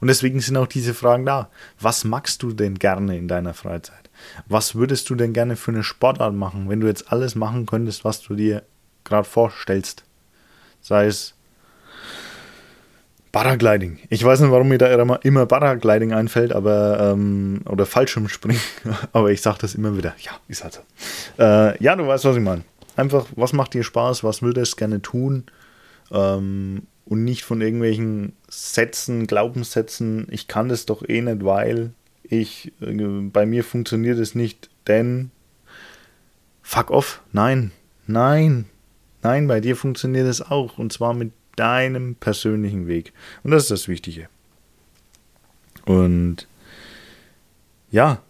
Und 0.01 0.09
deswegen 0.09 0.41
sind 0.41 0.57
auch 0.57 0.67
diese 0.67 0.95
Fragen 0.95 1.25
da. 1.25 1.49
Was 1.81 2.05
magst 2.05 2.43
du 2.43 2.53
denn 2.53 2.79
gerne 2.79 3.17
in 3.17 3.29
deiner 3.29 3.55
Freizeit? 3.55 4.11
Was 4.47 4.75
würdest 4.75 5.09
du 5.11 5.15
denn 5.15 5.33
gerne 5.33 5.57
für 5.57 5.71
eine 5.71 5.83
Sportart 5.83 6.35
machen, 6.35 6.69
wenn 6.69 6.81
du 6.81 6.87
jetzt 6.87 7.11
alles 7.11 7.35
machen 7.35 7.67
könntest, 7.67 8.05
was 8.05 8.21
du 8.21 8.35
dir 8.35 8.63
gerade 9.05 9.29
vorstellst? 9.29 10.05
Sei 10.81 11.07
es 11.07 11.35
Paragliding. 13.33 13.99
Ich 14.11 14.23
weiß 14.23 14.41
nicht, 14.41 14.53
warum 14.53 14.69
mir 14.69 14.79
da 14.79 14.87
immer, 14.95 15.19
immer 15.25 15.47
Paragliding 15.47 16.13
einfällt, 16.13 16.53
aber 16.53 17.01
ähm, 17.01 17.63
oder 17.69 17.85
Fallschirmspringen, 17.85 18.61
aber 19.13 19.33
ich 19.33 19.43
sage 19.43 19.59
das 19.61 19.75
immer 19.75 19.97
wieder. 19.97 20.15
Ja, 20.21 20.33
ist 20.47 20.63
halt 20.63 20.75
so. 20.75 21.43
Äh, 21.43 21.83
ja, 21.83 21.97
du 21.97 22.07
weißt, 22.07 22.25
was 22.25 22.37
ich 22.37 22.43
meine. 22.43 22.63
Einfach, 22.95 23.27
was 23.35 23.53
macht 23.53 23.75
dir 23.75 23.83
Spaß, 23.83 24.23
was 24.23 24.41
würdest 24.41 24.75
du 24.75 24.77
gerne 24.77 25.03
tun 25.03 25.47
ähm, 26.13 26.87
und 27.05 27.25
nicht 27.25 27.45
von 27.45 27.61
irgendwelchen 27.61 28.35
Sätzen, 28.49 29.27
Glaubenssätzen, 29.27 30.27
ich 30.31 30.49
kann 30.49 30.69
das 30.69 30.87
doch 30.87 31.07
eh 31.07 31.21
nicht, 31.21 31.45
weil 31.45 31.93
ich, 32.23 32.73
äh, 32.81 32.95
bei 32.95 33.47
mir 33.47 33.65
funktioniert 33.65 34.19
es 34.19 34.35
nicht, 34.35 34.71
denn 34.87 35.31
fuck 36.63 36.91
off, 36.91 37.23
nein, 37.33 37.73
nein, 38.07 38.67
nein, 39.23 39.47
bei 39.47 39.61
dir 39.61 39.77
funktioniert 39.77 40.27
es 40.27 40.41
auch 40.41 40.79
und 40.79 40.93
zwar 40.93 41.15
mit 41.15 41.33
deinem 41.57 42.15
persönlichen 42.17 42.87
Weg 42.87 43.13
und 43.43 43.51
das 43.51 43.65
ist 43.65 43.71
das 43.71 43.89
Wichtige. 43.89 44.29
Und 45.85 46.49
ja, 47.91 48.23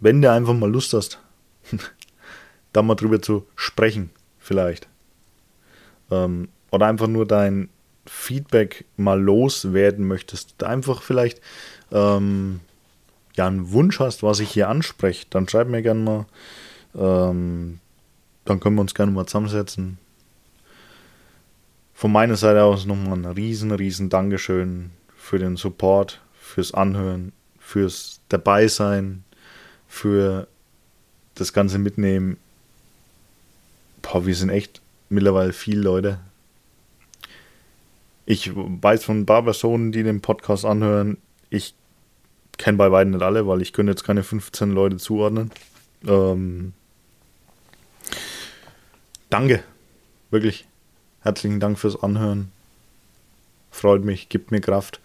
wenn 0.00 0.20
du 0.20 0.30
einfach 0.30 0.54
mal 0.54 0.70
Lust 0.70 0.92
hast, 0.92 1.20
da 2.72 2.82
mal 2.82 2.96
drüber 2.96 3.22
zu 3.22 3.46
sprechen, 3.54 4.10
vielleicht. 4.38 4.88
Ähm, 6.10 6.48
oder 6.70 6.86
einfach 6.86 7.06
nur 7.06 7.26
dein 7.26 7.68
Feedback 8.06 8.84
mal 8.96 9.20
loswerden 9.20 10.06
möchtest, 10.06 10.62
einfach 10.62 11.02
vielleicht 11.02 11.40
ähm, 11.92 12.60
ja 13.34 13.46
einen 13.46 13.72
Wunsch 13.72 14.00
hast, 14.00 14.22
was 14.22 14.40
ich 14.40 14.50
hier 14.50 14.68
anspreche, 14.68 15.26
dann 15.30 15.48
schreib 15.48 15.68
mir 15.68 15.82
gerne 15.82 16.00
mal. 16.00 16.26
Ähm, 16.94 17.80
dann 18.44 18.60
können 18.60 18.76
wir 18.76 18.80
uns 18.80 18.94
gerne 18.94 19.12
mal 19.12 19.26
zusammensetzen. 19.26 19.98
Von 21.94 22.12
meiner 22.12 22.36
Seite 22.36 22.62
aus 22.62 22.86
nochmal 22.86 23.18
ein 23.18 23.24
riesen, 23.24 23.72
riesen 23.72 24.08
Dankeschön 24.08 24.90
für 25.16 25.38
den 25.38 25.56
Support, 25.56 26.20
fürs 26.38 26.72
Anhören, 26.72 27.32
fürs 27.58 28.20
Dabeisein, 28.28 29.24
für 29.88 30.46
das 31.34 31.52
ganze 31.52 31.78
Mitnehmen. 31.78 32.36
Boah, 34.02 34.26
wir 34.26 34.34
sind 34.34 34.50
echt 34.50 34.80
mittlerweile 35.08 35.52
viele 35.52 35.80
Leute. 35.80 36.20
Ich 38.26 38.50
weiß 38.54 39.04
von 39.04 39.20
ein 39.20 39.26
paar 39.26 39.44
Personen, 39.44 39.92
die 39.92 40.02
den 40.02 40.20
Podcast 40.20 40.64
anhören. 40.64 41.16
Ich 41.48 41.74
kenne 42.58 42.76
bei 42.76 42.88
beiden 42.88 43.12
nicht 43.12 43.22
alle, 43.22 43.46
weil 43.46 43.62
ich 43.62 43.72
könnte 43.72 43.92
jetzt 43.92 44.02
keine 44.02 44.24
15 44.24 44.72
Leute 44.72 44.96
zuordnen. 44.96 45.52
Ähm, 46.04 46.72
danke. 49.30 49.62
Wirklich. 50.30 50.66
Herzlichen 51.20 51.60
Dank 51.60 51.78
fürs 51.78 52.02
Anhören. 52.02 52.50
Freut 53.70 54.04
mich, 54.04 54.28
gibt 54.28 54.50
mir 54.50 54.60
Kraft. 54.60 55.00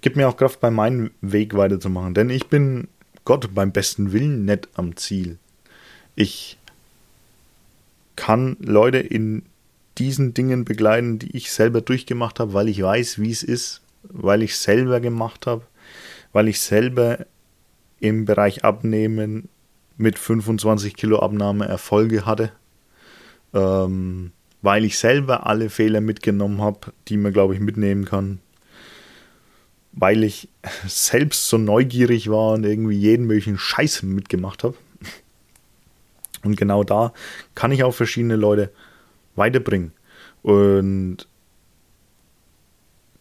Gibt 0.00 0.16
mir 0.16 0.28
auch 0.28 0.36
Kraft, 0.36 0.60
bei 0.60 0.70
meinem 0.70 1.12
Weg 1.20 1.56
weiterzumachen. 1.56 2.14
Denn 2.14 2.30
ich 2.30 2.48
bin 2.48 2.88
Gott 3.24 3.54
beim 3.54 3.70
besten 3.70 4.12
Willen 4.12 4.44
nicht 4.44 4.68
am 4.74 4.96
Ziel. 4.96 5.38
Ich 6.16 6.58
kann 8.16 8.56
Leute 8.60 8.98
in 8.98 9.44
diesen 9.98 10.34
Dingen 10.34 10.64
begleiten, 10.64 11.18
die 11.18 11.36
ich 11.36 11.50
selber 11.50 11.80
durchgemacht 11.80 12.40
habe, 12.40 12.52
weil 12.52 12.68
ich 12.68 12.82
weiß, 12.82 13.20
wie 13.20 13.30
es 13.30 13.42
ist, 13.42 13.82
weil 14.02 14.42
ich 14.42 14.56
selber 14.56 15.00
gemacht 15.00 15.46
habe, 15.46 15.62
weil 16.32 16.48
ich 16.48 16.60
selber 16.60 17.26
im 18.00 18.24
Bereich 18.24 18.64
Abnehmen 18.64 19.48
mit 19.96 20.18
25 20.18 20.94
Kilo 20.96 21.20
Abnahme 21.20 21.66
Erfolge 21.66 22.26
hatte, 22.26 22.52
ähm, 23.54 24.32
weil 24.62 24.84
ich 24.84 24.98
selber 24.98 25.46
alle 25.46 25.70
Fehler 25.70 26.00
mitgenommen 26.00 26.60
habe, 26.60 26.92
die 27.08 27.16
man, 27.16 27.32
glaube 27.32 27.54
ich, 27.54 27.60
mitnehmen 27.60 28.04
kann, 28.04 28.40
weil 29.92 30.24
ich 30.24 30.48
selbst 30.86 31.48
so 31.48 31.56
neugierig 31.56 32.28
war 32.30 32.52
und 32.52 32.64
irgendwie 32.64 32.96
jeden 32.96 33.26
möglichen 33.26 33.58
Scheiß 33.58 34.02
mitgemacht 34.02 34.64
habe. 34.64 34.74
Und 36.44 36.56
genau 36.56 36.84
da 36.84 37.12
kann 37.54 37.72
ich 37.72 37.82
auch 37.82 37.94
verschiedene 37.94 38.36
Leute 38.36 38.70
weiterbringen. 39.36 39.92
Und 40.42 41.28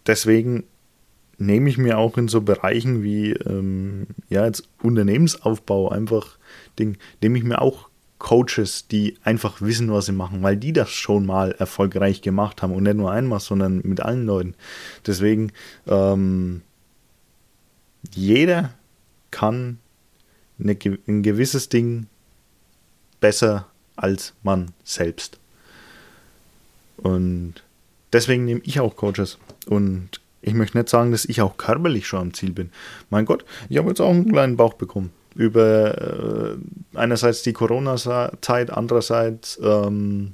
deswegen 0.07 0.63
nehme 1.38 1.70
ich 1.70 1.78
mir 1.78 1.97
auch 1.97 2.18
in 2.18 2.28
so 2.28 2.41
Bereichen 2.41 3.03
wie 3.03 3.32
ähm, 3.32 4.07
ja 4.30 4.45
jetzt 4.45 4.70
Unternehmensaufbau 4.82 5.89
einfach 5.89 6.38
Ding, 6.80 6.97
nehme 7.22 7.38
ich 7.38 7.43
mir 7.43 7.61
auch 7.61 7.89
Coaches, 8.18 8.88
die 8.88 9.18
einfach 9.24 9.61
wissen, 9.61 9.91
was 9.91 10.05
sie 10.05 10.13
machen, 10.13 10.41
weil 10.41 10.55
die 10.55 10.72
das 10.72 10.89
schon 10.89 11.26
mal 11.26 11.51
erfolgreich 11.51 12.22
gemacht 12.22 12.61
haben 12.61 12.74
und 12.74 12.84
nicht 12.84 12.95
nur 12.95 13.11
einmal, 13.11 13.39
sondern 13.39 13.82
mit 13.84 13.99
allen 13.99 14.26
Leuten. 14.26 14.55
Deswegen 15.05 15.51
ähm, 15.86 16.61
jeder 18.13 18.74
kann 19.32 19.80
eine, 20.59 20.78
ein 21.07 21.24
gewisses 21.24 21.68
Ding 21.68 22.07
besser 23.20 23.68
als 23.95 24.34
man 24.43 24.72
selbst. 24.84 25.39
Und 26.98 27.56
deswegen 28.14 28.46
nehme 28.46 28.62
ich 28.64 28.80
auch 28.80 28.96
Coaches. 28.96 29.38
Und 29.68 30.22
ich 30.41 30.54
möchte 30.54 30.78
nicht 30.78 30.89
sagen, 30.89 31.12
dass 31.12 31.26
ich 31.26 31.41
auch 31.41 31.58
körperlich 31.58 32.08
schon 32.08 32.20
am 32.20 32.34
Ziel 32.34 32.52
bin. 32.52 32.70
Mein 33.10 33.26
Gott, 33.26 33.46
ich 33.70 33.78
habe 33.78 33.89
jetzt 33.89 34.02
auch 34.02 34.12
einen 34.12 34.32
kleinen 34.32 34.58
Bauch 34.58 34.74
bekommen. 34.74 35.12
Über 35.34 36.54
äh, 36.54 36.98
einerseits 36.98 37.43
die 37.43 37.52
Corona-Zeit, 37.52 38.70
andererseits 38.72 39.60
ähm, 39.62 40.34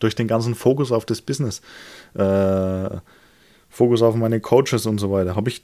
durch 0.00 0.14
den 0.14 0.26
ganzen 0.26 0.54
Fokus 0.54 0.90
auf 0.90 1.06
das 1.06 1.20
Business, 1.20 1.60
äh, 2.14 2.90
Fokus 3.68 4.02
auf 4.02 4.16
meine 4.16 4.40
Coaches 4.40 4.86
und 4.86 4.98
so 4.98 5.12
weiter, 5.12 5.36
habe 5.36 5.50
ich 5.50 5.62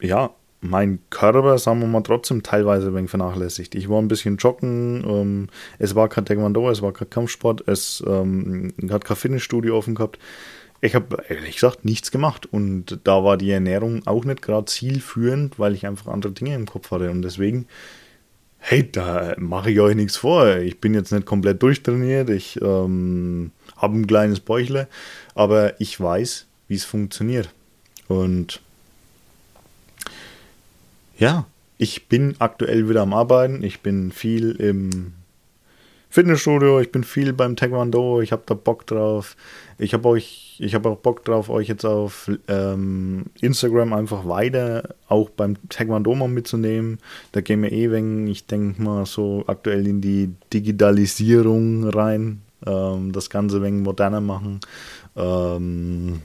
ja 0.00 0.30
mein 0.68 0.98
Körper, 1.10 1.58
sagen 1.58 1.80
wir 1.80 1.86
mal, 1.86 2.02
trotzdem 2.02 2.42
teilweise 2.42 2.88
ein 2.88 2.94
wenig 2.94 3.10
vernachlässigt. 3.10 3.74
Ich 3.74 3.88
war 3.88 4.00
ein 4.00 4.08
bisschen 4.08 4.36
joggen, 4.36 5.04
ähm, 5.06 5.48
es 5.78 5.94
war 5.94 6.08
kein 6.08 6.24
Taekwondo, 6.24 6.70
es 6.70 6.82
war 6.82 6.92
kein 6.92 7.10
Kampfsport, 7.10 7.66
es 7.66 8.02
ähm, 8.06 8.72
hat 8.90 9.04
kein 9.04 9.16
Fitnessstudio 9.16 9.76
offen 9.76 9.94
gehabt. 9.94 10.18
Ich 10.80 10.94
habe 10.94 11.24
ehrlich 11.28 11.54
gesagt 11.54 11.84
nichts 11.84 12.10
gemacht 12.10 12.46
und 12.46 13.00
da 13.04 13.24
war 13.24 13.36
die 13.36 13.50
Ernährung 13.50 14.06
auch 14.06 14.24
nicht 14.24 14.42
gerade 14.42 14.66
zielführend, 14.66 15.58
weil 15.58 15.74
ich 15.74 15.86
einfach 15.86 16.12
andere 16.12 16.32
Dinge 16.32 16.54
im 16.54 16.66
Kopf 16.66 16.90
hatte 16.90 17.10
und 17.10 17.22
deswegen, 17.22 17.66
hey, 18.58 18.90
da 18.90 19.34
mache 19.38 19.70
ich 19.70 19.80
euch 19.80 19.96
nichts 19.96 20.16
vor. 20.16 20.56
Ich 20.58 20.80
bin 20.80 20.92
jetzt 20.92 21.12
nicht 21.12 21.26
komplett 21.26 21.62
durchtrainiert, 21.62 22.28
ich 22.30 22.60
ähm, 22.60 23.52
habe 23.76 23.96
ein 23.96 24.06
kleines 24.06 24.40
Bäuchle, 24.40 24.88
aber 25.34 25.80
ich 25.80 25.98
weiß, 25.98 26.46
wie 26.68 26.74
es 26.74 26.84
funktioniert 26.84 27.50
und 28.08 28.60
ja, 31.18 31.46
ich 31.78 32.08
bin 32.08 32.36
aktuell 32.38 32.88
wieder 32.88 33.02
am 33.02 33.12
Arbeiten. 33.12 33.62
Ich 33.62 33.80
bin 33.80 34.10
viel 34.12 34.52
im 34.52 35.12
Fitnessstudio, 36.08 36.80
ich 36.80 36.92
bin 36.92 37.04
viel 37.04 37.34
beim 37.34 37.56
Taekwondo, 37.56 38.22
ich 38.22 38.32
habe 38.32 38.42
da 38.46 38.54
Bock 38.54 38.86
drauf. 38.86 39.36
Ich 39.76 39.92
habe 39.92 40.08
euch, 40.08 40.56
ich 40.58 40.74
habe 40.74 40.88
auch 40.88 40.96
Bock 40.96 41.24
drauf, 41.24 41.50
euch 41.50 41.68
jetzt 41.68 41.84
auf 41.84 42.30
ähm, 42.48 43.26
Instagram 43.40 43.92
einfach 43.92 44.26
weiter 44.26 44.94
auch 45.08 45.28
beim 45.28 45.56
Taekwondo 45.68 46.14
mal 46.14 46.28
mitzunehmen. 46.28 46.98
Da 47.32 47.42
gehen 47.42 47.62
wir 47.62 47.72
eh 47.72 47.90
wegen, 47.90 48.26
ich 48.28 48.46
denke 48.46 48.80
mal 48.80 49.04
so 49.04 49.44
aktuell 49.46 49.86
in 49.86 50.00
die 50.00 50.32
Digitalisierung 50.54 51.84
rein, 51.90 52.40
ähm, 52.64 53.12
das 53.12 53.28
Ganze 53.28 53.62
wegen 53.62 53.82
moderner 53.82 54.22
machen, 54.22 54.60
ähm, 55.16 56.22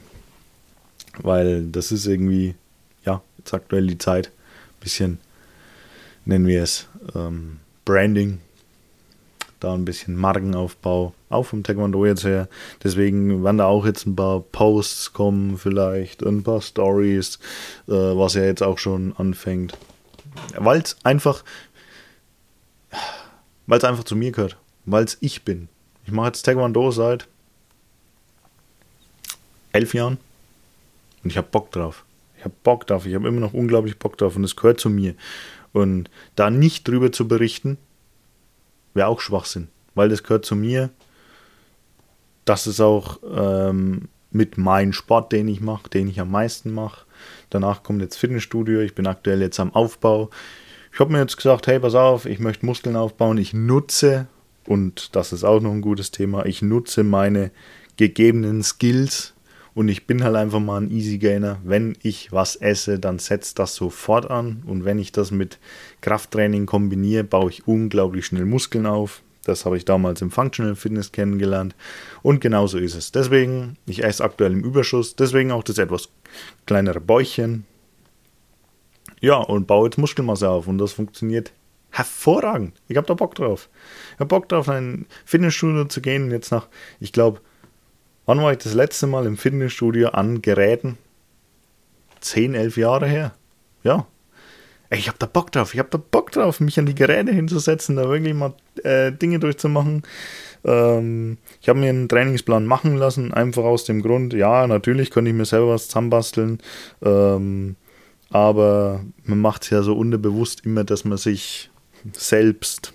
weil 1.21 1.65
das 1.65 1.91
ist 1.91 2.05
irgendwie, 2.05 2.55
ja, 3.03 3.21
jetzt 3.37 3.53
aktuell 3.53 3.87
die 3.87 3.97
Zeit 3.97 4.31
bisschen, 4.81 5.19
nennen 6.25 6.47
wir 6.47 6.63
es, 6.63 6.87
ähm, 7.15 7.59
Branding, 7.85 8.39
da 9.61 9.73
ein 9.73 9.85
bisschen 9.85 10.15
Markenaufbau, 10.15 11.13
auch 11.29 11.43
vom 11.43 11.63
Taekwondo 11.63 12.05
jetzt 12.05 12.25
her. 12.25 12.49
Deswegen 12.83 13.43
werden 13.43 13.59
da 13.59 13.65
auch 13.65 13.85
jetzt 13.85 14.05
ein 14.05 14.15
paar 14.15 14.41
Posts 14.41 15.13
kommen, 15.13 15.57
vielleicht 15.57 16.23
ein 16.23 16.43
paar 16.43 16.61
Stories, 16.61 17.39
äh, 17.87 17.91
was 17.91 18.33
ja 18.33 18.43
jetzt 18.43 18.63
auch 18.63 18.77
schon 18.77 19.15
anfängt. 19.17 19.77
Weil 20.57 20.81
es 20.81 20.97
einfach, 21.03 21.43
weil 23.67 23.77
es 23.77 23.83
einfach 23.83 24.03
zu 24.03 24.15
mir 24.15 24.31
gehört, 24.31 24.57
weil 24.85 25.03
es 25.03 25.17
ich 25.21 25.43
bin. 25.43 25.69
Ich 26.05 26.11
mache 26.11 26.27
jetzt 26.27 26.43
Taekwondo 26.43 26.91
seit 26.91 27.27
elf 29.71 29.93
Jahren 29.93 30.17
und 31.23 31.29
ich 31.29 31.37
habe 31.37 31.47
Bock 31.49 31.71
drauf. 31.71 32.03
Ich 32.41 32.45
habe 32.45 32.55
Bock 32.63 32.87
drauf, 32.87 33.05
ich 33.05 33.13
habe 33.13 33.27
immer 33.27 33.39
noch 33.39 33.53
unglaublich 33.53 33.99
Bock 33.99 34.17
drauf 34.17 34.35
und 34.35 34.43
es 34.43 34.55
gehört 34.55 34.79
zu 34.79 34.89
mir. 34.89 35.13
Und 35.73 36.09
da 36.35 36.49
nicht 36.49 36.87
drüber 36.87 37.11
zu 37.11 37.27
berichten, 37.27 37.77
wäre 38.95 39.09
auch 39.09 39.19
Schwachsinn, 39.19 39.67
weil 39.93 40.09
das 40.09 40.23
gehört 40.23 40.43
zu 40.43 40.55
mir. 40.55 40.89
Das 42.43 42.65
ist 42.65 42.81
auch 42.81 43.19
ähm, 43.31 44.07
mit 44.31 44.57
meinem 44.57 44.91
Sport, 44.91 45.31
den 45.31 45.47
ich 45.47 45.61
mache, 45.61 45.87
den 45.87 46.07
ich 46.07 46.19
am 46.19 46.31
meisten 46.31 46.73
mache. 46.73 47.05
Danach 47.51 47.83
kommt 47.83 48.01
jetzt 48.01 48.17
Fitnessstudio. 48.17 48.79
Ich 48.79 48.95
bin 48.95 49.05
aktuell 49.05 49.39
jetzt 49.41 49.59
am 49.59 49.75
Aufbau. 49.75 50.31
Ich 50.91 50.99
habe 50.99 51.11
mir 51.11 51.19
jetzt 51.19 51.37
gesagt, 51.37 51.67
hey, 51.67 51.79
pass 51.79 51.93
auf, 51.93 52.25
ich 52.25 52.39
möchte 52.39 52.65
Muskeln 52.65 52.95
aufbauen. 52.95 53.37
Ich 53.37 53.53
nutze, 53.53 54.25
und 54.65 55.15
das 55.15 55.31
ist 55.31 55.43
auch 55.43 55.59
noch 55.61 55.73
ein 55.73 55.81
gutes 55.81 56.09
Thema, 56.09 56.43
ich 56.47 56.63
nutze 56.63 57.03
meine 57.03 57.51
gegebenen 57.97 58.63
Skills 58.63 59.35
und 59.73 59.87
ich 59.87 60.05
bin 60.05 60.23
halt 60.23 60.35
einfach 60.35 60.59
mal 60.59 60.81
ein 60.81 60.91
Easy 60.91 61.17
Gainer. 61.17 61.59
Wenn 61.63 61.95
ich 62.03 62.31
was 62.31 62.57
esse, 62.57 62.99
dann 62.99 63.19
setzt 63.19 63.57
das 63.57 63.75
sofort 63.75 64.29
an. 64.29 64.63
Und 64.65 64.83
wenn 64.83 64.99
ich 64.99 65.11
das 65.11 65.31
mit 65.31 65.59
Krafttraining 66.01 66.65
kombiniere, 66.65 67.23
baue 67.23 67.49
ich 67.49 67.67
unglaublich 67.67 68.25
schnell 68.25 68.45
Muskeln 68.45 68.85
auf. 68.85 69.21
Das 69.45 69.65
habe 69.65 69.77
ich 69.77 69.85
damals 69.85 70.21
im 70.21 70.29
Functional 70.29 70.75
Fitness 70.75 71.11
kennengelernt. 71.11 71.73
Und 72.21 72.41
genauso 72.41 72.77
ist 72.77 72.95
es. 72.95 73.11
Deswegen, 73.11 73.77
ich 73.85 74.03
esse 74.03 74.23
aktuell 74.23 74.51
im 74.51 74.63
Überschuss. 74.63 75.15
Deswegen 75.15 75.51
auch 75.51 75.63
das 75.63 75.77
etwas 75.77 76.09
kleinere 76.65 76.99
Bäuchchen. 76.99 77.65
Ja, 79.21 79.37
und 79.37 79.67
baue 79.67 79.87
jetzt 79.87 79.97
Muskelmasse 79.97 80.49
auf. 80.49 80.67
Und 80.67 80.79
das 80.79 80.93
funktioniert 80.93 81.53
hervorragend. 81.91 82.73
Ich 82.87 82.97
habe 82.97 83.07
da 83.07 83.13
Bock 83.13 83.35
drauf. 83.35 83.69
Ich 84.13 84.19
habe 84.19 84.27
Bock 84.27 84.49
drauf, 84.49 84.67
in 84.67 84.73
ein 84.73 85.05
Fitnessstudio 85.25 85.85
zu 85.85 86.01
gehen. 86.01 86.29
Jetzt 86.29 86.51
nach, 86.51 86.67
ich 86.99 87.13
glaube, 87.13 87.39
Wann 88.31 88.41
war 88.41 88.53
ich 88.53 88.59
das 88.59 88.73
letzte 88.73 89.07
Mal 89.07 89.25
im 89.25 89.35
Fitnessstudio 89.35 90.07
an 90.11 90.41
Geräten? 90.41 90.97
10, 92.21 92.55
11 92.55 92.77
Jahre 92.77 93.05
her. 93.05 93.33
Ja. 93.83 94.07
Ich 94.89 95.09
habe 95.09 95.17
da 95.19 95.25
Bock 95.25 95.51
drauf. 95.51 95.73
Ich 95.73 95.79
habe 95.79 95.89
da 95.91 95.97
Bock 95.97 96.31
drauf, 96.31 96.61
mich 96.61 96.79
an 96.79 96.85
die 96.85 96.95
Geräte 96.95 97.33
hinzusetzen, 97.33 97.97
da 97.97 98.07
wirklich 98.07 98.33
mal 98.33 98.53
äh, 98.85 99.11
Dinge 99.11 99.39
durchzumachen. 99.39 100.03
Ähm, 100.63 101.39
ich 101.59 101.67
habe 101.67 101.79
mir 101.79 101.89
einen 101.89 102.07
Trainingsplan 102.07 102.65
machen 102.65 102.95
lassen, 102.95 103.33
einfach 103.33 103.65
aus 103.65 103.83
dem 103.83 104.01
Grund, 104.01 104.31
ja, 104.31 104.65
natürlich 104.65 105.11
könnte 105.11 105.31
ich 105.31 105.35
mir 105.35 105.43
selber 105.43 105.73
was 105.73 105.87
zusammenbasteln. 105.87 106.59
Ähm, 107.01 107.75
aber 108.29 109.03
man 109.25 109.39
macht 109.39 109.63
es 109.63 109.71
ja 109.71 109.81
so 109.81 109.93
unterbewusst 109.93 110.65
immer, 110.65 110.85
dass 110.85 111.03
man 111.03 111.17
sich 111.17 111.69
selbst 112.13 112.93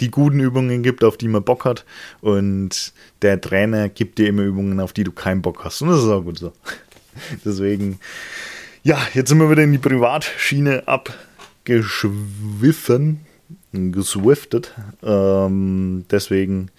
die 0.00 0.10
guten 0.10 0.40
Übungen 0.40 0.82
gibt, 0.82 1.04
auf 1.04 1.16
die 1.16 1.28
man 1.28 1.44
Bock 1.44 1.64
hat. 1.64 1.84
Und 2.20 2.92
der 3.22 3.40
Trainer 3.40 3.88
gibt 3.88 4.18
dir 4.18 4.28
immer 4.28 4.42
Übungen, 4.42 4.80
auf 4.80 4.92
die 4.92 5.04
du 5.04 5.12
keinen 5.12 5.42
Bock 5.42 5.64
hast. 5.64 5.82
Und 5.82 5.88
das 5.88 6.00
ist 6.00 6.08
auch 6.08 6.22
gut 6.22 6.38
so. 6.38 6.52
Deswegen, 7.44 8.00
ja, 8.82 8.98
jetzt 9.14 9.28
sind 9.28 9.38
wir 9.38 9.50
wieder 9.50 9.64
in 9.64 9.72
die 9.72 9.78
Privatschiene 9.78 10.84
abgeschwiffen, 10.86 13.20
geswiftet. 13.72 14.74
Ähm, 15.02 16.04
deswegen 16.10 16.70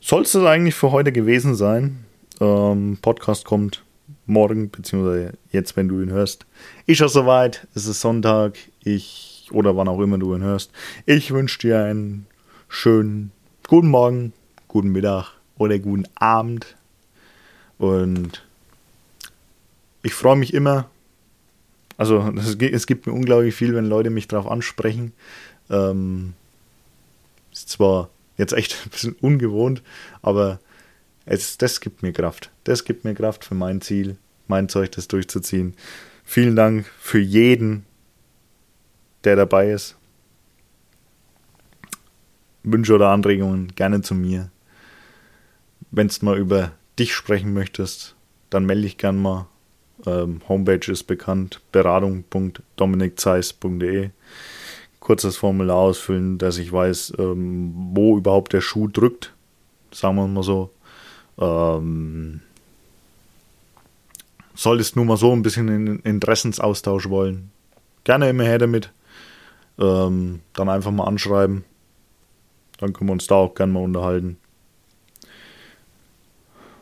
soll 0.00 0.22
es 0.22 0.32
das 0.32 0.44
eigentlich 0.44 0.74
für 0.74 0.92
heute 0.92 1.12
gewesen 1.12 1.54
sein. 1.54 2.04
Ähm, 2.40 2.98
Podcast 3.00 3.44
kommt 3.44 3.82
morgen, 4.26 4.70
beziehungsweise 4.70 5.32
jetzt, 5.50 5.76
wenn 5.76 5.88
du 5.88 6.00
ihn 6.00 6.10
hörst. 6.10 6.46
Ist 6.86 6.98
schon 6.98 7.08
soweit. 7.08 7.66
Es 7.74 7.86
ist 7.86 8.00
Sonntag. 8.00 8.58
Ich 8.84 9.27
oder 9.50 9.76
wann 9.76 9.88
auch 9.88 10.00
immer 10.00 10.18
du 10.18 10.34
ihn 10.34 10.42
hörst. 10.42 10.70
Ich 11.06 11.30
wünsche 11.32 11.58
dir 11.58 11.84
einen 11.84 12.26
schönen 12.68 13.32
guten 13.66 13.88
Morgen, 13.88 14.32
guten 14.66 14.90
Mittag 14.90 15.32
oder 15.56 15.78
guten 15.78 16.04
Abend. 16.14 16.76
Und 17.78 18.44
ich 20.02 20.14
freue 20.14 20.36
mich 20.36 20.54
immer. 20.54 20.88
Also 21.96 22.32
es 22.36 22.86
gibt 22.86 23.06
mir 23.06 23.12
unglaublich 23.12 23.54
viel, 23.54 23.74
wenn 23.74 23.86
Leute 23.86 24.10
mich 24.10 24.28
darauf 24.28 24.50
ansprechen. 24.50 25.12
Ähm, 25.68 26.34
ist 27.52 27.68
zwar 27.70 28.08
jetzt 28.36 28.52
echt 28.52 28.76
ein 28.84 28.90
bisschen 28.90 29.16
ungewohnt, 29.20 29.82
aber 30.22 30.60
es, 31.26 31.58
das 31.58 31.80
gibt 31.80 32.02
mir 32.02 32.12
Kraft. 32.12 32.50
Das 32.64 32.84
gibt 32.84 33.04
mir 33.04 33.14
Kraft 33.14 33.44
für 33.44 33.54
mein 33.54 33.80
Ziel, 33.80 34.16
mein 34.46 34.68
Zeug, 34.68 34.92
das 34.92 35.08
durchzuziehen. 35.08 35.74
Vielen 36.24 36.56
Dank 36.56 36.86
für 37.00 37.18
jeden, 37.18 37.84
der 39.24 39.36
dabei 39.36 39.70
ist. 39.70 39.96
Wünsche 42.62 42.94
oder 42.94 43.10
Anregungen 43.10 43.74
gerne 43.74 44.00
zu 44.02 44.14
mir. 44.14 44.50
Wenn 45.90 46.08
du 46.08 46.24
mal 46.24 46.38
über 46.38 46.72
dich 46.98 47.14
sprechen 47.14 47.54
möchtest, 47.54 48.14
dann 48.50 48.66
melde 48.66 48.82
dich 48.82 48.98
gerne 48.98 49.18
mal. 49.18 49.46
Ähm, 50.06 50.42
Homepage 50.48 50.92
ist 50.92 51.04
bekannt, 51.04 51.60
beratung.dominikzeiss.de. 51.72 54.10
Kurzes 55.00 55.36
Formular 55.36 55.76
ausfüllen, 55.76 56.38
dass 56.38 56.58
ich 56.58 56.70
weiß, 56.70 57.14
ähm, 57.18 57.72
wo 57.94 58.18
überhaupt 58.18 58.52
der 58.52 58.60
Schuh 58.60 58.86
drückt. 58.88 59.32
Sagen 59.90 60.16
wir 60.16 60.28
mal 60.28 60.42
so. 60.42 60.70
Ähm, 61.38 62.42
solltest 64.54 64.96
nur 64.96 65.04
mal 65.04 65.16
so 65.16 65.32
ein 65.32 65.42
bisschen 65.42 65.68
in 65.68 66.00
Interessensaustausch 66.00 67.08
wollen, 67.08 67.50
gerne 68.04 68.28
immer 68.28 68.44
her 68.44 68.58
damit 68.58 68.92
ähm, 69.78 70.40
dann 70.54 70.68
einfach 70.68 70.90
mal 70.90 71.04
anschreiben. 71.04 71.64
Dann 72.78 72.92
können 72.92 73.08
wir 73.08 73.12
uns 73.12 73.26
da 73.26 73.36
auch 73.36 73.54
gerne 73.54 73.72
mal 73.72 73.82
unterhalten. 73.82 74.38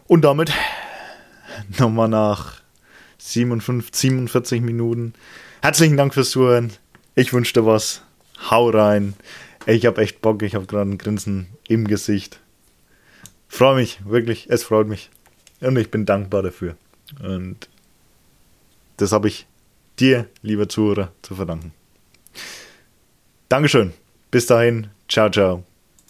Und 0.06 0.22
damit 0.22 0.52
nochmal 1.78 2.08
nach 2.08 2.60
57, 3.18 3.94
47 3.94 4.60
Minuten. 4.60 5.14
Herzlichen 5.62 5.96
Dank 5.96 6.14
fürs 6.14 6.30
Zuhören. 6.30 6.72
Ich 7.14 7.32
wünsche 7.32 7.54
dir 7.54 7.66
was. 7.66 8.02
Hau 8.50 8.70
rein. 8.70 9.14
Ich 9.66 9.86
habe 9.86 10.02
echt 10.02 10.20
Bock. 10.20 10.42
Ich 10.42 10.54
habe 10.54 10.66
gerade 10.66 10.90
ein 10.90 10.98
Grinsen 10.98 11.48
im 11.66 11.88
Gesicht. 11.88 12.40
Freue 13.48 13.76
mich, 13.76 14.04
wirklich. 14.04 14.48
Es 14.50 14.64
freut 14.64 14.86
mich. 14.86 15.10
Und 15.60 15.76
ich 15.76 15.90
bin 15.90 16.04
dankbar 16.04 16.42
dafür. 16.42 16.76
Und 17.22 17.68
das 18.98 19.12
habe 19.12 19.28
ich 19.28 19.46
dir, 19.98 20.28
lieber 20.42 20.68
Zuhörer, 20.68 21.12
zu 21.22 21.34
verdanken. 21.34 21.72
Dankeschön. 23.48 23.92
Bis 24.30 24.46
dahin. 24.46 24.88
Ciao, 25.08 25.30
ciao. 25.30 25.64